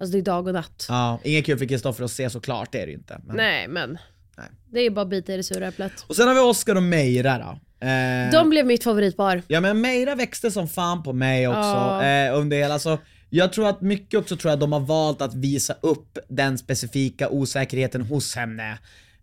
alltså 0.00 0.12
det 0.12 0.18
är 0.18 0.22
dag 0.22 0.46
och 0.46 0.54
natt. 0.54 0.86
Ja, 0.88 1.18
inget 1.24 1.46
kul 1.46 1.58
för 1.58 1.66
Kristoffer 1.66 2.04
att 2.04 2.10
se 2.10 2.30
såklart, 2.30 2.72
det 2.72 2.78
är 2.82 2.86
det 2.86 2.92
ju 2.92 2.98
inte. 2.98 3.20
Men... 3.26 3.36
Nej 3.36 3.68
men, 3.68 3.98
Nej. 4.38 4.48
det 4.72 4.80
är 4.80 4.90
bara 4.90 5.02
att 5.02 5.08
bita 5.10 5.32
i 5.32 5.36
det 5.36 5.42
sura 5.42 5.66
äpplet. 5.68 5.92
Och 6.06 6.16
sen 6.16 6.28
har 6.28 6.34
vi 6.34 6.40
Oscar 6.40 6.74
och 6.74 6.82
Meira 6.82 7.38
då. 7.38 7.60
Eh, 7.86 8.30
De 8.32 8.50
blev 8.50 8.66
mitt 8.66 8.84
favoritpar. 8.84 9.42
Ja 9.48 9.60
men 9.60 9.80
Meira 9.80 10.14
växte 10.14 10.50
som 10.50 10.68
fan 10.68 11.02
på 11.02 11.12
mig 11.12 11.48
också 11.48 11.58
Ja. 11.60 12.04
eh, 12.04 12.38
under 12.38 12.56
hela, 12.56 12.74
alltså, 12.74 12.98
jag 13.30 13.52
tror 13.52 13.68
att 13.68 13.80
mycket 13.80 14.20
också 14.20 14.36
tror 14.36 14.50
jag 14.50 14.58
de 14.58 14.72
har 14.72 14.80
valt 14.80 15.22
att 15.22 15.34
visa 15.34 15.74
upp 15.80 16.18
den 16.28 16.58
specifika 16.58 17.28
osäkerheten 17.28 18.02
hos 18.02 18.36
henne. 18.36 18.78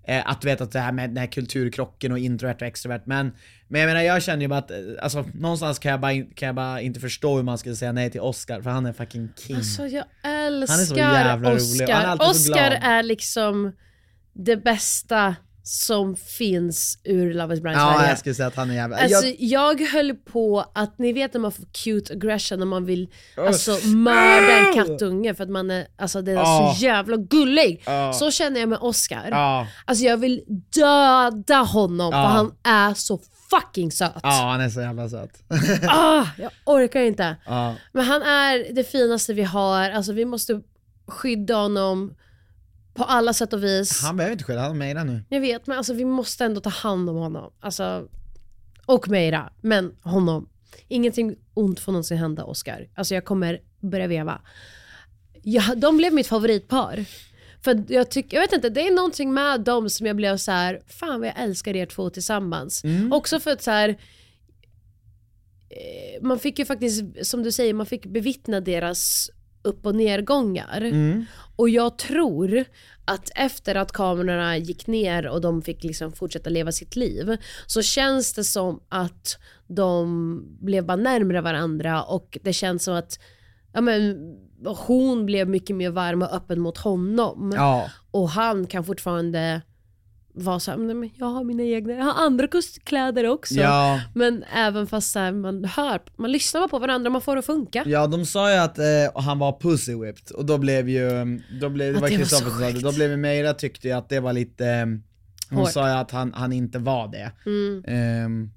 Eh, 0.07 0.29
att 0.29 0.41
du 0.41 0.47
vet 0.47 0.61
att 0.61 0.71
det 0.71 0.79
här 0.79 0.91
med 0.91 1.09
den 1.09 1.17
här 1.17 1.27
kulturkrocken 1.27 2.11
och 2.11 2.19
introvert 2.19 2.55
och 2.55 2.61
extrovert 2.67 3.01
men, 3.05 3.31
men 3.67 3.81
jag 3.81 3.87
menar 3.87 4.01
jag 4.01 4.23
känner 4.23 4.41
ju 4.41 4.47
bara 4.47 4.59
att, 4.59 4.71
eh, 4.71 4.77
alltså 5.01 5.25
någonstans 5.33 5.79
kan 5.79 5.91
jag 5.91 5.99
bara, 5.99 6.11
in- 6.13 6.31
kan 6.35 6.45
jag 6.45 6.55
bara 6.55 6.81
inte 6.81 6.99
förstå 6.99 7.35
hur 7.35 7.43
man 7.43 7.57
skulle 7.57 7.75
säga 7.75 7.91
nej 7.91 8.11
till 8.11 8.21
Oscar 8.21 8.61
för 8.61 8.69
han 8.69 8.85
är 8.85 8.93
fucking 8.93 9.29
king. 9.37 9.55
Alltså 9.55 9.87
jag 9.87 10.03
Han 10.23 10.31
är 10.63 10.65
så 10.67 10.73
älskar 10.81 10.97
jävla 10.97 11.35
rolig 11.51 11.81
och 11.89 11.89
han 11.95 12.05
är 12.05 12.13
Oscar. 12.13 12.25
alltid 12.25 12.41
så 12.41 12.51
Oscar 12.51 12.69
glad. 12.69 12.79
är 12.83 13.03
liksom 13.03 13.71
det 14.35 14.57
bästa 14.57 15.35
som 15.63 16.15
finns 16.15 16.99
ur 17.03 17.33
Love 17.33 17.53
is 17.55 17.61
blind 17.61 17.77
Ja, 17.77 17.93
Sverige. 17.95 18.09
jag 18.09 18.19
skulle 18.19 18.35
säga 18.35 18.47
att 18.47 18.55
han 18.55 18.69
är 18.69 18.75
jävla... 18.75 18.97
Alltså 18.97 19.25
jag, 19.27 19.35
jag 19.81 19.87
höll 19.87 20.15
på 20.15 20.65
att, 20.75 20.99
ni 20.99 21.13
vet 21.13 21.33
när 21.33 21.41
man 21.41 21.51
får 21.51 21.65
cute 21.71 22.13
aggression 22.13 22.59
när 22.59 22.65
man 22.65 22.85
vill 22.85 23.09
alltså, 23.37 23.87
mörda 23.87 24.57
en 24.57 24.73
kattunge 24.73 25.35
för 25.35 25.43
att 25.43 25.49
man 25.49 25.71
är, 25.71 25.87
alltså 25.97 26.21
den 26.21 26.37
är 26.37 26.41
Ja. 26.41 26.75
så 26.79 26.83
jävla 26.85 27.17
gullig. 27.17 27.83
Ja. 27.85 28.13
Så 28.13 28.31
känner 28.31 28.59
jag 28.59 28.69
med 28.69 28.79
Oscar. 28.81 29.27
ja, 29.31 29.67
Alltså 29.85 30.03
jag 30.05 30.17
vill 30.17 30.43
döda 30.75 31.57
honom 31.57 32.11
för 32.11 32.17
han 32.19 32.51
är 32.63 32.93
så 32.93 33.19
fucking 33.49 33.91
söt. 33.91 34.11
ja, 34.23 34.29
han 34.51 34.61
är 34.61 34.69
så 34.69 34.81
jävla 34.81 35.09
söt. 35.09 35.31
Ah, 35.87 36.25
jag 36.37 36.51
orkar 36.65 37.01
inte. 37.01 37.35
Men 37.91 38.05
han 38.05 38.21
är 38.21 38.73
det 38.73 38.83
finaste 38.83 39.33
vi 39.33 39.43
har, 39.43 39.89
alltså 39.89 40.11
vi 40.13 40.25
måste 40.25 40.61
skydda 41.07 41.55
honom 41.55 42.15
på 42.95 43.03
alla 43.03 43.33
sätt 43.33 43.53
och 43.53 43.63
vis. 43.63 44.01
Han 44.01 44.17
behöver 44.17 44.31
inte 44.31 44.43
skydda, 44.43 44.61
han 44.61 44.71
är 44.71 44.75
Meira 44.75 45.03
nu. 45.03 45.23
Jag 45.29 45.41
vet 45.41 45.67
men 45.67 45.77
alltså 45.77 45.93
vi 45.93 46.05
måste 46.05 46.45
ändå 46.45 46.61
ta 46.61 46.69
hand 46.69 47.09
om 47.09 47.15
honom. 47.15 47.53
Alltså, 47.59 48.07
och 48.85 49.09
Meira, 49.09 49.53
men 49.61 49.95
honom. 50.01 50.49
Ingenting 50.87 51.35
ont 51.53 51.79
får 51.79 51.91
någonsin 51.91 52.17
hända 52.17 52.43
Oscar. 52.43 52.89
Alltså 52.95 53.13
jag 53.13 53.25
kommer 53.25 53.61
börja 53.79 54.07
veva. 54.07 54.41
Ja, 55.43 55.75
de 55.75 55.97
blev 55.97 56.13
mitt 56.13 56.27
favoritpar. 56.27 57.05
För 57.63 57.83
jag, 57.87 58.11
tycker, 58.11 58.37
jag 58.37 58.41
vet 58.41 58.53
inte, 58.53 58.69
det 58.69 58.87
är 58.87 58.95
någonting 58.95 59.33
med 59.33 59.61
dem 59.61 59.89
som 59.89 60.07
jag 60.07 60.15
blev 60.15 60.37
så 60.37 60.51
här: 60.51 60.81
fan 60.87 61.19
vad 61.19 61.27
jag 61.27 61.39
älskar 61.39 61.75
er 61.75 61.85
två 61.85 62.09
tillsammans. 62.09 62.83
Också 63.11 63.39
för 63.39 63.51
att 63.51 63.63
så 63.63 63.71
här, 63.71 63.89
eh, 65.69 66.21
man 66.21 66.39
fick 66.39 66.59
ju 66.59 66.65
faktiskt, 66.65 67.03
som 67.21 67.43
du 67.43 67.51
säger, 67.51 67.73
man 67.73 67.85
fick 67.85 68.05
bevittna 68.05 68.59
deras 68.59 69.29
upp 69.61 69.85
och 69.85 69.95
nedgångar. 69.95 70.81
Mm. 70.81 71.25
Och 71.55 71.69
jag 71.69 71.97
tror 71.97 72.65
att 73.05 73.31
efter 73.35 73.75
att 73.75 73.91
kamerorna 73.91 74.57
gick 74.57 74.87
ner 74.87 75.27
och 75.27 75.41
de 75.41 75.61
fick 75.61 75.83
liksom 75.83 76.11
fortsätta 76.11 76.49
leva 76.49 76.71
sitt 76.71 76.95
liv 76.95 77.37
så 77.65 77.81
känns 77.81 78.33
det 78.33 78.43
som 78.43 78.79
att 78.89 79.37
de 79.67 80.57
blev 80.61 80.85
bara 80.85 80.97
närmare 80.97 81.41
varandra 81.41 82.03
och 82.03 82.37
det 82.43 82.53
känns 82.53 82.83
som 82.83 82.95
att 82.95 83.19
ja, 83.73 83.81
men, 83.81 84.17
hon 84.87 85.25
blev 85.25 85.49
mycket 85.49 85.75
mer 85.75 85.89
varm 85.89 86.21
och 86.21 86.33
öppen 86.33 86.59
mot 86.59 86.77
honom. 86.77 87.53
Ja. 87.55 87.89
Och 88.11 88.29
han 88.29 88.67
kan 88.67 88.83
fortfarande 88.83 89.61
vara 90.37 90.59
så 90.59 90.71
här, 90.71 90.77
"Nej, 90.77 90.95
men 90.95 91.09
jag 91.15 91.25
har 91.25 91.43
mina 91.43 91.63
egna, 91.63 91.93
jag 91.93 92.03
har 92.05 92.25
andra 92.25 92.47
kost- 92.47 92.83
kläder 92.85 93.27
också. 93.29 93.53
Ja. 93.53 94.01
Men 94.15 94.43
även 94.55 94.87
fast 94.87 95.11
så 95.11 95.19
här, 95.19 95.31
man 95.31 95.63
hör, 95.65 96.01
man 96.15 96.31
lyssnar 96.31 96.67
på 96.67 96.79
varandra, 96.79 97.09
man 97.09 97.21
får 97.21 97.35
det 97.35 97.39
att 97.39 97.45
funka. 97.45 97.83
Ja 97.85 98.07
de 98.07 98.25
sa 98.25 98.51
ju 98.51 98.57
att 98.57 98.77
eh, 98.79 98.85
han 99.21 99.39
var 99.39 99.59
pussy 99.59 99.95
whipped 99.95 100.31
och 100.35 100.45
då 100.45 100.57
blev 100.57 100.89
ju, 100.89 101.09
då 101.61 101.69
blev, 101.69 101.87
det 101.93 101.93
var 101.93 102.01
var 102.01 102.17
Kristoffer 102.17 102.49
som 102.49 102.59
sa 102.59 102.65
det, 102.71 102.79
då 102.81 102.91
blev 102.91 103.11
ju 103.11 103.17
Meira 103.17 103.53
tyckte 103.53 103.87
ju 103.87 103.93
att 103.93 104.09
det 104.09 104.19
var 104.19 104.33
lite, 104.33 104.67
eh, 104.67 104.85
hon 105.49 105.59
Hårt. 105.59 105.71
sa 105.71 105.87
ju 105.87 105.93
att 105.95 106.11
han, 106.11 106.33
han 106.33 106.53
inte 106.53 106.79
var 106.79 107.07
det. 107.07 107.31
Mm. 107.45 107.83
Ehm, 107.87 108.51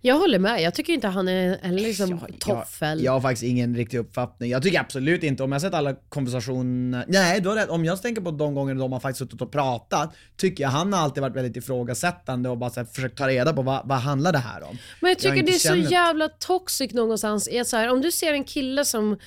Jag 0.00 0.18
håller 0.18 0.38
med, 0.38 0.62
jag 0.62 0.74
tycker 0.74 0.92
inte 0.92 1.08
han 1.08 1.28
är 1.28 1.58
heller 1.62 1.78
liksom 1.82 2.20
toffel. 2.38 2.98
Jag, 2.98 3.04
jag 3.06 3.12
har 3.12 3.20
faktiskt 3.20 3.42
ingen 3.42 3.76
riktig 3.76 3.98
uppfattning. 3.98 4.50
Jag 4.50 4.62
tycker 4.62 4.80
absolut 4.80 5.22
inte, 5.22 5.42
om 5.42 5.52
jag 5.52 5.60
sett 5.60 5.74
alla 5.74 5.94
konversationer, 6.08 7.04
nej 7.08 7.40
du 7.40 7.48
har 7.48 7.56
rätt, 7.56 7.68
om 7.68 7.84
jag 7.84 8.02
tänker 8.02 8.22
på 8.22 8.30
de 8.30 8.54
gånger 8.54 8.74
de 8.74 8.92
har 8.92 9.00
faktiskt 9.00 9.18
suttit 9.18 9.42
och 9.42 9.52
pratat, 9.52 10.14
tycker 10.36 10.64
jag 10.64 10.70
han 10.70 10.92
har 10.92 11.00
alltid 11.00 11.20
varit 11.20 11.36
väldigt 11.36 11.56
ifrågasättande 11.56 12.48
och 12.48 12.58
bara 12.58 12.70
så 12.70 12.80
här, 12.80 12.84
försökt 12.86 13.18
ta 13.18 13.28
reda 13.28 13.52
på 13.52 13.62
vad, 13.62 13.88
vad 13.88 13.98
handlar 13.98 14.32
det 14.32 14.38
här 14.38 14.62
om. 14.62 14.78
Men 15.00 15.08
jag 15.08 15.18
tycker 15.18 15.36
inte 15.36 15.52
det 15.52 15.56
är 15.56 15.58
så 15.58 15.68
känner- 15.68 15.90
jävla 15.92 16.28
toxic 16.28 16.92
någonstans. 16.92 17.48
Är 17.48 17.64
så 17.64 17.76
här, 17.76 17.90
om 17.92 18.00
du 18.00 18.12
ser 18.12 18.32
en 18.32 18.44
kille 18.44 18.84
som, 18.84 19.18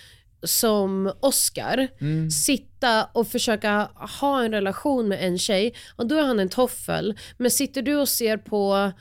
som 0.43 1.13
Oscar 1.19 1.88
Mm. 2.01 2.32
sitta 2.32 3.03
och 3.13 3.27
försöka 3.27 3.89
ha 4.19 4.43
en 4.43 4.51
relation 4.51 5.08
med 5.08 5.23
en 5.27 5.38
tjej, 5.38 5.73
och 5.95 6.08
då 6.08 6.15
är 6.15 6.23
han 6.23 6.39
en 6.39 6.49
toffel. 6.49 7.17
Men 7.38 7.51
sitter 7.51 7.82
du 7.82 7.95
och 7.95 8.10
ser 8.10 8.38
på 8.38 8.91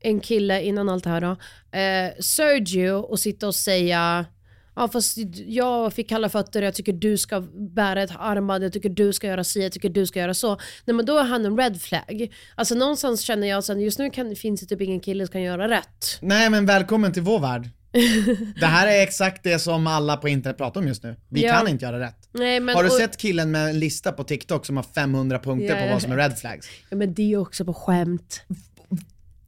en 0.00 0.20
kille 0.20 0.62
innan 0.62 0.88
allt 0.88 1.04
det 1.04 1.10
här 1.10 1.20
då, 1.20 1.30
eh, 1.78 2.12
Sergio 2.20 2.90
och 2.92 3.18
sitta 3.20 3.46
och 3.46 3.54
säga 3.54 4.26
Ja 4.76 4.88
fast 4.88 5.16
jag 5.46 5.92
fick 5.92 6.08
kalla 6.08 6.28
fötter, 6.28 6.62
jag 6.62 6.74
tycker 6.74 6.92
du 6.92 7.18
ska 7.18 7.40
bära 7.74 8.02
ett 8.02 8.10
armband, 8.18 8.64
jag 8.64 8.72
tycker 8.72 8.88
du 8.88 9.12
ska 9.12 9.26
göra 9.26 9.44
si, 9.44 9.62
jag 9.62 9.72
tycker 9.72 9.88
du 9.88 10.06
ska 10.06 10.20
göra 10.20 10.34
så. 10.34 10.48
Nej 10.84 10.94
men 10.94 11.06
då 11.06 11.18
är 11.18 11.24
han 11.24 11.44
en 11.46 11.58
red 11.58 11.80
flag. 11.82 12.32
Alltså 12.54 12.74
någonstans 12.74 13.20
känner 13.20 13.46
jag 13.48 13.58
att 13.58 13.80
just 13.82 13.98
nu 13.98 14.10
kan, 14.10 14.36
finns 14.36 14.60
det 14.60 14.66
typ 14.66 14.80
ingen 14.80 15.00
kille 15.00 15.26
som 15.26 15.32
kan 15.32 15.42
göra 15.42 15.68
rätt. 15.68 16.18
Nej 16.20 16.50
men 16.50 16.66
välkommen 16.66 17.12
till 17.12 17.22
vår 17.22 17.38
värld. 17.38 17.68
det 18.60 18.66
här 18.66 18.86
är 18.86 19.02
exakt 19.02 19.42
det 19.42 19.58
som 19.58 19.86
alla 19.86 20.16
på 20.16 20.28
internet 20.28 20.56
pratar 20.56 20.80
om 20.80 20.88
just 20.88 21.02
nu. 21.02 21.16
Vi 21.28 21.44
Ja. 21.44 21.52
kan 21.56 21.68
inte 21.68 21.84
göra 21.84 22.00
rätt. 22.00 22.28
Nej, 22.32 22.60
men, 22.60 22.74
har 22.74 22.82
du 22.82 22.88
och- 22.90 22.96
sett 22.96 23.16
killen 23.16 23.50
med 23.50 23.68
en 23.68 23.78
lista 23.78 24.12
på 24.12 24.24
TikTok 24.24 24.66
som 24.66 24.76
har 24.76 24.84
500 24.94 25.38
punkter 25.38 25.76
Ja, 25.76 25.86
på 25.86 25.92
vad 25.92 26.02
som 26.02 26.12
är 26.12 26.16
red 26.16 26.38
flags? 26.38 26.68
Ja 26.90 26.96
men 26.96 27.14
det 27.14 27.22
är 27.22 27.26
ju 27.26 27.36
också 27.38 27.64
på 27.64 27.74
skämt. 27.74 28.42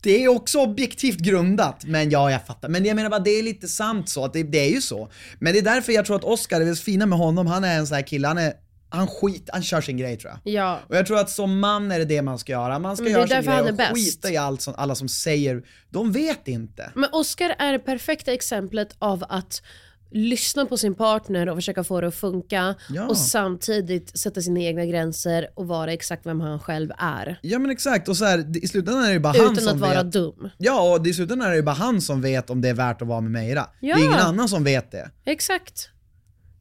Det 0.03 0.25
är 0.25 0.29
också 0.29 0.59
objektivt 0.59 1.19
grundat, 1.19 1.85
men 1.85 2.11
ja 2.11 2.31
jag 2.31 2.47
fattar. 2.47 2.69
Men 2.69 2.85
jag 2.85 2.97
menar 2.97 3.11
bara 3.11 3.21
det 3.21 3.31
är 3.31 3.43
lite 3.43 3.69
sant 3.69 4.09
så, 4.09 4.25
att 4.25 4.33
det, 4.33 4.43
det 4.43 4.59
är 4.59 4.71
ju 4.71 4.81
så. 4.81 5.11
Men 5.39 5.53
det 5.53 5.59
är 5.59 5.63
därför 5.63 5.93
jag 5.93 6.07
tror 6.07 6.17
att 6.17 6.25
Oscar, 6.25 6.61
det 6.61 6.71
är 6.71 6.75
fina 6.75 7.07
med 7.07 7.19
honom, 7.19 7.47
han 7.47 7.65
är 7.65 7.79
en 7.79 7.87
sån 7.87 7.95
här 7.95 8.03
kille, 8.03 8.29
han 8.29 8.39
är, 8.39 8.53
han 8.89 9.07
skit, 9.07 9.51
han 9.53 9.63
kör 9.63 9.81
sin 9.81 9.97
grej 9.97 10.17
tror 10.17 10.33
jag. 10.33 10.55
Ja. 10.55 10.79
Och 10.89 10.97
jag 10.97 11.07
tror 11.07 11.19
att 11.19 11.31
som 11.31 11.61
man 11.61 11.93
är 11.93 11.99
det 11.99 12.05
det 12.05 12.23
man 12.23 12.39
ska 12.39 12.53
göra, 12.53 12.79
man 12.79 12.97
ska 12.97 13.09
göra 13.09 13.27
sin 13.27 13.43
grej 13.43 13.61
och 13.61 13.75
bäst. 13.75 13.95
skita 13.95 14.31
i 14.31 14.37
allt 14.37 14.63
som, 14.63 14.75
alla 14.77 14.95
som 14.95 15.09
säger, 15.09 15.63
de 15.91 16.13
vet 16.13 16.49
inte. 16.49 16.91
Men 16.95 17.09
Oscar 17.13 17.55
är 17.59 17.73
det 17.73 17.79
perfekta 17.79 18.33
exemplet 18.33 18.97
av 18.99 19.25
att 19.29 19.63
lyssna 20.11 20.67
på 20.67 20.77
sin 20.77 20.95
partner 20.95 21.49
och 21.49 21.57
försöka 21.57 21.85
få 21.85 22.01
det 22.01 22.09
att 22.09 22.15
funka 22.15 22.75
Ja. 22.91 23.07
och 23.09 23.17
samtidigt 23.17 24.19
sätta 24.19 24.41
sina 24.41 24.61
egna 24.61 24.85
gränser 24.87 25.49
och 25.55 25.67
vara 25.69 25.93
exakt 25.93 26.27
vem 26.27 26.41
han 26.41 26.61
själv 26.61 26.91
är. 26.99 27.39
Ja 27.43 27.59
men 27.59 27.71
exakt, 27.71 28.09
och 28.09 28.17
så 28.17 28.25
här, 28.25 28.57
i 28.65 28.69
slutändan 28.69 29.05
är 29.05 29.13
det 29.13 29.21
bara 29.21 29.33
han 29.39 29.53
Utan 29.53 29.57
som 29.65 29.75
att 29.75 29.81
vara 29.81 30.03
vet. 30.03 30.13
dum. 30.13 30.51
Ja, 30.59 30.95
och 30.97 31.07
i 31.07 31.15
slutändan 31.15 31.49
är 31.53 31.57
det 31.57 31.63
bara 31.63 31.75
han 31.75 32.01
som 32.01 32.21
vet 32.23 32.51
om 32.51 32.61
det 32.61 32.69
är 32.69 32.75
värt 32.75 33.03
att 33.03 33.09
vara 33.09 33.21
med 33.21 33.31
Meira. 33.31 33.67
Ja. 33.81 33.97
Det 33.97 34.03
är 34.03 34.05
ingen 34.07 34.19
annan 34.19 34.49
som 34.49 34.65
vet 34.65 34.91
det. 34.91 35.11
Exakt. 35.25 35.89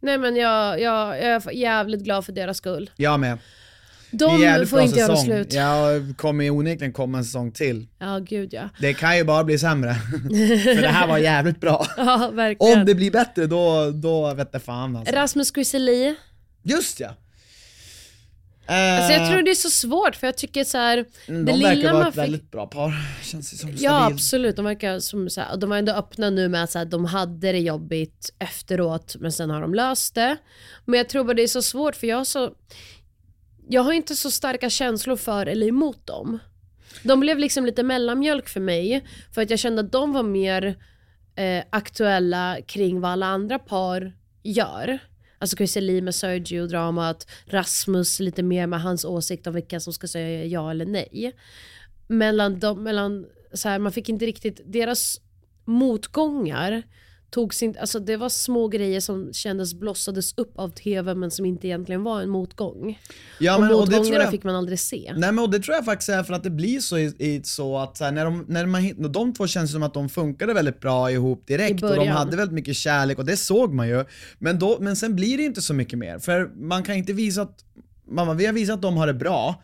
Nej 0.01 0.17
men 0.17 0.35
jag, 0.35 0.81
jag, 0.81 1.07
jag 1.17 1.23
är 1.45 1.51
jävligt 1.51 2.01
glad 2.03 2.25
för 2.25 2.31
deras 2.31 2.57
skull. 2.57 2.89
Jag 2.95 3.19
med. 3.19 3.38
Det 4.12 4.58
De 4.60 4.65
får 4.65 4.82
inte 4.82 5.00
göra 5.00 5.15
slut. 5.15 5.54
Jag 5.54 6.13
kommer 6.17 6.43
ju 6.43 6.50
onekligen 6.50 6.93
komma 6.93 7.17
en 7.17 7.26
säsong 7.26 7.52
till. 7.52 7.88
Ja 8.00 8.19
gud 8.19 8.54
ja. 8.54 8.69
Det 8.80 8.93
kan 8.93 9.17
ju 9.17 9.24
bara 9.24 9.43
bli 9.43 9.60
sämre. 9.60 9.93
För 10.76 10.82
det 10.82 10.88
här 10.88 11.08
var 11.08 11.17
jävligt 11.17 11.62
bra. 11.62 11.86
Ja 11.98 12.30
verkligen. 12.34 12.80
Om 12.80 12.86
det 12.86 12.95
blir 12.95 13.12
bättre 13.12 13.45
då, 13.45 13.91
då 13.91 14.34
vet 14.34 14.50
jag 14.52 14.63
fan 14.63 14.95
alltså. 14.95 15.15
Rasmus 15.15 15.52
Griseli. 15.52 16.15
Just 16.63 17.00
ja. 17.00 17.15
Alltså 18.72 19.13
jag 19.13 19.22
Eh, 19.22 19.30
tror 19.32 19.41
det 19.41 19.52
är 19.52 19.56
så 19.56 19.69
svårt 19.69 20.15
för 20.15 20.28
jag 20.28 20.38
tycker 20.38 20.63
så 20.63 20.78
här, 20.78 21.06
mm, 21.28 21.45
det 21.45 21.52
de 21.52 21.60
verkar 21.62 21.76
lilla 21.76 21.91
vara 21.93 22.00
man 22.02 22.08
ett 22.10 22.15
fick... 22.15 22.24
väldigt 22.24 22.52
bra 22.52 22.67
par. 22.67 22.93
Känns 23.24 23.52
det 23.52 23.58
som 23.58 23.69
Ja 23.69 23.78
stabilt. 23.78 24.13
absolut, 24.13 24.56
de 24.56 24.65
verkar 24.65 25.00
som 25.00 25.30
så 25.30 25.41
här, 25.41 25.58
de 25.58 25.69
var 25.69 25.78
ändå 25.78 25.91
öppna 25.93 26.30
nu 26.30 26.48
med 26.50 26.63
att 26.63 26.72
så 26.72 26.78
här, 26.78 26.86
de 26.86 27.06
hade 27.06 27.52
det 27.52 27.60
jobbigt 27.60 28.34
efteråt 28.39 29.15
men 29.19 29.32
sen 29.32 29.50
har 29.50 29.62
de 29.62 29.74
löst 29.74 30.15
det. 30.15 30.38
Men 30.86 30.98
jag 30.98 31.10
tror 31.10 31.24
bara 31.24 31.34
det 31.34 31.43
är 31.43 31.48
så 31.48 31.62
svårt 31.62 31.95
för 31.95 32.08
jag 32.08 32.17
har 32.17 32.26
så 32.26 32.52
jag 33.71 33.82
har 33.82 33.93
inte 33.93 34.15
så 34.15 34.32
starka 34.32 34.69
känslor 34.69 35.15
för 35.15 35.45
eller 35.45 35.67
emot 35.67 36.08
dem. 36.08 36.39
De 37.03 37.19
blev 37.19 37.39
liksom 37.39 37.65
lite 37.65 37.84
mellanmjölk 37.84 38.49
för 38.49 38.60
mig 38.60 39.05
för 39.32 39.41
att 39.41 39.49
jag 39.49 39.60
kände 39.60 39.82
att 39.82 39.91
de 39.91 40.13
var 40.13 40.23
mer 40.23 40.77
eh, 41.36 41.63
aktuella 41.69 42.58
kring 42.67 43.01
vad 43.01 43.12
alla 43.12 43.25
andra 43.25 43.60
par 43.60 44.13
gör. 44.43 44.99
Alltså 45.39 45.58
Chrissie 45.58 46.01
med 46.01 46.15
Sergio-dramat, 46.15 47.27
Rasmus 47.45 48.19
lite 48.19 48.43
mer 48.43 48.67
med 48.67 48.82
hans 48.82 49.05
åsikt 49.05 49.47
om 49.47 49.53
vilka 49.53 49.79
som 49.79 49.93
ska 49.93 50.08
säga 50.08 50.45
ja 50.45 50.71
eller 50.71 50.86
nej. 50.86 51.34
Mellan 52.08 52.60
de, 52.60 52.84
mellan, 52.84 53.25
så 53.53 53.69
här, 53.69 53.79
man 53.79 53.91
fick 53.91 54.10
inte 54.10 54.25
riktigt, 54.25 54.62
deras 54.65 55.21
motgångar 55.65 56.84
togs 57.29 57.63
inte, 57.63 57.79
alltså 57.79 57.99
det 57.99 58.17
var 58.17 58.29
små 58.29 58.67
grejer 58.67 58.99
som 58.99 59.33
kändes 59.33 59.73
blossades 59.73 60.33
upp 60.37 60.51
av 60.55 60.69
tv 60.69 61.15
men 61.15 61.31
som 61.31 61.45
inte 61.45 61.67
egentligen 61.67 62.03
var 62.03 62.21
en 62.21 62.29
motgång. 62.29 62.99
Ja, 63.39 63.55
och 63.55 63.61
men, 63.61 63.71
och 63.71 63.85
det 63.85 63.91
tror 63.91 63.99
motgångarna 63.99 64.23
jag, 64.23 64.31
fick 64.31 64.43
man 64.43 64.55
aldrig 64.55 64.79
se. 64.79 65.13
Nej 65.15 65.31
men 65.31 65.43
och 65.43 65.49
det 65.49 65.59
tror 65.59 65.75
jag 65.75 65.85
faktiskt 65.85 66.09
är 66.09 66.23
för 66.23 66.33
att 66.33 66.43
det 66.43 66.49
blir 66.49 66.79
så, 66.79 66.97
i, 66.97 67.15
i, 67.19 67.41
så 67.43 67.77
att 67.77 67.99
här, 67.99 68.11
när, 68.11 68.25
de, 68.25 68.45
när 68.47 68.65
man, 68.65 69.11
de 69.11 69.33
två 69.33 69.47
känns 69.47 69.71
som 69.71 69.83
att 69.83 69.93
de 69.93 70.09
funkade 70.09 70.53
väldigt 70.53 70.79
bra 70.79 71.11
ihop 71.11 71.47
direkt 71.47 71.83
och 71.83 71.95
de 71.95 72.07
hade 72.07 72.37
väldigt 72.37 72.55
mycket 72.55 72.75
kärlek 72.75 73.17
och 73.17 73.25
det 73.25 73.37
såg 73.37 73.73
man 73.73 73.87
ju. 73.87 74.05
Men, 74.39 74.59
då, 74.59 74.77
men 74.79 74.95
sen 74.95 75.15
blir 75.15 75.37
det 75.37 75.43
inte 75.43 75.61
så 75.61 75.73
mycket 75.73 75.99
mer, 75.99 76.19
för 76.19 76.51
man 76.55 76.83
kan 76.83 76.95
inte 76.95 77.13
visa 77.13 77.41
att, 77.41 77.65
mamma 78.07 78.33
vi 78.33 78.45
har 78.45 78.53
visat 78.53 78.75
att 78.75 78.81
de 78.81 78.97
har 78.97 79.07
det 79.07 79.13
bra, 79.13 79.63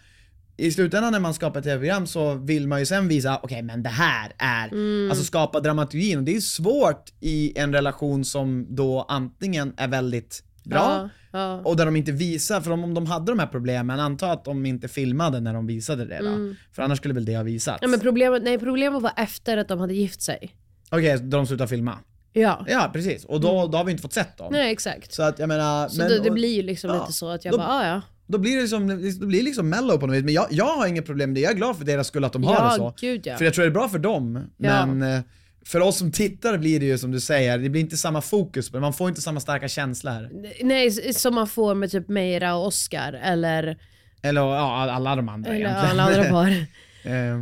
i 0.57 0.71
slutändan 0.71 1.11
när 1.11 1.19
man 1.19 1.33
skapar 1.33 1.61
tv-program 1.61 2.07
så 2.07 2.33
vill 2.33 2.67
man 2.67 2.79
ju 2.79 2.85
sen 2.85 3.07
visa, 3.07 3.39
okej 3.43 3.61
men 3.61 3.83
det 3.83 3.89
här 3.89 4.31
är, 4.37 4.67
Mm. 4.67 5.09
alltså 5.11 5.25
skapa 5.25 5.59
dramaturgin 5.59 6.17
och 6.17 6.23
det 6.23 6.35
är 6.35 6.39
svårt 6.39 7.09
i 7.19 7.59
en 7.59 7.73
relation 7.73 8.25
som 8.25 8.65
då 8.75 9.05
antingen 9.09 9.73
är 9.77 9.87
väldigt 9.87 10.43
bra, 10.63 11.09
Ja, 11.31 11.39
ja. 11.39 11.61
och 11.63 11.75
där 11.77 11.85
de 11.85 11.95
inte 11.95 12.11
visar, 12.11 12.61
för 12.61 12.71
om, 12.71 12.93
de 12.93 13.05
hade 13.05 13.31
de 13.31 13.39
här 13.39 13.47
problemen, 13.47 13.99
anta 13.99 14.31
att 14.31 14.45
de 14.45 14.65
inte 14.65 14.87
filmade 14.87 15.39
när 15.39 15.53
de 15.53 15.67
visade 15.67 16.05
det 16.05 16.19
då. 16.21 16.53
För 16.75 16.81
annars 16.83 16.97
skulle 16.97 17.13
väl 17.13 17.25
det 17.25 17.35
ha 17.35 17.43
visats. 17.43 17.81
Mm. 17.81 17.91
Ja, 17.91 17.97
men 17.97 17.99
problemet, 17.99 18.43
nej, 18.43 18.59
problemet 18.59 19.01
var 19.01 19.11
efter 19.17 19.57
att 19.57 19.67
de 19.67 19.79
hade 19.79 19.93
gift 19.93 20.21
sig. 20.21 20.55
Okej, 20.91 21.17
då 21.19 21.37
de 21.37 21.47
slutade 21.47 21.67
filma. 21.67 21.97
Ja. 22.33 22.65
Ja 22.69 22.89
precis, 22.93 23.25
och 23.25 23.41
då, 23.41 23.67
då 23.67 23.77
har 23.77 23.85
vi 23.85 23.91
inte 23.91 24.01
fått 24.01 24.13
sett 24.13 24.37
dem. 24.37 24.49
Nej 24.51 24.71
exakt. 24.71 25.13
Så 25.13 25.23
att 25.23 25.39
jag 25.39 25.47
menar... 25.47 25.87
Så 25.87 25.97
men, 25.97 26.07
det, 26.09 26.19
det 26.19 26.31
blir 26.31 26.55
ju 26.55 26.61
liksom 26.61 26.89
ja, 26.89 26.99
lite 27.01 27.13
så 27.13 27.29
att 27.29 27.45
jag 27.45 27.51
då- 27.53 27.57
bara, 27.57 27.67
ah, 27.67 27.87
ja. 27.87 28.01
Då 28.27 28.37
blir 28.37 28.55
det 28.55 28.61
liksom, 28.61 28.87
det 29.19 29.25
blir 29.25 29.43
liksom 29.43 29.69
mellow 29.69 29.97
på 29.97 30.07
något 30.07 30.15
vis. 30.15 30.23
Men 30.23 30.33
jag, 30.33 30.47
jag 30.49 30.65
har 30.75 30.87
inget 30.87 31.05
problem 31.05 31.29
med 31.29 31.35
det, 31.35 31.41
jag 31.41 31.51
är 31.51 31.55
glad 31.55 31.77
för 31.77 31.85
deras 31.85 32.07
skull 32.07 32.23
att 32.23 32.33
de 32.33 32.43
har 32.43 32.53
Ja, 32.55 32.69
det 32.69 32.75
så. 32.75 32.93
gud, 32.99 33.21
ja. 33.27 33.37
För 33.37 33.45
jag 33.45 33.53
tror 33.53 33.63
det 33.65 33.69
är 33.69 33.73
bra 33.73 33.89
för 33.89 33.99
dem. 33.99 34.43
Ja. 34.57 34.85
Men 34.85 35.13
eh, 35.17 35.21
för 35.65 35.79
oss 35.79 35.97
som 35.97 36.11
tittar 36.11 36.57
blir 36.57 36.79
det 36.79 36.85
ju 36.85 36.97
som 36.97 37.11
du 37.11 37.19
säger, 37.19 37.57
det 37.57 37.69
blir 37.69 37.81
inte 37.81 37.97
samma 37.97 38.21
fokus 38.21 38.69
på 38.69 38.77
det, 38.77 38.81
man 38.81 38.93
får 38.93 39.09
inte 39.09 39.21
samma 39.21 39.39
starka 39.39 39.67
känsla 39.67 40.11
här. 40.11 40.29
Nej, 40.63 40.91
som 41.13 41.35
man 41.35 41.47
får 41.47 41.75
med 41.75 41.91
typ 41.91 42.07
Meira 42.09 42.55
och 42.55 42.67
Oscar 42.67 43.13
eller, 43.13 43.77
Eller 44.21 44.41
ja, 44.41 44.91
alla 44.91 45.15
de 45.15 45.29
andra 45.29 45.49
eller 45.49 45.59
egentligen. 45.59 45.99
alla 45.99 46.03
andra 46.03 46.23
par. 46.23 46.51
Eh, 47.11 47.39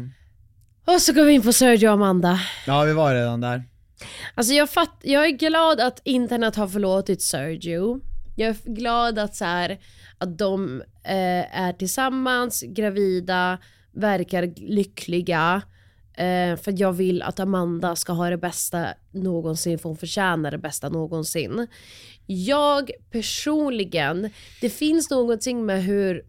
Och 0.96 1.02
så 1.02 1.14
går 1.14 1.24
vi 1.26 1.34
in 1.34 1.42
på 1.42 1.54
Sergio 1.54 1.88
och 1.88 1.94
Amanda. 1.94 2.40
ja, 2.68 2.84
vi 2.84 2.94
var 2.94 3.14
redan 3.16 3.42
där. 3.42 3.64
Alltså 4.36 4.54
jag, 4.54 4.70
fatt, 4.70 5.00
jag 5.04 5.26
är 5.26 5.30
glad 5.30 5.80
att 5.80 6.02
internet 6.04 6.56
har 6.56 6.68
förlåtit 6.68 7.22
Sergio. 7.22 8.00
Jag 8.36 8.50
är 8.50 8.56
glad 8.76 9.20
att, 9.20 9.36
så 9.36 9.46
här, 9.46 9.78
att 10.18 10.38
de 10.38 10.82
eh, 11.04 11.60
är 11.60 11.74
tillsammans, 11.74 12.62
gravida, 12.62 13.58
verkar 13.92 14.54
lyckliga. 14.56 15.62
Eh, 16.14 16.56
för 16.58 16.82
jag 16.82 16.94
vill 16.94 17.22
att 17.22 17.40
Amanda 17.40 17.96
ska 17.96 18.14
ha 18.14 18.30
det 18.30 18.38
bästa 18.38 18.88
någonsin, 19.12 19.80
för 19.80 19.90
hon 19.90 19.98
förtjänar 19.98 20.52
det 20.52 20.58
bästa 20.58 20.90
någonsin. 20.90 21.68
Jag 22.26 22.92
personligen, 23.12 24.30
det 24.62 24.70
finns 24.70 25.10
någonting 25.10 25.66
med 25.66 25.84
hur 25.84 26.26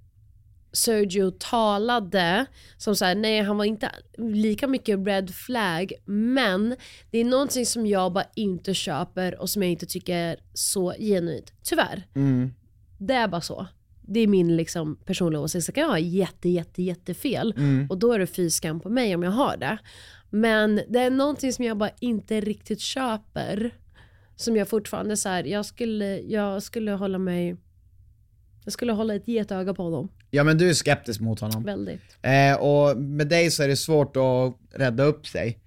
Sergio 0.73 1.31
talade 1.31 2.47
som 2.77 2.97
såhär, 2.97 3.15
nej 3.15 3.43
han 3.43 3.57
var 3.57 3.65
inte 3.65 3.91
lika 4.19 4.67
mycket 4.67 5.07
red 5.07 5.35
flag 5.35 5.93
men 6.05 6.77
det 7.11 7.19
är 7.19 7.25
någonting 7.25 7.67
som 7.67 7.87
jag 7.87 8.13
bara 8.13 8.27
inte 8.35 8.75
köper 8.75 9.41
och 9.41 9.51
som 9.51 9.63
jag 9.63 9.71
inte 9.71 9.87
tycker 9.87 10.17
är 10.17 10.37
så 10.55 10.95
genuint. 10.99 11.53
Tyvärr. 11.63 12.07
Mm. 12.15 12.55
Det 13.07 13.15
är 13.15 13.29
bara 13.29 13.41
så. 13.41 13.67
Det 14.03 14.21
är 14.21 14.27
min 14.27 14.57
liksom 14.57 14.97
personliga 15.05 15.41
åsikt. 15.41 15.65
Så 15.65 15.73
kan 15.73 15.83
jag 15.83 15.91
ha 15.91 15.99
jätte, 15.99 16.49
jätte, 16.49 16.83
jättefel 16.83 17.55
Mm. 17.57 17.87
och 17.91 17.99
då 17.99 18.13
är 18.13 18.19
det 18.19 18.27
fy 18.27 18.51
skam 18.51 18.81
på 18.81 18.89
mig 18.91 19.15
om 19.15 19.23
jag 19.23 19.31
har 19.31 19.57
det. 19.57 19.79
Men 20.31 20.81
det 20.89 20.99
är 20.99 21.11
någonting 21.11 21.53
som 21.53 21.65
jag 21.65 21.77
bara 21.77 21.91
inte 22.01 22.41
riktigt 22.41 22.81
köper. 22.81 23.71
Som 24.37 24.57
jag 24.57 24.69
fortfarande 24.69 25.17
så 25.17 25.29
här, 25.29 25.45
jag 25.45 25.67
skulle, 25.67 26.19
jag 26.21 26.63
skulle 26.63 26.93
hålla 26.93 27.19
mig 27.19 27.57
jag 28.65 28.73
skulle 28.73 28.93
hålla 28.93 29.15
ett 29.15 29.29
getöga 29.29 29.75
på 29.75 29.83
honom. 29.83 30.09
Ja 30.31 30.45
men 30.45 30.59
du 30.59 30.69
är 30.71 30.75
skeptisk 30.75 31.21
mot 31.21 31.41
honom. 31.41 31.63
Väldigt. 31.63 32.19
Eh, 32.23 32.55
och 32.63 32.97
med 32.97 33.29
dig 33.29 33.51
så 33.51 33.63
är 33.63 33.69
det 33.69 33.77
svårt 33.77 34.17
att 34.17 34.79
rädda 34.81 35.05
upp 35.05 35.27
sig. 35.27 35.59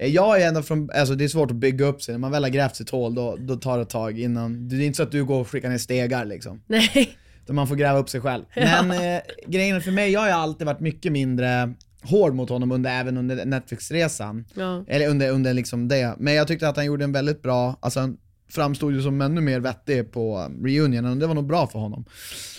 Eh, 0.00 0.08
jag 0.08 0.42
är 0.42 0.48
ändå 0.48 0.62
från, 0.62 0.90
alltså 0.94 1.14
det 1.14 1.24
är 1.24 1.28
svårt 1.28 1.50
att 1.50 1.56
bygga 1.56 1.86
upp 1.86 2.02
sig, 2.02 2.14
när 2.14 2.18
man 2.18 2.30
väl 2.30 2.44
har 2.44 2.50
grävt 2.50 2.76
sitt 2.76 2.90
hål 2.90 3.14
då, 3.14 3.36
då 3.38 3.56
tar 3.56 3.76
det 3.76 3.82
ett 3.82 3.88
tag 3.88 4.20
innan, 4.20 4.68
det 4.68 4.76
är 4.76 4.80
inte 4.80 4.96
så 4.96 5.02
att 5.02 5.12
du 5.12 5.24
går 5.24 5.40
och 5.40 5.48
skickar 5.48 5.68
ner 5.68 5.78
stegar 5.78 6.24
liksom. 6.24 6.62
Nej. 6.66 7.16
Utan 7.42 7.56
man 7.56 7.68
får 7.68 7.74
gräva 7.74 7.98
upp 7.98 8.08
sig 8.08 8.20
själv. 8.20 8.44
Men 8.54 8.90
eh, 8.90 9.20
grejen 9.46 9.80
för 9.80 9.90
mig, 9.90 10.10
jag 10.10 10.20
har 10.20 10.28
alltid 10.28 10.66
varit 10.66 10.80
mycket 10.80 11.12
mindre 11.12 11.74
hård 12.02 12.34
mot 12.34 12.48
honom 12.48 12.72
under, 12.72 13.00
även 13.00 13.16
under 13.16 13.44
Netflix-resan. 13.44 14.44
Ja. 14.54 14.84
Eller 14.88 15.08
under, 15.08 15.30
under 15.30 15.54
liksom 15.54 15.88
det. 15.88 16.14
Men 16.18 16.34
jag 16.34 16.48
tyckte 16.48 16.68
att 16.68 16.76
han 16.76 16.86
gjorde 16.86 17.04
en 17.04 17.12
väldigt 17.12 17.42
bra, 17.42 17.78
alltså 17.80 18.00
han 18.00 18.16
framstod 18.50 18.92
ju 18.92 19.02
som 19.02 19.20
ännu 19.20 19.40
mer 19.40 19.60
vettig 19.60 20.12
på 20.12 20.38
um, 20.38 20.66
reunionen 20.66 21.12
och 21.12 21.16
det 21.16 21.26
var 21.26 21.34
nog 21.34 21.46
bra 21.46 21.66
för 21.66 21.78
honom. 21.78 22.04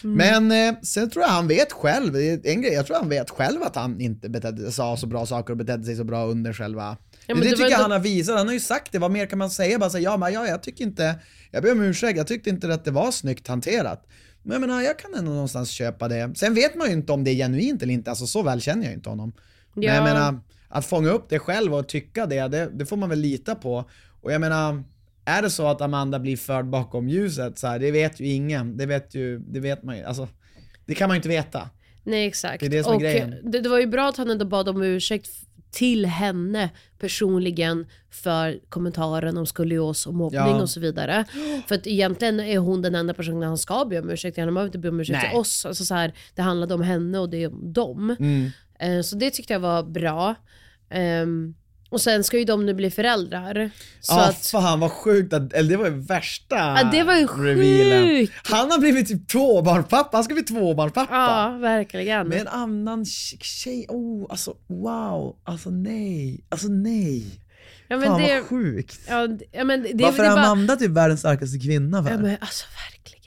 Mm. 0.04 0.18
Men 0.18 0.76
eh, 0.76 0.82
sen 0.82 1.10
tror 1.10 1.24
jag 1.24 1.30
han 1.30 1.48
vet 1.48 1.72
själv, 1.72 2.16
en 2.44 2.62
grej, 2.62 2.74
jag 2.74 2.86
tror 2.86 2.98
han 2.98 3.10
vet 3.10 3.30
själv 3.30 3.62
att 3.62 3.76
han 3.76 4.02
inte 4.02 4.30
betedde, 4.30 4.72
sa 4.72 4.98
så 4.98 5.08
bra 5.08 5.26
saker 5.26 5.54
och 5.54 5.58
betedde 5.58 5.84
sig 5.84 5.96
så 5.96 6.04
bra 6.04 6.26
under 6.26 6.54
själva 6.54 6.98
Ja, 7.32 7.36
det, 7.36 7.40
men 7.40 7.50
det 7.50 7.56
tycker 7.58 7.72
jag 7.72 7.78
han 7.78 7.92
har 7.92 8.00
visat, 8.00 8.38
han 8.38 8.48
har 8.48 8.54
ju 8.54 8.60
sagt 8.60 8.92
det, 8.92 9.00
vad 9.00 9.12
mer 9.12 9.26
kan 9.26 9.40
man 9.40 9.50
säga? 9.50 9.80
Bara 9.80 9.90
säga, 9.90 10.04
ja 10.04 10.18
men 10.18 10.34
ja, 10.34 10.48
jag 10.48 10.64
tycker 10.64 10.84
inte, 10.84 11.16
jag 11.52 11.64
ber 11.64 11.72
om 11.72 11.82
ursäkt, 11.82 12.18
jag 12.18 12.28
tyckte 12.28 12.50
inte 12.50 12.74
att 12.74 12.86
det 12.86 12.92
var 12.92 13.12
snyggt 13.12 13.48
hanterat. 13.48 14.08
Men 14.44 14.52
jag 14.52 14.62
menar, 14.62 14.82
jag 14.82 15.00
kan 15.00 15.14
ändå 15.14 15.32
någonstans 15.32 15.70
köpa 15.70 16.08
det. 16.08 16.34
Sen 16.38 16.54
vet 16.54 16.76
man 16.76 16.88
ju 16.88 16.94
inte 16.94 17.12
om 17.12 17.24
det 17.24 17.32
är 17.32 17.36
genuint 17.36 17.84
eller 17.84 17.94
inte, 17.94 18.10
alltså 18.10 18.28
så 18.28 18.44
väl 18.44 18.62
känner 18.62 18.84
jag 18.86 18.94
inte 18.94 19.10
honom. 19.10 19.34
Men 19.74 19.84
Ja. 19.84 19.94
jag 19.96 20.04
menar, 20.04 20.40
att 20.70 20.86
fånga 20.86 21.10
upp 21.10 21.30
det 21.30 21.40
själv 21.40 21.76
och 21.76 21.88
tycka 21.88 22.26
det, 22.26 22.48
det, 22.48 22.70
det 22.74 22.86
får 22.86 22.98
man 22.98 23.10
väl 23.10 23.20
lita 23.20 23.56
på. 23.56 23.90
Och 24.22 24.32
jag 24.34 24.42
menar, 24.42 24.84
är 25.26 25.42
det 25.42 25.50
så 25.50 25.68
att 25.68 25.82
Amanda 25.82 26.20
blir 26.20 26.38
förd 26.38 26.66
bakom 26.66 27.10
ljuset 27.10 27.60
så 27.60 27.68
här, 27.68 27.80
det 27.80 27.92
vet 27.92 28.20
ju 28.20 28.26
ingen. 28.28 28.78
Det 28.78 28.86
vet 28.86 29.16
ju, 29.16 29.40
det 29.40 29.60
vet 29.60 29.84
man 29.84 29.98
ju, 29.98 30.04
alltså, 30.04 30.28
det 30.86 30.96
kan 30.96 31.08
man 31.08 31.16
ju 31.16 31.18
inte 31.20 31.30
veta. 31.30 31.70
Nej 32.04 32.28
exakt. 32.28 32.60
Det 32.60 32.66
är 32.66 32.70
det 32.70 32.84
som 32.84 32.92
är 32.92 32.96
och 32.96 33.02
grejen. 33.02 33.36
Det, 33.52 33.60
det 33.62 33.70
var 33.70 33.80
ju 33.80 33.88
bra 33.88 34.10
att 34.10 34.18
han 34.18 34.30
ändå 34.30 34.46
bad 34.46 34.70
om 34.70 34.82
ursäkt 34.84 35.30
till 35.72 36.06
henne 36.06 36.70
personligen 37.00 37.86
för 38.10 38.60
kommentaren 38.70 39.38
om 39.38 39.46
skolios 39.46 40.06
och 40.08 40.14
mobbning 40.14 40.40
Ja. 40.42 40.62
och 40.62 40.70
så 40.70 40.80
vidare. 40.80 41.26
För 41.68 41.76
att 41.76 41.88
egentligen 41.88 42.40
är 42.40 42.58
hon 42.58 42.82
den 42.82 42.96
enda 42.96 43.14
personen 43.14 43.44
han 43.44 43.58
ska 43.58 43.86
be 43.86 44.00
om 44.00 44.10
ursäkt 44.10 44.36
till. 44.36 44.44
Han 44.44 44.54
behöver 44.54 44.68
inte 44.68 44.80
be 44.80 44.90
om 44.90 45.00
ursäkt 45.00 45.20
Nej. 45.22 45.30
till 45.30 45.40
oss. 45.40 45.66
Alltså 45.66 45.86
så 45.86 45.96
här, 45.96 46.14
det 46.36 46.42
handlade 46.42 46.74
om 46.74 46.82
henne 46.82 47.20
och 47.20 47.30
det 47.30 47.44
är 47.44 47.48
om 47.54 47.74
dem. 47.74 48.16
Mm. 48.20 48.50
Eh, 48.80 49.02
Så 49.02 49.16
det 49.16 49.30
tyckte 49.32 49.54
jag 49.54 49.60
var 49.60 49.84
bra. 49.84 50.36
Ehm, 50.90 51.56
och 51.92 52.02
sen 52.02 52.24
ska 52.24 52.38
ju 52.38 52.46
de 52.46 52.66
nu 52.66 52.74
bli 52.74 52.92
föräldrar. 52.92 53.70
Så 54.02 54.14
Ja 54.14 54.26
att, 54.30 54.46
fan 54.46 54.80
vad 54.80 54.92
sjukt, 54.92 55.34
att, 55.34 55.54
eller 55.54 55.70
det 55.70 55.78
var 55.78 55.86
ju 55.86 56.00
värsta 56.02 56.56
Ja, 56.56 56.90
det 56.92 57.04
var 57.04 57.16
ju 57.16 57.28
sjukt. 57.28 58.34
Han 58.44 58.72
har 58.72 58.80
blivit 58.80 59.08
typ 59.08 59.28
tvåbarnspappa, 59.28 60.18
han 60.18 60.24
ska 60.24 60.34
bli 60.34 60.44
tvåbarnspappa. 60.44 61.14
ja, 61.16 61.58
verkligen. 61.60 62.28
Med 62.28 62.42
en 62.42 62.48
annan 62.48 63.04
tje- 63.04 63.44
tjej, 63.44 63.86
oh 63.90 64.28
alltså 64.30 64.56
wow, 64.68 65.36
alltså 65.44 65.70
nej, 65.70 66.44
alltså 66.50 66.68
nej. 66.68 67.26
ja, 67.88 67.98
men 67.98 68.08
fan 68.08 68.22
det, 68.22 68.36
vad 68.36 68.44
sjukt. 68.50 69.00
ja, 69.08 69.28
ja, 69.52 69.64
men 69.64 69.82
det, 69.84 70.04
Varför 70.04 70.24
det 70.24 70.30
är 70.30 70.36
bara- 70.36 70.46
Amanda 70.46 70.76
typ 70.76 70.92
världens 70.92 71.20
starkaste 71.20 71.60
kvinna 71.60 72.04
för? 72.04 72.12
Ja 72.12 72.18
men 72.18 72.38
alltså 72.42 72.66
verkligen. 72.92 73.21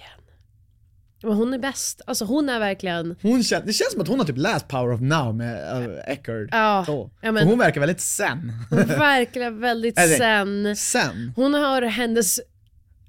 Men 1.25 1.33
hon 1.33 1.55
är 1.55 1.59
bäst. 1.59 2.01
Alltså 2.07 2.25
hon 2.25 2.49
är 2.49 2.59
verkligen... 2.59 3.17
Hon 3.23 3.43
känns, 3.43 3.65
det 3.67 3.73
känns 3.73 3.93
som 3.93 4.01
att 4.01 4.09
hon 4.09 4.19
har 4.19 4.27
typ 4.27 4.39
läst 4.39 4.69
Power 4.69 4.93
of 4.95 5.01
Now 5.01 5.35
med 5.35 5.83
uh, 5.89 5.99
Eckerd. 6.07 6.49
Ja, 6.53 6.83
Så. 6.87 7.11
ja, 7.21 7.33
men- 7.33 7.49
hon 7.49 7.59
verkar 7.59 7.81
väldigt 7.81 8.01
zen. 8.01 8.53
verkligen 8.99 9.61
väldigt 9.61 9.99
Är 9.99 10.09
det- 10.09 10.17
sen. 10.17 10.77
Sen? 10.77 11.33
Hon 11.37 11.55
har 11.55 11.83
hennes... 11.83 12.41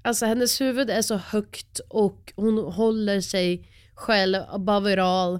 Alltså 0.02 0.26
hennes 0.26 0.60
huvud 0.60 0.90
är 0.90 1.02
så 1.02 1.16
högt 1.16 1.80
och 1.88 2.32
hon 2.36 2.58
håller 2.72 3.20
sig 3.20 3.68
själv 3.94 4.38
above 4.48 4.92
it 4.92 4.98
all. 4.98 5.38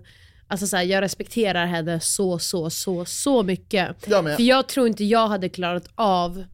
Alltså 0.48 0.66
så 0.66 0.76
här, 0.76 0.84
jag 0.84 1.02
respekterar 1.02 1.66
henne 1.66 2.00
så, 2.00 2.38
så, 2.38 2.70
så, 2.70 3.04
så 3.04 3.42
mycket. 3.42 3.96
Jag 4.06 4.24
med. 4.24 4.36
För 4.36 4.42
jag 4.42 4.68
tror 4.68 4.86
inte 4.86 5.04
jag 5.04 5.28
hade 5.28 5.48
klarat 5.48 5.88
av 5.94 6.44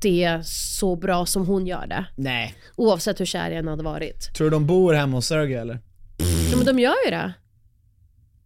det 0.00 0.40
så 0.46 0.96
bra 0.96 1.26
som 1.26 1.46
hon 1.46 1.66
gör 1.66 1.86
det. 1.86 2.06
Nej. 2.16 2.54
Oavsett 2.76 3.20
hur 3.20 3.24
kär 3.24 3.50
jag 3.50 3.58
än 3.58 3.68
hade 3.68 3.82
varit. 3.82 4.34
Tror 4.34 4.44
du 4.46 4.50
de 4.50 4.66
bor 4.66 4.94
hemma 4.94 5.16
hos 5.16 5.26
Sergej 5.26 5.54
eller? 5.54 5.78
Ja, 6.50 6.56
men 6.56 6.66
de 6.66 6.78
gör 6.78 6.94
ju 7.04 7.10
det. 7.10 7.32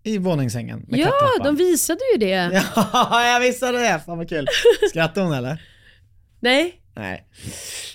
I 0.03 0.19
våningssängen 0.19 0.85
med 0.89 1.01
Ja, 1.01 1.07
kattrappan. 1.07 1.57
de 1.57 1.65
visade 1.65 2.01
ju 2.15 2.19
det. 2.19 2.63
Ja, 2.93 3.27
jag 3.33 3.41
visste 3.41 3.73
det! 3.73 4.01
Fan 4.07 4.19
vad 4.19 4.29
kul. 4.29 4.47
Skrattade 4.91 5.27
hon 5.27 5.35
eller? 5.35 5.63
Nej, 6.41 6.80
Nej. 7.01 7.27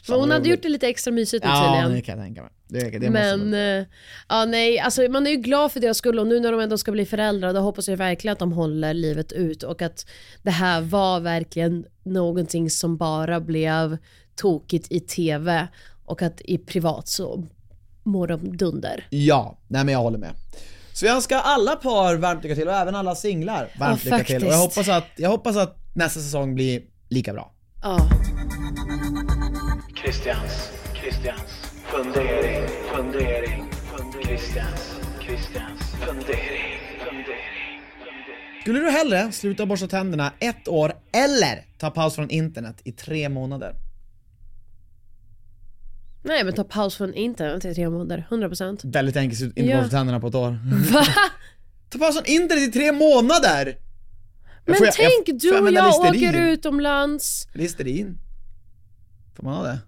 men 0.10 0.20
hon 0.20 0.32
hade 0.32 0.50
gjort 0.50 0.62
det 0.64 0.70
lite 0.70 0.88
extra 0.88 1.12
mysigt 1.12 1.44
nu 1.46 1.50
Ja, 1.50 1.66
tydligen. 1.74 1.96
det 1.96 2.02
kan 2.02 2.18
jag 2.18 2.26
tänka 2.26 2.42
mig. 2.42 2.52
Det, 2.68 2.80
det 2.80 3.10
måste 3.10 3.10
Men, 3.38 3.52
vara- 3.52 3.78
eh, 3.80 3.86
ja 4.30 4.46
nej, 4.46 4.80
alltså 4.80 5.02
man 5.10 5.28
är 5.28 5.32
ju 5.32 5.38
glad 5.38 5.72
för 5.72 5.80
deras 5.80 5.98
skull 5.98 6.20
och 6.20 6.28
nu 6.28 6.40
när 6.40 6.52
de 6.52 6.62
ändå 6.62 6.78
ska 6.78 6.92
bli 6.92 7.06
föräldrar 7.06 7.54
då 7.54 7.60
hoppas 7.60 7.88
jag 7.88 7.98
verkligen 7.98 8.32
att 8.34 8.40
de 8.40 8.52
håller 8.52 8.94
livet 8.94 9.32
ut 9.32 9.64
och 9.64 9.82
att 9.82 10.06
det 10.44 10.52
här 10.52 10.82
var 10.82 11.20
verkligen 11.20 11.86
någonting 12.04 12.70
som 12.70 12.98
bara 12.98 13.40
blev 13.40 13.98
tokigt 14.36 14.92
i 14.92 15.00
TV 15.00 15.68
och 16.06 16.22
att 16.22 16.42
i 16.42 16.58
privat 16.58 17.08
så 17.08 17.44
mår 18.04 18.28
de 18.28 18.58
dunder. 18.58 19.08
Ja, 19.10 19.58
nej 19.68 19.84
men 19.86 19.94
jag 19.94 20.00
håller 20.00 20.18
med. 20.18 20.32
Så 20.94 21.06
jag 21.06 21.16
önskar 21.16 21.38
alla 21.44 21.76
par 21.76 22.16
varmt 22.16 22.44
lycka 22.44 22.56
till 22.56 22.68
och 22.68 22.74
även 22.74 22.96
alla 22.96 23.16
singlar 23.16 23.70
varmt 23.80 24.06
Ja, 24.06 24.18
lycka 24.18 24.26
till. 24.28 24.36
Och 24.48 24.54
jag 24.54 24.62
faktiskt. 24.62 24.78
hoppas, 24.88 25.04
att, 25.04 25.10
jag 25.18 25.30
hoppas 25.30 25.58
att 25.58 25.78
nästa 25.96 26.20
säsong 26.20 26.56
blir 26.56 26.82
lika 27.10 27.34
bra. 27.34 27.52
Ja. 27.86 28.10
Christians, 29.96 30.72
Christians 31.02 31.42
fundering, 31.86 32.68
fundering, 32.96 33.64
fundering. 33.98 34.26
Christians, 34.26 34.96
Christians 35.22 35.82
fundering, 36.06 36.80
fundering. 37.00 37.82
Skulle 38.62 38.80
du 38.80 38.90
hellre 38.90 39.32
sluta 39.32 39.66
borsta 39.66 39.88
tänderna 39.88 40.34
ett 40.40 40.68
år 40.68 40.94
eller 41.12 41.66
ta 41.78 41.90
paus 41.92 42.16
från 42.16 42.30
internet 42.30 42.82
i 42.84 42.92
tre 42.92 43.30
månader? 43.30 43.74
Nej 46.24 46.44
men 46.44 46.54
ta 46.54 46.64
paus 46.64 46.96
från 46.98 47.14
internet 47.14 47.66
i 47.66 47.74
tre 47.76 47.90
månader, 47.90 48.28
100%. 48.30 48.80
Väldigt 48.84 49.18
enkelt, 49.18 49.42
inte 49.42 49.62
Ja. 49.62 49.78
borsta 49.78 49.98
tänderna 49.98 50.20
på 50.20 50.28
ett 50.28 50.36
år. 50.36 50.60
Va? 50.94 51.06
ta 51.90 51.98
paus 52.00 52.16
från 52.16 52.26
internet 52.26 52.70
i 52.70 52.72
tre 52.72 52.92
månader! 52.92 53.78
Jag 54.66 54.74
Men 54.80 54.84
jag- 54.86 54.94
tänk 54.94 55.26
får 55.28 55.34
du 55.40 55.48
jag 55.48 55.64
och 55.64 55.72
jag 55.72 56.14
Listerin? 56.14 56.30
åker 56.30 56.42
utomlands. 56.52 57.48
Listerin? 57.54 58.18
Får 59.36 59.44
man 59.44 59.54
ha 59.56 59.64
det? 59.64 59.80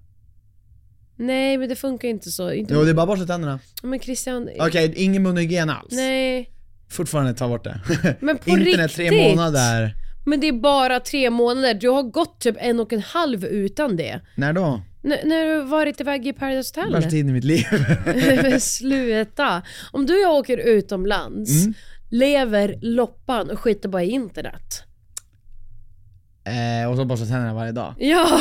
Nej 1.19 1.57
men 1.57 1.69
det 1.69 1.75
funkar 1.75 2.07
inte 2.07 2.31
så. 2.31 2.51
Inte 2.51 2.73
Jo, 2.73 2.83
det 2.83 2.89
är 2.89 2.93
bara 2.93 3.05
borsta 3.05 3.25
tänderna. 3.25 3.59
Men 3.83 3.99
Christian, 3.99 4.49
Okej, 4.59 4.93
ingen 4.95 5.23
munhygien 5.23 5.69
alls. 5.69 5.87
nej. 5.91 6.51
Fortfarande 6.89 7.33
ta 7.33 7.47
bort 7.47 7.63
det. 7.63 7.81
Men 8.19 8.37
på 8.37 8.49
Internet 8.49 8.91
tre 8.91 9.09
riktigt? 9.09 9.35
månader. 9.37 9.95
Men 10.25 10.39
det 10.39 10.47
är 10.47 10.51
bara 10.51 10.99
tre 10.99 11.29
månader. 11.29 11.73
Du 11.73 11.89
har 11.89 12.03
gått 12.03 12.39
typ 12.41 12.55
en 12.59 12.79
och 12.79 12.93
en 12.93 12.99
halv 13.01 13.45
utan 13.45 13.95
det. 13.95 14.19
När 14.35 14.53
då? 14.53 14.81
N- 15.03 15.13
när 15.25 15.45
du 15.45 15.61
varit 15.61 16.01
iväg 16.01 16.27
i 16.27 16.33
Paradise 16.33 16.79
Värsta 16.81 16.95
Hotel? 16.97 17.11
tiden 17.11 17.29
i 17.29 17.33
mitt 17.33 17.43
liv. 17.43 17.65
Sluta. 18.59 19.61
Om 19.91 20.05
du 20.05 20.13
och 20.13 20.19
jag 20.19 20.33
åker 20.35 20.57
utomlands, 20.57 21.51
Mm. 21.63 21.73
Lever 22.09 22.75
loppan 22.81 23.49
och 23.49 23.59
skiter 23.59 23.89
bara 23.89 24.03
i 24.03 24.09
internet. 24.09 24.83
eh, 26.43 26.89
och 26.89 26.95
så 26.97 27.05
borstar 27.05 27.25
tänderna 27.25 27.53
varje 27.53 27.71
dag. 27.71 27.93
Ja! 27.99 28.39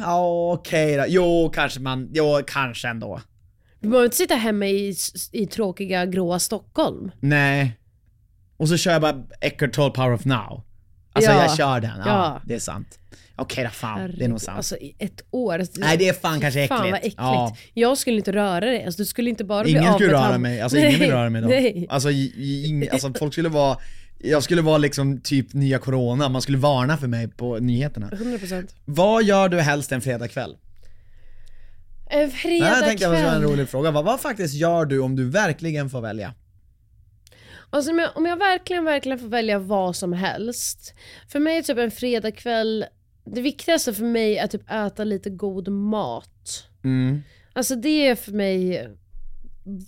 Ja, 0.00 0.52
okej 0.52 0.96
då. 0.96 1.04
Jo, 1.08 1.50
kanske 1.54 1.80
man, 1.80 2.08
jo, 2.12 2.40
kanske 2.46 2.88
ändå. 2.88 3.20
Du 3.80 3.88
behöver 3.88 4.04
inte 4.04 4.16
sitta 4.16 4.34
hemma 4.34 4.66
i, 4.66 4.94
i 5.32 5.46
tråkiga 5.46 6.06
gråa 6.06 6.38
Stockholm. 6.38 7.10
Nej. 7.20 7.78
Och 8.56 8.68
så 8.68 8.76
kör 8.76 8.92
jag 8.92 9.02
bara 9.02 9.22
Eckart 9.40 9.72
Tolle 9.72 9.90
Power 9.94 10.12
of 10.12 10.24
Now. 10.24 10.62
Alltså 11.12 11.30
Ja. 11.30 11.42
jag 11.42 11.56
kör 11.56 11.80
den, 11.80 11.90
ja, 11.98 12.04
Ja. 12.06 12.40
det 12.44 12.54
är 12.54 12.58
sant. 12.58 12.98
Okej 13.36 13.64
då 13.64 13.70
fan, 13.70 13.98
det 13.98 14.04
är 14.04 14.08
Herregud, 14.08 14.30
nog 14.30 14.40
sant. 14.40 14.56
Alltså 14.56 14.76
i 14.76 14.96
ett 14.98 15.22
år. 15.30 15.62
Nej, 15.78 15.96
det 15.96 16.08
är 16.08 16.12
fan 16.12 16.40
kanske 16.40 16.68
Fan 16.68 16.78
vad 16.78 16.88
äckligt. 16.88 17.04
äckligt. 17.04 17.16
Ja. 17.18 17.56
Jag 17.74 17.98
skulle 17.98 18.16
inte 18.16 18.32
röra 18.32 18.60
dig. 18.60 18.84
Alltså, 18.84 19.02
du 19.02 19.06
skulle 19.06 19.30
inte 19.30 19.44
bara 19.44 19.62
bli 19.62 19.72
Ingen 19.72 19.94
skulle 19.94 20.12
röra 20.12 20.38
mig, 20.38 20.60
alltså 20.60 20.78
ingen 20.78 21.00
vill 21.00 21.10
röra 21.10 21.30
mig 21.30 21.42
då. 21.42 21.48
Nej. 21.48 21.86
Alltså, 21.90 22.10
ing, 22.10 22.88
alltså 22.88 23.12
folk 23.18 23.32
skulle 23.32 23.48
vara, 23.48 23.78
jag 24.18 24.42
skulle 24.42 24.62
vara 24.62 24.78
liksom 24.78 25.20
typ 25.20 25.52
nya 25.52 25.78
corona, 25.78 26.28
man 26.28 26.42
skulle 26.42 26.58
varna 26.58 26.96
för 26.96 27.06
mig 27.06 27.28
på 27.28 27.58
nyheterna. 27.58 28.10
100%. 28.10 28.68
Vad 28.84 29.24
gör 29.24 29.48
du 29.48 29.60
helst 29.60 29.92
en 29.92 30.00
fredagkväll? 30.00 30.56
En 32.10 32.18
Nej, 32.20 32.30
fredag 32.30 32.68
jag 32.68 32.84
tänkte 32.84 33.08
att 33.08 33.16
det 33.16 33.24
var 33.24 33.34
en 33.34 33.42
rolig 33.42 33.68
fråga. 33.68 33.90
Vad, 33.90 34.04
vad 34.04 34.20
faktiskt 34.20 34.54
gör 34.54 34.84
du 34.84 35.00
om 35.00 35.16
du 35.16 35.30
verkligen 35.30 35.90
får 35.90 36.00
välja? 36.00 36.34
Alltså, 37.70 37.90
om, 37.90 37.98
jag, 37.98 38.10
om 38.16 38.26
jag 38.26 38.36
verkligen, 38.36 38.84
verkligen 38.84 39.18
får 39.18 39.28
välja 39.28 39.58
vad 39.58 39.96
som 39.96 40.12
helst. 40.12 40.94
För 41.28 41.40
mig 41.40 41.58
är 41.58 41.62
typ 41.62 41.78
en 41.78 41.90
fredagkväll, 41.90 42.84
det 43.24 43.40
viktigaste 43.40 43.92
för 43.94 44.04
mig 44.04 44.38
är 44.38 44.46
typ 44.46 44.70
äta 44.70 45.04
lite 45.04 45.30
god 45.30 45.68
mat. 45.68 46.66
Mm. 46.84 47.22
Alltså 47.52 47.74
det 47.76 48.08
är 48.08 48.14
för 48.14 48.32
mig 48.32 48.88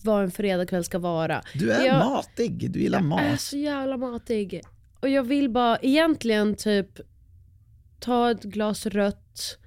vad 0.04 0.22
en 0.24 0.30
fredagkväll 0.30 0.84
ska 0.84 0.98
vara. 0.98 1.42
Du 1.54 1.70
är 1.72 1.86
Jag- 1.86 1.98
matig, 2.06 2.70
du 2.70 2.80
gillar 2.80 2.98
Jag 2.98 3.04
är 3.24 3.30
mat. 3.30 3.40
så 3.40 3.56
jävla 3.56 3.96
matig. 3.96 4.62
Och 5.00 5.08
jag 5.08 5.22
vill 5.22 5.50
bara 5.50 5.78
egentligen 5.82 6.54
typ 6.54 7.00
ta 8.00 8.30
ett 8.30 8.42
glas 8.42 8.86
rött, 8.86 9.58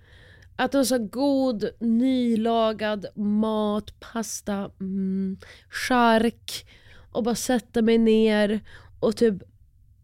äta 0.60 0.78
en 0.78 0.86
så 0.86 0.98
här 0.98 1.04
god 1.08 1.70
nylagad 1.80 3.06
mat, 3.16 4.00
pasta, 4.00 4.72
mm, 4.80 5.38
chark 5.70 6.66
och 7.12 7.24
bara 7.24 7.36
sätta 7.36 7.82
mig 7.82 7.98
ner 7.98 8.60
och 9.00 9.16
typ 9.18 9.36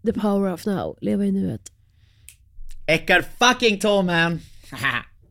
the 0.05 0.13
power 0.13 0.53
of 0.53 0.65
now, 0.65 0.97
leva 1.01 1.25
i 1.25 1.31
nuet. 1.31 1.71
Eckart 2.87 3.25
fucking 3.39 3.79
Tolle 3.79 4.03
man! 4.03 4.39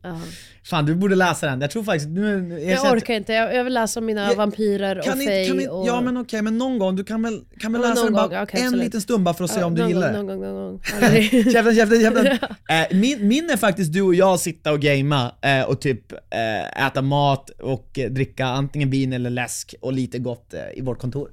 Ja. 0.03 0.21
Fan 0.69 0.85
du 0.85 0.95
borde 0.95 1.15
läsa 1.15 1.45
den, 1.47 1.61
jag 1.61 1.71
tror 1.71 1.83
faktiskt, 1.83 2.09
nu, 2.09 2.59
jag, 2.59 2.71
Jag 2.85 2.93
orkar 2.93 3.13
inte, 3.13 3.33
jag, 3.33 3.55
jag 3.55 3.63
vill 3.63 3.73
läsa 3.73 3.99
om 3.99 4.05
mina 4.05 4.27
Jag- 4.29 4.35
vampyrer 4.35 4.97
och 4.99 5.05
inte, 5.21 5.69
och... 5.69 5.87
Ja 5.87 6.01
men 6.01 6.17
okej, 6.17 6.41
men 6.41 6.57
någon 6.57 6.79
gång, 6.79 6.95
du 6.95 7.03
kan 7.03 7.21
väl, 7.21 7.41
kan 7.59 7.73
väl 7.73 7.81
Ja, 7.81 7.89
läsa 7.89 8.03
den 8.03 8.13
bara 8.13 8.27
gång, 8.27 8.37
okej, 8.43 8.59
en 8.59 8.65
absolut. 8.67 8.85
liten 8.85 9.01
stund 9.01 9.23
bara 9.23 9.33
för 9.35 9.43
att 9.43 9.51
se 9.51 9.59
Ja, 9.59 9.65
om 9.65 9.75
du 9.75 9.87
gillar 9.87 10.11
det? 10.13 10.17
Någon 10.17 10.27
gång, 10.27 10.41
någon 10.41 10.71
gång. 10.71 10.81
Aldrig. 11.01 11.31
käften, 11.51 11.75
käften, 11.75 12.01
käften! 12.01 12.37
Eh, 12.69 12.97
min, 12.97 13.27
min 13.27 13.49
är 13.49 13.57
faktiskt 13.57 13.93
du 13.93 14.01
och 14.01 14.15
jag 14.15 14.39
sitta 14.39 14.71
och 14.71 14.79
gamea 14.79 15.31
eh, 15.41 15.61
och 15.61 15.81
typ 15.81 16.11
eh, 16.11 16.85
äta 16.87 17.01
mat 17.01 17.49
och 17.49 17.99
eh, 17.99 18.09
dricka 18.11 18.45
antingen 18.45 18.89
vin 18.89 19.13
eller 19.13 19.29
läsk 19.29 19.75
och 19.81 19.93
lite 19.93 20.19
gott 20.19 20.53
eh, 20.53 20.59
i 20.79 20.81
vårt 20.81 20.99
kontor. 20.99 21.29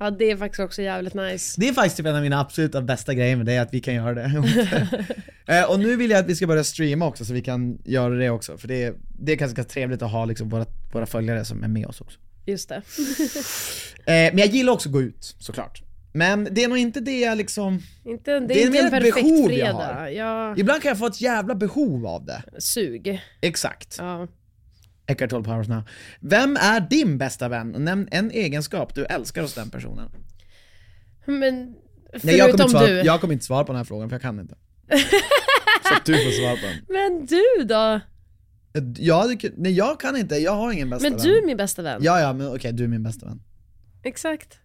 Ja 0.00 0.10
det 0.10 0.30
är 0.30 0.36
faktiskt 0.36 0.60
också 0.60 0.82
jävligt 0.82 1.14
nice. 1.14 1.60
Det 1.60 1.68
är 1.68 1.72
faktiskt 1.72 1.96
typ 1.96 2.06
en 2.06 2.16
av 2.16 2.22
mina 2.22 2.40
absoluta 2.40 2.82
bästa 2.82 3.14
grejer 3.14 3.36
med 3.36 3.46
det, 3.46 3.58
att 3.58 3.74
vi 3.74 3.80
kan 3.80 3.94
göra 3.94 4.14
det. 4.14 4.42
eh, 5.58 5.70
och 5.70 5.80
nu 5.80 5.96
vill 5.96 6.10
jag 6.10 6.20
att 6.20 6.26
vi 6.26 6.36
ska 6.36 6.46
börja 6.46 6.64
streama 6.64 7.06
också 7.06 7.24
så 7.24 7.32
vi 7.32 7.42
kan 7.42 7.78
göra 7.84 8.14
det 8.14 8.30
också, 8.30 8.58
för 8.58 8.68
det 8.68 8.82
är, 8.82 8.94
det 9.18 9.32
är 9.32 9.36
ganska 9.36 9.64
trevligt 9.64 10.02
att 10.02 10.10
ha 10.10 10.24
liksom 10.24 10.48
våra, 10.48 10.66
våra 10.92 11.06
följare 11.06 11.44
som 11.44 11.64
är 11.64 11.68
med 11.68 11.86
oss 11.86 12.00
också. 12.00 12.18
Just 12.46 12.68
det. 12.68 12.82
Eh, 14.00 14.12
men 14.14 14.38
jag 14.38 14.48
gillar 14.48 14.72
också 14.72 14.88
att 14.88 14.92
gå 14.92 15.02
ut, 15.02 15.36
såklart. 15.38 15.82
Men 16.12 16.48
det 16.50 16.64
är 16.64 16.68
nog 16.68 16.78
inte 16.78 17.00
det 17.00 17.20
jag 17.20 17.38
liksom... 17.38 17.82
Inte, 18.04 18.40
det 18.40 18.46
Det 18.46 18.62
är 18.62 18.66
inte 18.66 18.78
en 18.78 18.90
perfekt 18.90 19.14
behov 19.14 19.38
jag 19.38 19.46
fredag. 19.46 19.72
har. 19.72 20.08
Ja, 20.08 20.54
Ibland 20.56 20.82
kan 20.82 20.88
jag 20.88 20.98
få 20.98 21.06
ett 21.06 21.20
jävla 21.20 21.54
behov 21.54 22.06
av 22.06 22.24
det. 22.24 22.42
sug. 22.58 23.20
Exakt. 23.40 23.96
Ja. 23.98 24.28
Eckart 25.10 25.30
Tolle 25.30 25.44
Powers 25.44 25.68
now. 25.68 25.82
Vem 26.20 26.56
är 26.56 26.80
din 26.90 27.18
bästa 27.18 27.48
vän? 27.48 27.74
Nämn 27.78 28.08
en 28.10 28.30
egenskap 28.30 28.94
du 28.94 29.04
älskar 29.04 29.42
hos 29.42 29.54
den 29.54 29.70
personen. 29.70 30.10
Men 31.24 31.74
Nej, 32.22 32.36
jag, 32.36 32.50
kommer 32.50 32.58
förutom 32.58 32.66
inte 32.66 32.70
svara, 32.70 32.86
du. 32.86 33.00
jag 33.02 33.20
kommer 33.20 33.32
inte 33.34 33.44
svara 33.44 33.64
på 33.64 33.72
den 33.72 33.76
här 33.76 33.84
frågan 33.84 34.08
för 34.08 34.14
jag 34.14 34.22
kan 34.22 34.40
inte. 34.40 34.54
Så 35.88 35.94
att 35.96 36.04
du 36.04 36.12
får 36.24 36.30
svara 36.30 36.56
på 36.56 36.66
den. 36.66 36.76
Men 36.88 37.26
du 37.26 37.64
då? 37.64 38.00
Ja, 38.98 39.26
det, 39.26 39.36
kan- 39.36 39.50
nej 39.56 39.72
jag 39.72 40.00
kan 40.00 40.16
inte, 40.16 40.36
jag 40.36 40.52
har 40.52 40.72
ingen 40.72 40.90
bästa 40.90 41.02
Men 41.02 41.12
vän. 41.18 41.22
du 41.26 41.38
är 41.38 41.46
min 41.46 41.56
bästa 41.56 41.82
vän. 41.82 42.00
Ja, 42.04 42.20
ja, 42.20 42.32
men 42.32 42.48
okej, 42.54 42.72
du 42.72 42.84
är 42.84 42.88
min 42.88 43.02
bästa 43.02 43.26
vän. 43.26 43.42
Exakt. 44.02 44.58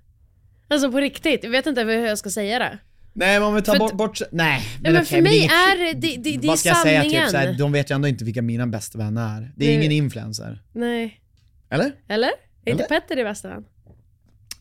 Alltså 0.67 0.91
på 0.91 0.99
riktigt, 0.99 1.43
jag 1.43 1.51
vet 1.51 1.65
inte 1.65 1.81
hur 1.83 2.05
jag 2.05 2.17
ska 2.17 2.29
säga 2.29 2.59
det. 2.59 2.77
Nej 3.17 3.39
men 3.39 3.47
om 3.47 3.55
vi 3.55 3.61
tar 3.61 3.79
bort, 3.79 3.93
bort 3.93 4.21
nej. 4.31 4.61
Men 4.81 4.95
okej, 4.95 5.05
för 5.05 5.15
det 5.15 5.21
mig 5.21 5.37
inget- 5.37 5.51
är 5.51 5.77
det, 5.85 5.93
det, 5.93 6.17
det, 6.17 6.37
det 6.37 6.45
är 6.45 6.47
Vad 6.47 6.59
ska 6.59 6.69
jag 6.69 6.77
säga 6.77 7.01
sanningen. 7.01 7.21
typ 7.23 7.31
såhär, 7.31 7.53
de 7.57 7.71
vet 7.71 7.91
ju 7.91 7.95
ändå 7.95 8.07
inte 8.07 8.25
vilka 8.25 8.41
mina 8.41 8.67
bästa 8.67 8.97
vänner 8.97 9.37
är. 9.41 9.51
Det 9.55 9.65
är 9.65 9.77
ingen 9.79 9.91
influencer. 9.91 10.63
Nej. 10.73 11.21
Eller? 11.69 11.91
Eller? 12.07 12.29
Är 12.65 12.71
inte? 12.71 12.83
Petter 12.83 13.15
din 13.15 13.25
bästa 13.25 13.47
vän? 13.49 13.63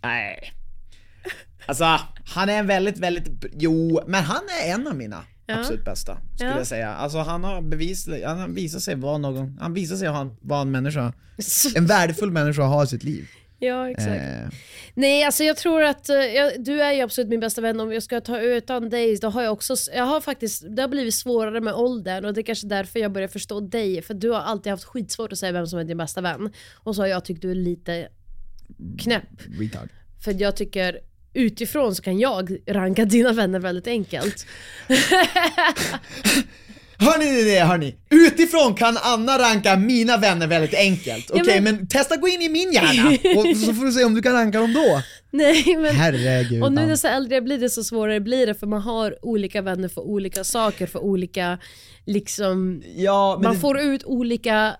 Nej. 0.03 0.53
Alltså, 1.67 1.85
han 2.27 2.49
är 2.49 2.59
en 2.59 2.67
väldigt, 2.67 2.99
väldigt, 2.99 3.45
jo, 3.53 4.01
men 4.07 4.25
han 4.25 4.43
är 4.63 4.73
en 4.75 4.87
av 4.87 4.97
mina 4.97 5.25
Ja. 5.47 5.59
absolut 5.59 5.85
bästa, 5.85 6.19
skulle 6.35 6.51
Ja. 6.51 6.57
jag 6.59 6.67
säga. 6.67 6.95
Alltså 6.95 7.19
han 7.19 7.45
har 7.45 7.63
bevis, 7.63 8.09
han 8.27 8.39
har 8.39 8.49
visat 8.49 8.83
sig 8.83 8.95
vara 8.95 9.19
någon, 9.19 9.59
han 9.61 9.75
visar 9.75 9.97
sig 9.97 10.09
vara 10.41 10.61
en 10.61 10.71
människa, 10.71 11.13
en 11.77 11.87
värdefull 11.87 12.31
människa 12.31 12.63
att 12.63 12.69
ha 12.69 12.85
i 12.85 12.87
sitt 12.87 13.05
liv. 13.05 13.29
Ja, 13.65 13.91
exakt. 13.91 14.23
Eh, 14.23 14.59
Nej, 14.95 15.25
alltså 15.25 15.45
jag 15.45 15.57
tror 15.57 15.83
att 15.83 16.09
eh, 16.09 16.17
jag, 16.17 16.65
du 16.65 16.83
är 16.83 16.93
ju 16.93 17.01
absolut 17.01 17.29
min 17.31 17.41
bästa 17.41 17.61
vän. 17.61 17.81
Om 17.81 17.93
jag 17.93 18.03
ska 18.03 18.21
ta 18.21 18.41
utan 18.41 18.89
dig, 18.91 19.17
då 19.17 19.29
har 19.29 19.43
jag 19.43 19.53
också, 19.53 19.77
jag 19.95 20.05
har 20.05 20.21
faktiskt, 20.21 20.65
det 20.77 20.83
har 20.83 20.89
blivit 20.89 21.15
svårare 21.15 21.61
med 21.61 21.75
åldern 21.75 22.25
och 22.25 22.35
det 22.35 22.41
är 22.41 22.43
kanske 22.43 22.67
därför 22.67 23.01
jag 23.01 23.12
börjar 23.12 23.29
förstå 23.29 23.61
dig. 23.61 24.03
För 24.03 24.15
du 24.15 24.31
har 24.31 24.41
alltid 24.41 24.71
haft 24.71 24.85
skitsvårt 24.85 25.33
att 25.33 25.39
säga 25.39 25.53
vem 25.53 25.67
som 25.67 25.79
är 25.79 25.85
din 25.85 25.97
bästa 25.97 26.21
vän. 26.21 26.53
Och 26.75 26.95
så 26.95 27.03
har 27.03 27.07
jag 27.07 27.25
tyckt 27.25 27.43
du 27.43 27.51
är 27.51 27.55
lite 27.55 28.09
knäpp. 28.99 29.29
retard. 29.61 29.89
För 30.25 30.41
jag 30.41 30.57
tycker 30.57 31.01
utifrån 31.33 31.95
så 31.95 32.03
kan 32.03 32.19
jag 32.19 32.59
ranka 32.67 33.05
dina 33.05 33.33
vänner 33.33 33.59
väldigt 33.59 33.87
enkelt. 33.87 34.47
Hörni 37.05 37.25
ni 37.33 37.43
det 37.45 37.61
hörni? 37.61 37.95
Utifrån 38.11 38.75
kan 38.75 38.97
Anna 39.03 39.39
ranka 39.39 39.77
mina 39.77 40.17
vänner 40.17 40.47
väldigt 40.47 40.75
enkelt. 40.75 41.31
Ja, 41.35 41.41
Okej, 41.43 41.61
men- 41.61 41.77
men... 41.77 41.89
testa 41.89 42.17
gå 42.17 42.29
in 42.29 42.43
i 42.43 42.49
min 42.49 42.73
hjärna 42.73 43.11
och 43.11 43.57
så 43.57 43.75
får 43.75 43.85
du 43.85 43.93
se 43.93 44.05
om 44.05 44.15
du 44.15 44.23
kan 44.23 44.33
ranka 44.33 44.61
dem 44.61 44.73
då. 44.73 45.03
Nej 45.31 45.77
men... 45.79 45.97
Herregud. 45.97 46.63
Och 46.63 46.73
nu 46.73 46.87
desto 46.87 47.09
äldre 47.09 47.35
jag 47.35 47.45
blir 47.45 47.59
desto 47.59 47.85
svårare 47.85 48.21
blir 48.21 48.47
det 48.47 48.55
för 48.55 48.67
man 48.67 48.81
har 48.83 49.17
olika 49.23 49.63
vänner 49.63 49.89
för 49.89 50.01
olika 50.01 50.45
saker, 50.45 50.87
för 50.87 50.99
olika 51.05 51.59
liksom... 52.07 52.83
Ja, 52.97 53.41
man 53.43 53.55
det- 53.55 53.61
får 53.61 53.81
ut 53.81 54.05
olika 54.05 54.77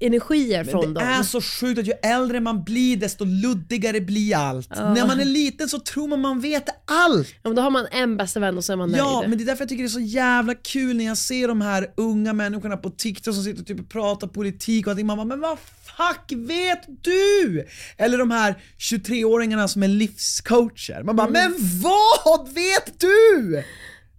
energier 0.00 0.64
från 0.64 0.84
Men 0.84 0.94
det 0.94 1.00
dem. 1.00 1.08
är 1.08 1.22
så 1.22 1.40
sjukt 1.40 1.78
att 1.80 1.86
ju 1.86 1.92
äldre 2.02 2.40
man 2.40 2.64
blir 2.64 2.96
desto 2.96 3.24
luddigare 3.24 4.00
blir 4.00 4.36
allt. 4.36 4.70
När 4.70 5.06
man 5.06 5.20
är 5.20 5.24
liten 5.24 5.68
så 5.68 5.78
tror 5.78 6.08
man 6.08 6.20
man 6.20 6.40
vet 6.40 6.68
allt. 6.90 7.28
Ja, 7.42 7.48
men 7.48 7.54
då 7.54 7.62
har 7.62 7.70
man 7.70 7.86
en 7.90 8.16
bästa 8.16 8.40
vän 8.40 8.56
och 8.58 8.64
så 8.64 8.72
är 8.72 8.76
man 8.76 8.90
nöjd. 8.90 9.02
Ja, 9.02 9.24
men 9.28 9.38
det 9.38 9.44
är 9.44 9.46
därför 9.46 9.62
jag 9.62 9.68
tycker 9.68 9.82
det 9.82 9.86
är 9.88 9.88
så 9.88 10.00
jävla 10.00 10.54
kul 10.54 10.96
när 10.96 11.04
jag 11.04 11.16
ser 11.16 11.48
de 11.48 11.60
här 11.60 11.86
unga 11.96 12.32
människorna 12.32 12.76
på 12.76 12.90
TikTok 12.90 13.34
som 13.34 13.44
sitter 13.44 13.60
och 13.60 13.66
typ 13.66 13.88
pratar 13.88 14.26
politik 14.28 14.86
och 14.86 14.90
allting. 14.90 15.06
Man 15.06 15.16
bara, 15.16 15.24
men 15.26 15.40
vad 15.40 15.58
fuck 15.58 16.32
vet 16.48 16.82
du? 17.04 17.64
Eller 17.96 18.18
de 18.18 18.30
här 18.30 18.54
23-åringarna 18.78 19.68
som 19.68 19.82
är 19.82 19.88
livscoacher. 19.88 21.02
Man 21.02 21.16
bara, 21.16 21.26
Mm. 21.28 21.32
men 21.52 21.80
vad 21.82 22.48
vet 22.54 23.00
du? 23.00 23.62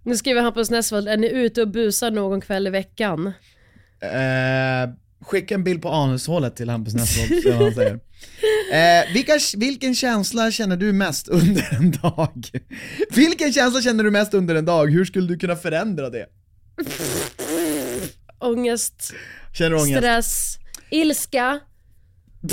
Nu 0.02 0.16
skriver 0.16 0.42
Hampus 0.42 0.70
Nessvold, 0.70 1.08
är 1.08 1.16
ni 1.16 1.30
ute 1.30 1.62
och 1.62 1.68
busar 1.68 2.10
någon 2.10 2.40
kväll 2.40 2.66
i 2.66 2.70
veckan? 2.70 3.26
Eh, 4.02 4.90
skicka 5.22 5.54
en 5.54 5.64
bild 5.64 5.82
på 5.82 5.88
anushålet 5.88 6.56
till 6.56 6.68
Hampus 6.70 6.94
Nessvold, 6.94 7.44
vad 7.44 7.54
han 7.54 7.74
säger. 7.74 8.00
Eh, 8.72 9.12
vilka, 9.14 9.32
vilken 9.56 9.94
känsla 9.94 10.50
känner 10.50 10.76
du 10.76 10.92
mest 10.92 11.28
under 11.28 11.68
en 11.76 11.90
dag? 11.90 12.48
Vilken 13.10 13.52
känsla 13.52 13.82
känner 13.82 14.04
du 14.04 14.10
mest 14.10 14.34
under 14.34 14.54
en 14.54 14.64
dag? 14.64 14.90
Hur 14.92 15.04
skulle 15.04 15.26
du 15.28 15.38
kunna 15.38 15.56
förändra 15.56 16.10
det? 16.10 16.26
Ångest, 18.38 19.12
Känner 19.52 19.70
du 19.70 19.76
ångest? 19.76 19.98
stress, 19.98 20.56
ilska, 20.90 21.60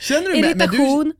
Känner 0.00 0.34
du 0.34 0.40
med- 0.40 0.56
men 0.56 0.68
du- 0.70 0.76
irritation. 0.76 1.12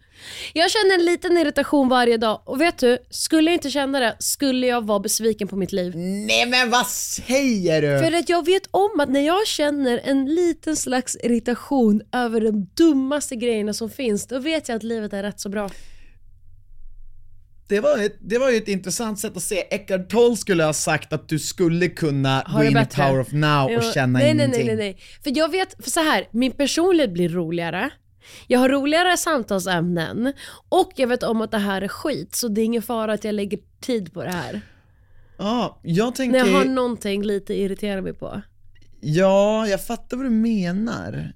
Jag 0.52 0.70
känner 0.70 0.94
en 0.94 1.04
liten 1.04 1.36
irritation 1.36 1.88
varje 1.88 2.16
dag 2.16 2.42
och 2.44 2.60
vet 2.60 2.78
du, 2.78 2.98
skulle 3.10 3.50
jag 3.50 3.56
inte 3.56 3.70
känna 3.70 4.00
det 4.00 4.16
skulle 4.18 4.66
jag 4.66 4.86
vara 4.86 5.00
besviken 5.00 5.48
på 5.48 5.56
mitt 5.56 5.72
liv. 5.72 5.92
Nej 5.96 6.46
men 6.46 6.70
vad 6.70 6.86
säger 6.86 7.82
du? 7.82 8.04
För 8.04 8.18
att 8.18 8.28
jag 8.28 8.46
vet 8.46 8.62
om 8.70 9.00
att 9.00 9.08
när 9.08 9.26
jag 9.26 9.46
känner 9.46 10.00
en 10.04 10.26
liten 10.26 10.76
slags 10.76 11.16
irritation 11.16 12.02
över 12.12 12.40
de 12.40 12.70
dummaste 12.74 13.36
grejerna 13.36 13.74
som 13.74 13.90
finns, 13.90 14.26
då 14.26 14.38
vet 14.38 14.68
jag 14.68 14.76
att 14.76 14.82
livet 14.82 15.12
är 15.12 15.22
rätt 15.22 15.40
så 15.40 15.48
bra. 15.48 15.70
Det 17.70 17.80
var, 17.80 17.98
ett, 17.98 18.16
det 18.20 18.38
var 18.38 18.50
ju 18.50 18.56
ett 18.56 18.68
intressant 18.68 19.18
sätt 19.18 19.36
att 19.36 19.42
se. 19.42 19.64
Eckart 19.70 20.08
Tolle 20.08 20.36
skulle 20.36 20.64
ha 20.64 20.72
sagt 20.72 21.12
att 21.12 21.28
du 21.28 21.38
skulle 21.38 21.88
kunna 21.88 22.44
gå 22.56 22.64
in 22.64 22.76
i 22.76 22.86
Power 22.86 23.20
of 23.20 23.32
Now 23.32 23.76
och 23.76 23.82
känna 23.94 24.18
nej, 24.18 24.34
nej, 24.34 24.44
ingenting. 24.44 24.66
nej, 24.66 24.76
nej, 24.76 24.94
nej. 24.94 24.98
För 25.24 25.38
jag 25.38 25.50
vet, 25.50 25.84
för 25.84 25.90
så 25.90 26.00
här, 26.00 26.28
min 26.30 26.52
personlighet 26.52 27.10
blir 27.10 27.28
roligare. 27.28 27.90
Jag 28.47 28.61
har 28.61 28.68
roligare 28.68 29.16
samtalsämnen 29.16 30.33
och 30.68 30.93
jag 30.97 31.09
vet 31.09 31.22
om 31.22 31.41
att 31.41 31.51
det 31.51 31.59
här 31.59 31.83
är 31.83 31.89
skit 31.89 32.35
så 32.35 32.49
det 32.49 32.61
är 32.61 32.64
ingen 32.64 32.83
fara 32.83 33.12
att 33.12 33.24
jag 33.24 33.35
lägger 33.35 33.59
tid 33.81 34.12
på 34.12 34.22
det 34.22 34.31
här. 34.31 34.61
Ja, 35.39 35.81
jag 35.83 36.14
tänker... 36.14 36.39
När 36.39 36.51
jag 36.51 36.59
har 36.59 36.64
någonting 36.64 37.22
lite 37.22 37.55
irriterar 37.55 38.01
mig 38.01 38.14
på. 38.14 38.43
Ja, 39.01 39.66
jag 39.66 39.87
fattar 39.87 40.16
vad 40.16 40.26
du 40.26 40.31
menar. 40.31 41.33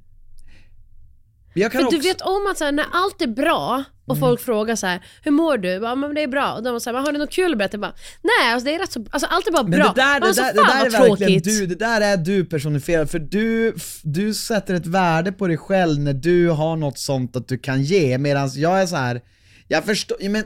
För 1.54 1.84
också... 1.84 1.90
du 1.90 1.98
vet 1.98 2.20
om 2.20 2.46
att 2.50 2.58
så 2.58 2.64
här, 2.64 2.72
när 2.72 2.86
allt 2.92 3.22
är 3.22 3.26
bra 3.26 3.84
och 4.06 4.18
folk 4.18 4.40
frågar 4.40 4.76
så 4.76 4.86
här, 4.86 5.04
hur 5.22 5.30
mår 5.30 5.58
du? 5.58 5.68
Ja 5.68 5.94
men 5.94 6.14
det 6.14 6.22
är 6.22 6.28
bra. 6.28 6.52
Och 6.52 6.62
de 6.62 6.80
säger, 6.80 6.98
har 6.98 7.12
du 7.12 7.18
något 7.18 7.32
kul 7.32 7.52
att 7.52 7.58
berätta? 7.58 7.74
Jag 7.74 7.80
bara, 7.80 7.94
Nej, 8.22 8.52
alltså, 8.52 8.66
det 8.66 8.74
är 8.74 8.78
rätt 8.78 8.92
så, 8.92 9.06
alltså 9.10 9.28
allt 9.30 9.46
är 9.46 9.52
bara 9.52 9.62
Men 9.62 9.70
bra. 9.70 9.92
det 9.94 10.00
där, 10.00 10.20
det 10.20 10.26
alltså, 10.26 10.42
där, 10.42 10.52
det 10.52 10.60
där 10.60 10.86
är 10.86 10.90
verkligen 10.90 11.42
tråkigt. 11.42 11.44
du, 11.44 11.66
det 11.66 11.74
där 11.74 12.00
är 12.00 12.16
du 12.16 12.44
personifierad, 12.44 13.10
för 13.10 13.18
du, 13.18 13.74
du 14.02 14.34
sätter 14.34 14.74
ett 14.74 14.86
värde 14.86 15.32
på 15.32 15.46
dig 15.46 15.56
själv 15.56 16.00
när 16.00 16.12
du 16.12 16.48
har 16.48 16.76
något 16.76 16.98
sånt 16.98 17.36
att 17.36 17.48
du 17.48 17.58
kan 17.58 17.82
ge, 17.82 18.18
medan 18.18 18.50
jag 18.54 18.82
är 18.82 18.86
så 18.86 18.96
här. 18.96 19.20
jag 19.68 19.84
förstår, 19.84 20.28
men 20.28 20.44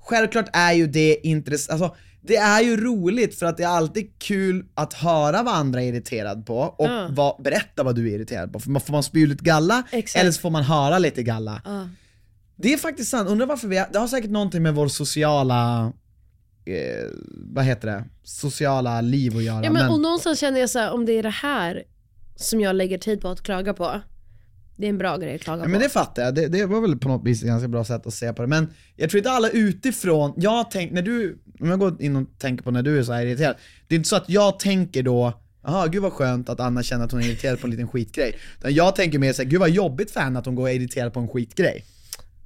självklart 0.00 0.46
är 0.52 0.72
ju 0.72 0.86
det 0.86 1.26
intressant, 1.26 1.82
alltså 1.82 1.96
det 2.26 2.36
är 2.36 2.60
ju 2.60 2.76
roligt 2.84 3.38
för 3.38 3.46
att 3.46 3.56
det 3.56 3.62
är 3.62 3.68
alltid 3.68 4.18
kul 4.18 4.66
att 4.74 4.92
höra 4.94 5.42
vad 5.42 5.54
andra 5.54 5.82
är 5.82 5.88
irriterad 5.88 6.46
på 6.46 6.58
och 6.58 6.86
Ja. 6.86 7.06
vad, 7.10 7.42
berätta 7.42 7.82
vad 7.82 7.94
du 7.94 8.10
är 8.10 8.14
irriterad 8.14 8.52
på, 8.52 8.60
för 8.60 8.70
man 8.70 8.82
får 8.82 8.92
man 8.92 9.02
spy 9.02 9.26
lite 9.26 9.44
galla, 9.44 9.82
Exakt. 9.92 10.20
eller 10.22 10.32
så 10.32 10.40
får 10.40 10.50
man 10.50 10.62
höra 10.62 10.98
lite 10.98 11.22
galla. 11.22 11.62
Ja. 11.64 11.88
Det 12.56 12.72
är 12.72 12.76
faktiskt 12.78 13.10
sant, 13.10 13.28
undrar 13.28 13.46
varför 13.46 13.68
vi, 13.68 13.76
har- 13.78 13.88
det 13.92 13.98
har 13.98 14.08
säkert 14.08 14.30
någonting 14.30 14.62
med 14.62 14.74
vår 14.74 14.88
sociala, 14.88 15.92
eh, 16.64 17.04
vad 17.54 17.64
heter 17.64 17.88
det, 17.88 18.04
sociala 18.22 19.00
liv 19.00 19.36
att 19.36 19.42
göra. 19.42 19.64
Ja, 19.64 19.70
men, 19.72 19.90
och 19.90 20.00
någonstans 20.00 20.38
känner 20.38 20.60
jag 20.60 20.70
så 20.70 20.78
här, 20.78 20.92
om 20.92 21.06
det 21.06 21.12
är 21.12 21.22
det 21.22 21.28
här 21.30 21.82
som 22.36 22.60
jag 22.60 22.76
lägger 22.76 22.98
tid 22.98 23.20
på 23.20 23.28
att 23.28 23.42
klaga 23.42 23.74
på. 23.74 24.00
Det 24.76 24.86
är 24.86 24.90
en 24.90 24.98
bra 24.98 25.16
grej 25.16 25.34
att 25.34 25.40
klaga 25.40 25.58
Ja, 25.60 25.64
på. 25.64 25.70
men 25.70 25.80
det 25.80 25.88
fattar 25.88 26.22
jag, 26.22 26.34
det, 26.34 26.48
det 26.48 26.66
var 26.66 26.80
väl 26.80 26.96
på 26.98 27.08
något 27.08 27.24
vis 27.26 27.42
ett 27.42 27.48
ganska 27.48 27.68
bra 27.68 27.84
sätt 27.84 28.06
att 28.06 28.14
se 28.14 28.32
på 28.32 28.42
det. 28.42 28.48
Men 28.48 28.68
jag 28.96 29.10
tror 29.10 29.18
inte 29.18 29.30
alla 29.30 29.50
utifrån, 29.50 30.32
jag 30.36 30.70
tänk, 30.70 30.92
när 30.92 31.02
du, 31.02 31.38
om 31.60 31.68
jag 31.68 31.78
går 31.78 32.02
in 32.02 32.16
och 32.16 32.28
tänker 32.38 32.64
på 32.64 32.70
när 32.70 32.82
du 32.82 32.98
är 32.98 33.02
så 33.02 33.12
här 33.12 33.26
irriterad, 33.26 33.56
det 33.88 33.94
är 33.94 33.96
inte 33.96 34.08
så 34.08 34.16
att 34.16 34.28
jag 34.28 34.58
tänker 34.58 35.02
då 35.02 35.40
Jaha, 35.68 35.86
gud 35.86 36.02
vad 36.02 36.12
skönt 36.12 36.48
att 36.48 36.60
Anna 36.60 36.82
känner 36.82 37.04
att 37.04 37.12
hon 37.12 37.20
är 37.20 37.24
irriterad 37.26 37.60
på 37.60 37.66
en 37.66 37.70
liten 37.70 37.88
skitgrej. 37.88 38.34
Utan 38.58 38.74
jag 38.74 38.96
tänker 38.96 39.18
mer 39.18 39.32
såhär, 39.32 39.48
gud 39.48 39.60
vad 39.60 39.70
jobbigt 39.70 40.10
för 40.10 40.20
henne 40.20 40.38
att 40.38 40.46
hon 40.46 40.54
går 40.54 40.62
och 40.62 40.70
är 40.70 40.74
irriterad 40.74 41.12
på 41.12 41.20
en 41.20 41.28
skitgrej. 41.28 41.84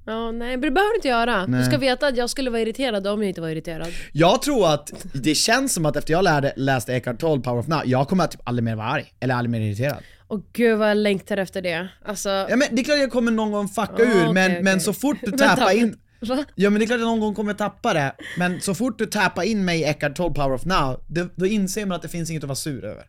Ja, 0.05 0.31
nej, 0.31 0.49
men 0.49 0.61
det 0.61 0.71
behöver 0.71 0.91
du 0.91 0.95
inte 0.95 1.07
göra. 1.07 1.45
Nej. 1.45 1.59
Du 1.59 1.65
ska 1.65 1.77
veta 1.77 2.07
att 2.07 2.17
jag 2.17 2.29
skulle 2.29 2.49
vara 2.49 2.61
irriterad 2.61 3.07
om 3.07 3.21
jag 3.21 3.29
inte 3.29 3.41
var 3.41 3.49
irriterad. 3.49 3.87
Jag 4.11 4.41
tror 4.41 4.73
att 4.73 4.91
det 5.13 5.35
känns 5.35 5.73
som 5.73 5.85
att 5.85 5.95
efter 5.95 6.13
jag 6.13 6.23
lärde, 6.23 6.53
läste 6.55 6.93
Eckhart 6.93 7.19
Tolle, 7.19 7.41
Power 7.41 7.59
of 7.59 7.67
Now, 7.67 7.81
jag 7.85 8.07
kommer 8.07 8.23
att 8.23 8.31
typ 8.31 8.41
aldrig 8.43 8.63
mer 8.63 8.75
vara 8.75 8.87
arg, 8.87 9.13
eller 9.19 9.35
aldrig 9.35 9.49
mer 9.51 9.59
irriterad. 9.61 9.97
Och 10.31 10.43
gud 10.53 10.77
vad 10.77 10.89
jag 10.89 10.97
längtar 10.97 11.37
efter 11.37 11.61
det. 11.61 11.89
Alltså, 12.05 12.29
Ja 12.29 12.55
men 12.55 12.67
det 12.71 12.81
är 12.81 12.83
klart 12.83 12.97
jag 12.97 13.11
kommer 13.11 13.31
någon 13.31 13.51
gång 13.51 13.67
fucka 13.67 14.03
ur, 14.03 14.09
okej, 14.09 14.33
men, 14.33 14.51
okej. 14.51 14.63
men 14.63 14.81
så 14.81 14.93
fort 14.93 15.17
du 15.21 15.31
tappar 15.37 15.77
in 15.77 15.95
va? 16.19 16.45
Ja 16.55 16.69
men 16.69 16.79
det 16.79 16.85
är 16.85 16.87
klart 16.87 16.95
att 16.95 17.01
jag 17.01 17.07
någon 17.07 17.19
gång 17.19 17.35
kommer 17.35 17.53
tappa 17.53 17.93
det, 17.93 18.15
men 18.37 18.61
så 18.61 18.75
fort 18.75 18.99
du 18.99 19.05
tappar 19.05 19.43
in 19.43 19.65
mig 19.65 19.79
i 19.79 19.83
Eckhart 19.83 20.15
Tolle 20.15 20.33
Power 20.33 20.53
of 20.53 20.65
Now, 20.65 21.03
då, 21.07 21.27
då 21.35 21.45
inser 21.45 21.85
man 21.85 21.95
att 21.95 22.01
det 22.01 22.07
finns 22.07 22.29
inget 22.29 22.43
att 22.43 22.47
vara 22.47 22.55
sur 22.55 22.85
över. 22.85 23.03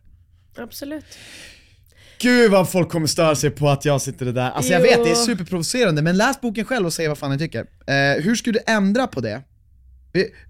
Absolut. 0.57 1.05
Gud 2.19 2.51
vad 2.51 2.71
folk 2.71 2.89
kommer 2.89 3.07
störa 3.07 3.35
sig 3.35 3.49
på 3.49 3.69
att 3.69 3.85
jag 3.85 4.01
sitter 4.01 4.25
det 4.25 4.31
där. 4.31 4.51
Alltså 4.51 4.71
jag 4.71 4.81
Jo. 4.81 4.87
vet, 4.87 5.03
det 5.03 5.11
är 5.11 5.15
superprovocerande, 5.15 6.01
men 6.01 6.17
läs 6.17 6.41
boken 6.41 6.65
själv 6.65 6.85
och 6.85 6.93
säg 6.93 7.07
vad 7.07 7.17
fan 7.17 7.31
ni 7.31 7.37
tycker. 7.37 7.59
Eh, 7.87 8.23
hur 8.23 8.35
skulle 8.35 8.59
du 8.59 8.73
ändra 8.73 9.07
på 9.07 9.21
det? 9.21 9.41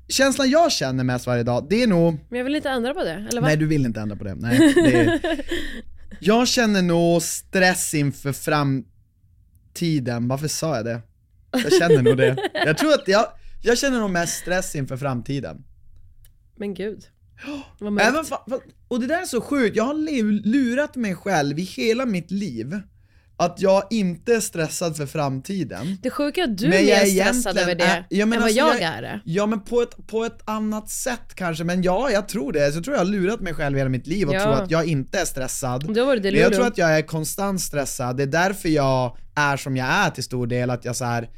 Känslan 0.07 0.49
jag 0.49 0.71
känner 0.71 1.03
mest 1.03 1.28
varje 1.28 1.43
dag, 1.43 1.67
det 1.69 1.84
är 1.84 1.88
nog 1.88 2.19
Men 2.30 2.38
jag 2.38 2.43
vill 2.45 2.55
inte 2.55 2.69
ändra 2.69 2.93
på 2.93 3.03
det, 3.03 3.28
eller 3.30 3.41
va? 3.41 3.47
Nej 3.47 3.57
du 3.57 3.67
vill 3.67 3.86
inte 3.86 3.99
ändra 3.99 4.15
på 4.15 4.24
det, 4.24 4.36
nej. 4.36 4.74
Det 4.76 4.95
är... 4.95 5.19
Jag 6.20 6.47
känner 6.47 6.82
nog 6.82 7.22
stress 7.22 7.93
inför 7.93 8.34
framtiden, 8.34 10.28
varför 10.28 10.47
sa 10.47 10.76
jag 10.76 10.86
det? 10.86 11.01
Jag 11.51 11.74
känner 11.74 12.01
nog 12.01 12.18
det. 12.18 12.49
Jag 12.53 12.78
tror 12.78 12.93
att 12.93 13.07
jag, 13.07 13.26
jag 13.61 13.78
känner 13.78 13.99
nog 13.99 14.09
mest 14.09 14.34
stress 14.39 14.76
inför 14.76 14.97
framtiden. 14.97 15.64
Men 16.55 16.74
gud. 16.74 17.03
Vad 17.80 17.93
mörkt. 17.93 18.07
Även 18.07 18.24
fa- 18.24 18.45
fa- 18.47 18.61
och 18.88 18.99
det 18.99 19.07
där 19.07 19.22
är 19.22 19.26
så 19.26 19.41
sjukt, 19.41 19.76
jag 19.76 19.84
har 19.84 19.93
lu- 19.93 20.41
lurat 20.45 20.95
mig 20.95 21.16
själv 21.16 21.59
i 21.59 21.64
hela 21.64 22.05
mitt 22.05 22.32
liv 22.32 22.80
att 23.38 23.61
jag 23.61 23.84
inte 23.89 24.36
är 24.36 24.39
stressad 24.39 24.97
för 24.97 25.05
framtiden. 25.05 25.97
Det 26.01 26.09
sjuka 26.09 26.41
är 26.41 26.45
att 26.45 26.57
du 26.57 26.67
Men 26.69 26.77
är 26.77 26.84
mer 26.86 26.93
är 26.93 27.05
stressad 27.34 27.57
över 27.57 27.75
det 27.75 27.84
äh, 27.84 28.03
ja, 28.09 28.25
men 28.25 28.34
än 28.34 28.39
vad 28.41 28.43
alltså, 28.43 28.57
jag, 28.57 28.75
jag- 28.75 29.03
är. 29.03 29.21
Ja 29.25 29.45
men 29.45 29.59
på 29.59 29.81
ett, 29.81 30.07
på 30.07 30.25
ett 30.25 30.39
annat 30.45 30.89
sätt 30.89 31.36
kanske, 31.36 31.63
men 31.63 31.81
ja 31.84 32.09
jag 32.11 32.27
tror 32.27 32.51
det. 32.53 32.71
Så 32.71 32.77
jag 32.77 32.84
tror 32.84 32.95
jag 32.95 33.05
har 33.05 33.11
lurat 33.11 33.39
mig 33.39 33.53
själv 33.53 33.77
hela 33.77 33.89
mitt 33.89 34.07
liv 34.07 34.27
och 34.27 34.36
Ja. 34.36 34.43
tror 34.43 34.53
att 34.53 34.71
jag 34.71 34.86
inte 34.86 35.19
är 35.19 35.25
stressad. 35.25 35.93
Då 35.95 36.05
var 36.05 36.15
det 36.15 36.31
Men 36.31 36.41
jag 36.41 36.53
tror 36.53 36.67
att 36.67 36.77
jag 36.77 36.97
är 36.97 37.01
konstant 37.01 37.61
stressad, 37.61 38.17
det 38.17 38.23
är 38.23 38.27
därför 38.27 38.69
jag 38.69 39.17
är 39.36 39.57
som 39.57 39.77
jag 39.77 39.88
är 39.88 40.09
till 40.09 40.23
stor 40.23 40.47
del, 40.47 40.69
att 40.69 40.86
jag 40.86 40.95
så 40.95 41.05
här 41.05 41.29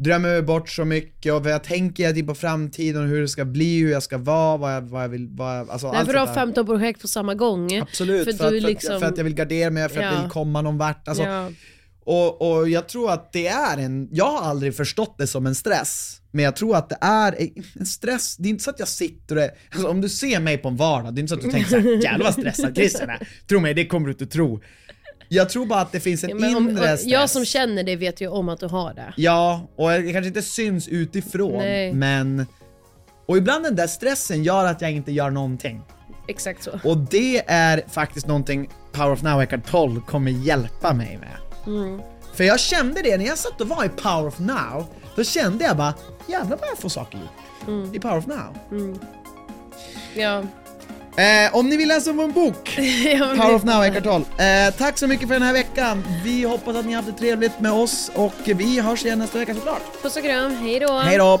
drömmer 0.00 0.28
mig 0.28 0.42
bort 0.42 0.68
så 0.68 0.84
mycket 0.84 1.32
och 1.32 1.46
jag 1.46 1.64
tänker 1.64 2.04
jag 2.10 2.26
på 2.26 2.34
framtiden 2.34 3.02
och 3.02 3.08
hur 3.08 3.20
det 3.20 3.28
ska 3.28 3.44
bli, 3.44 3.80
hur 3.80 3.90
jag 3.90 4.02
ska 4.02 4.18
vara, 4.18 4.56
vad 4.56 4.74
jag, 4.74 4.82
vad 4.82 5.02
jag 5.02 5.08
vill, 5.08 5.28
vad 5.30 5.58
jag, 5.58 5.70
alltså 5.70 5.86
allt 5.86 5.98
Därför 5.98 6.12
du 6.12 6.18
har 6.18 6.26
sånt 6.26 6.36
där. 6.36 6.42
15 6.42 6.66
projekt 6.66 7.00
på 7.00 7.08
samma 7.08 7.34
gång. 7.34 7.78
Absolut, 7.78 8.24
för, 8.24 8.32
För, 8.32 8.44
att, 8.44 8.50
för, 8.50 8.60
liksom... 8.60 8.94
att, 8.94 9.00
för 9.00 9.08
att 9.08 9.16
jag 9.16 9.24
vill 9.24 9.34
gardera 9.34 9.70
mig, 9.70 9.88
för 9.88 9.96
att 9.98 10.04
jag 10.04 10.14
Ja. 10.14 10.22
vill 10.22 10.30
komma 10.30 10.62
någon 10.62 10.78
vart. 10.78 11.08
Alltså, 11.08 11.24
ja. 11.24 11.50
och, 12.04 12.50
och 12.50 12.68
jag 12.68 12.88
tror 12.88 13.10
att 13.10 13.32
det 13.32 13.48
är 13.48 13.78
en, 13.78 14.08
jag 14.12 14.30
har 14.30 14.42
aldrig 14.50 14.76
förstått 14.76 15.14
det 15.18 15.26
som 15.26 15.46
en 15.46 15.54
stress, 15.54 16.20
men 16.30 16.44
jag 16.44 16.56
tror 16.56 16.76
att 16.76 16.88
det 16.88 16.98
är 17.00 17.48
en 17.78 17.86
stress, 17.86 18.36
det 18.36 18.48
är 18.48 18.50
inte 18.50 18.64
så 18.64 18.70
att 18.70 18.78
jag 18.78 18.88
sitter 18.88 19.36
och 19.36 19.42
är, 19.42 19.50
alltså, 19.72 19.88
om 19.88 20.00
du 20.00 20.08
ser 20.08 20.40
mig 20.40 20.58
på 20.58 20.68
en 20.68 20.76
vardag, 20.76 21.14
det 21.14 21.18
är 21.18 21.20
inte 21.20 21.30
så 21.30 21.34
att 21.34 21.42
du 21.44 21.50
tänker 21.50 21.70
såhär, 21.70 22.02
jävlar 22.04 22.24
vad 22.24 22.34
stressad 22.34 22.76
Christian 22.76 23.10
är. 23.10 23.28
Tro 23.48 23.60
mig, 23.60 23.74
det 23.74 23.86
kommer 23.86 24.06
du 24.06 24.12
inte 24.12 24.26
tro. 24.26 24.60
Jag 25.32 25.48
tror 25.50 25.66
bara 25.66 25.80
att 25.80 25.92
det 25.92 26.00
finns 26.00 26.24
en 26.24 26.30
Ja, 26.30 26.56
om, 26.56 26.68
inre 26.70 26.76
stress. 26.96 27.04
jag 27.06 27.30
som 27.30 27.44
känner 27.44 27.82
det 27.84 27.96
vet 27.96 28.20
ju 28.20 28.28
om 28.28 28.48
att 28.48 28.60
du 28.60 28.66
har 28.66 28.94
det. 28.94 29.12
Ja, 29.16 29.68
och 29.76 29.90
det 29.90 30.12
kanske 30.12 30.28
inte 30.28 30.42
syns 30.42 30.88
utifrån, 30.88 31.58
Nej. 31.58 31.92
men... 31.92 32.46
Och 33.26 33.36
ibland 33.36 33.64
den 33.64 33.76
där 33.76 33.86
stressen 33.86 34.42
gör 34.44 34.64
att 34.64 34.80
jag 34.80 34.92
inte 34.92 35.12
gör 35.12 35.30
någonting. 35.30 35.82
Exakt 36.28 36.62
så. 36.62 36.70
Och 36.84 36.96
det 36.98 37.42
är 37.50 37.82
faktiskt 37.88 38.26
någonting 38.26 38.70
Power 38.92 39.12
of 39.12 39.22
Now 39.22 39.42
Eckhart 39.42 39.70
Tolle 39.70 40.00
kommer 40.06 40.30
hjälpa 40.30 40.94
mig 40.94 41.18
med. 41.20 41.36
Mm. 41.76 42.00
För 42.34 42.44
jag 42.44 42.60
kände 42.60 43.02
det 43.02 43.16
när 43.18 43.24
jag 43.26 43.38
satt 43.38 43.60
och 43.60 43.68
var 43.68 43.84
i 43.84 43.88
Power 43.88 44.26
of 44.26 44.38
Now, 44.38 44.86
då 45.16 45.24
kände 45.24 45.64
jag 45.64 45.76
bara 45.76 45.94
jävlar 46.28 46.56
vad 46.56 46.68
jag 46.68 46.78
får 46.78 46.88
saker 46.88 47.18
gjort 47.18 47.68
Mm. 47.68 47.94
i 47.94 47.98
Power 48.00 48.18
of 48.18 48.26
Now. 48.26 48.56
Ja. 50.14 50.42
Eh, 51.16 51.56
om 51.56 51.68
ni 51.68 51.76
vill 51.76 51.88
läsa 51.88 52.12
vår 52.12 52.28
bok, 52.28 52.74
Power 53.36 53.54
of 53.54 53.62
Now 53.64 53.84
Eckhart 53.84 54.04
Tolle. 54.04 54.24
Eh, 54.66 54.74
tack 54.74 54.98
så 54.98 55.06
mycket 55.06 55.28
för 55.28 55.34
den 55.34 55.42
här 55.42 55.52
veckan. 55.52 56.04
Vi 56.24 56.42
hoppas 56.44 56.76
att 56.76 56.86
ni 56.86 56.92
har 56.92 57.02
haft 57.02 57.16
det 57.16 57.18
trevligt 57.24 57.60
med 57.60 57.72
oss 57.72 58.10
och 58.14 58.34
vi 58.44 58.80
hörs 58.80 59.04
igen 59.04 59.18
nästa 59.18 59.38
vecka 59.38 59.54
såklart. 59.54 60.02
Puss 60.02 60.16
och 60.16 60.22
kram, 60.22 60.56
hej 60.56 60.80
då. 60.80 60.92
Hej 60.98 61.18
då! 61.18 61.40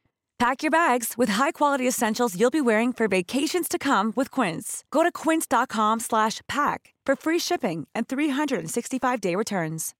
Pack 0.41 0.63
your 0.63 0.71
bags 0.71 1.19
with 1.19 1.29
high-quality 1.29 1.87
essentials 1.87 2.35
you'll 2.35 2.49
be 2.49 2.61
wearing 2.61 2.91
for 2.91 3.07
vacations 3.07 3.67
to 3.67 3.77
come 3.77 4.11
with 4.15 4.31
Quince. 4.31 4.83
Go 4.89 5.03
to 5.03 5.11
quince.com 5.11 5.99
slash 5.99 6.41
pack 6.47 6.95
for 7.05 7.15
free 7.15 7.37
shipping 7.37 7.85
and 7.93 8.07
365-day 8.07 9.35
returns. 9.35 9.93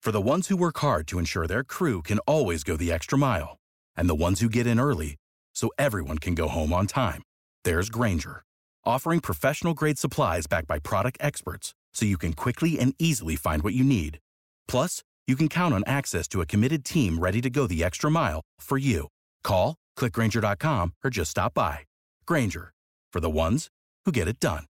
For 0.00 0.12
the 0.12 0.20
ones 0.20 0.46
who 0.46 0.56
work 0.56 0.78
hard 0.78 1.08
to 1.08 1.18
ensure 1.18 1.48
their 1.48 1.64
crew 1.64 2.00
can 2.00 2.20
always 2.28 2.62
go 2.62 2.76
the 2.76 2.92
extra 2.92 3.18
mile, 3.18 3.56
and 3.96 4.08
the 4.08 4.14
ones 4.14 4.40
who 4.40 4.48
get 4.48 4.68
in 4.68 4.78
early 4.78 5.16
so 5.52 5.68
everyone 5.80 6.18
can 6.18 6.36
go 6.36 6.46
home 6.46 6.72
on 6.72 6.86
time, 6.86 7.22
there's 7.64 7.90
Granger, 7.90 8.44
offering 8.84 9.18
professional-grade 9.18 9.98
supplies 9.98 10.46
backed 10.46 10.68
by 10.68 10.78
product 10.78 11.18
experts 11.20 11.74
so 11.92 12.06
you 12.06 12.18
can 12.18 12.34
quickly 12.34 12.78
and 12.78 12.94
easily 13.00 13.34
find 13.34 13.64
what 13.64 13.74
you 13.74 13.82
need. 13.82 14.20
Plus, 14.68 15.02
you 15.26 15.34
can 15.34 15.48
count 15.48 15.74
on 15.74 15.82
access 15.88 16.28
to 16.28 16.40
a 16.40 16.46
committed 16.46 16.84
team 16.84 17.18
ready 17.18 17.40
to 17.40 17.50
go 17.50 17.66
the 17.66 17.82
extra 17.82 18.08
mile 18.08 18.42
for 18.60 18.78
you. 18.78 19.08
Call, 19.46 19.76
clickgranger.com, 19.98 20.94
or 21.04 21.10
just 21.10 21.30
stop 21.30 21.54
by. 21.54 21.78
Granger, 22.26 22.72
for 23.12 23.20
the 23.20 23.30
ones 23.30 23.68
who 24.04 24.12
get 24.12 24.28
it 24.28 24.40
done. 24.40 24.64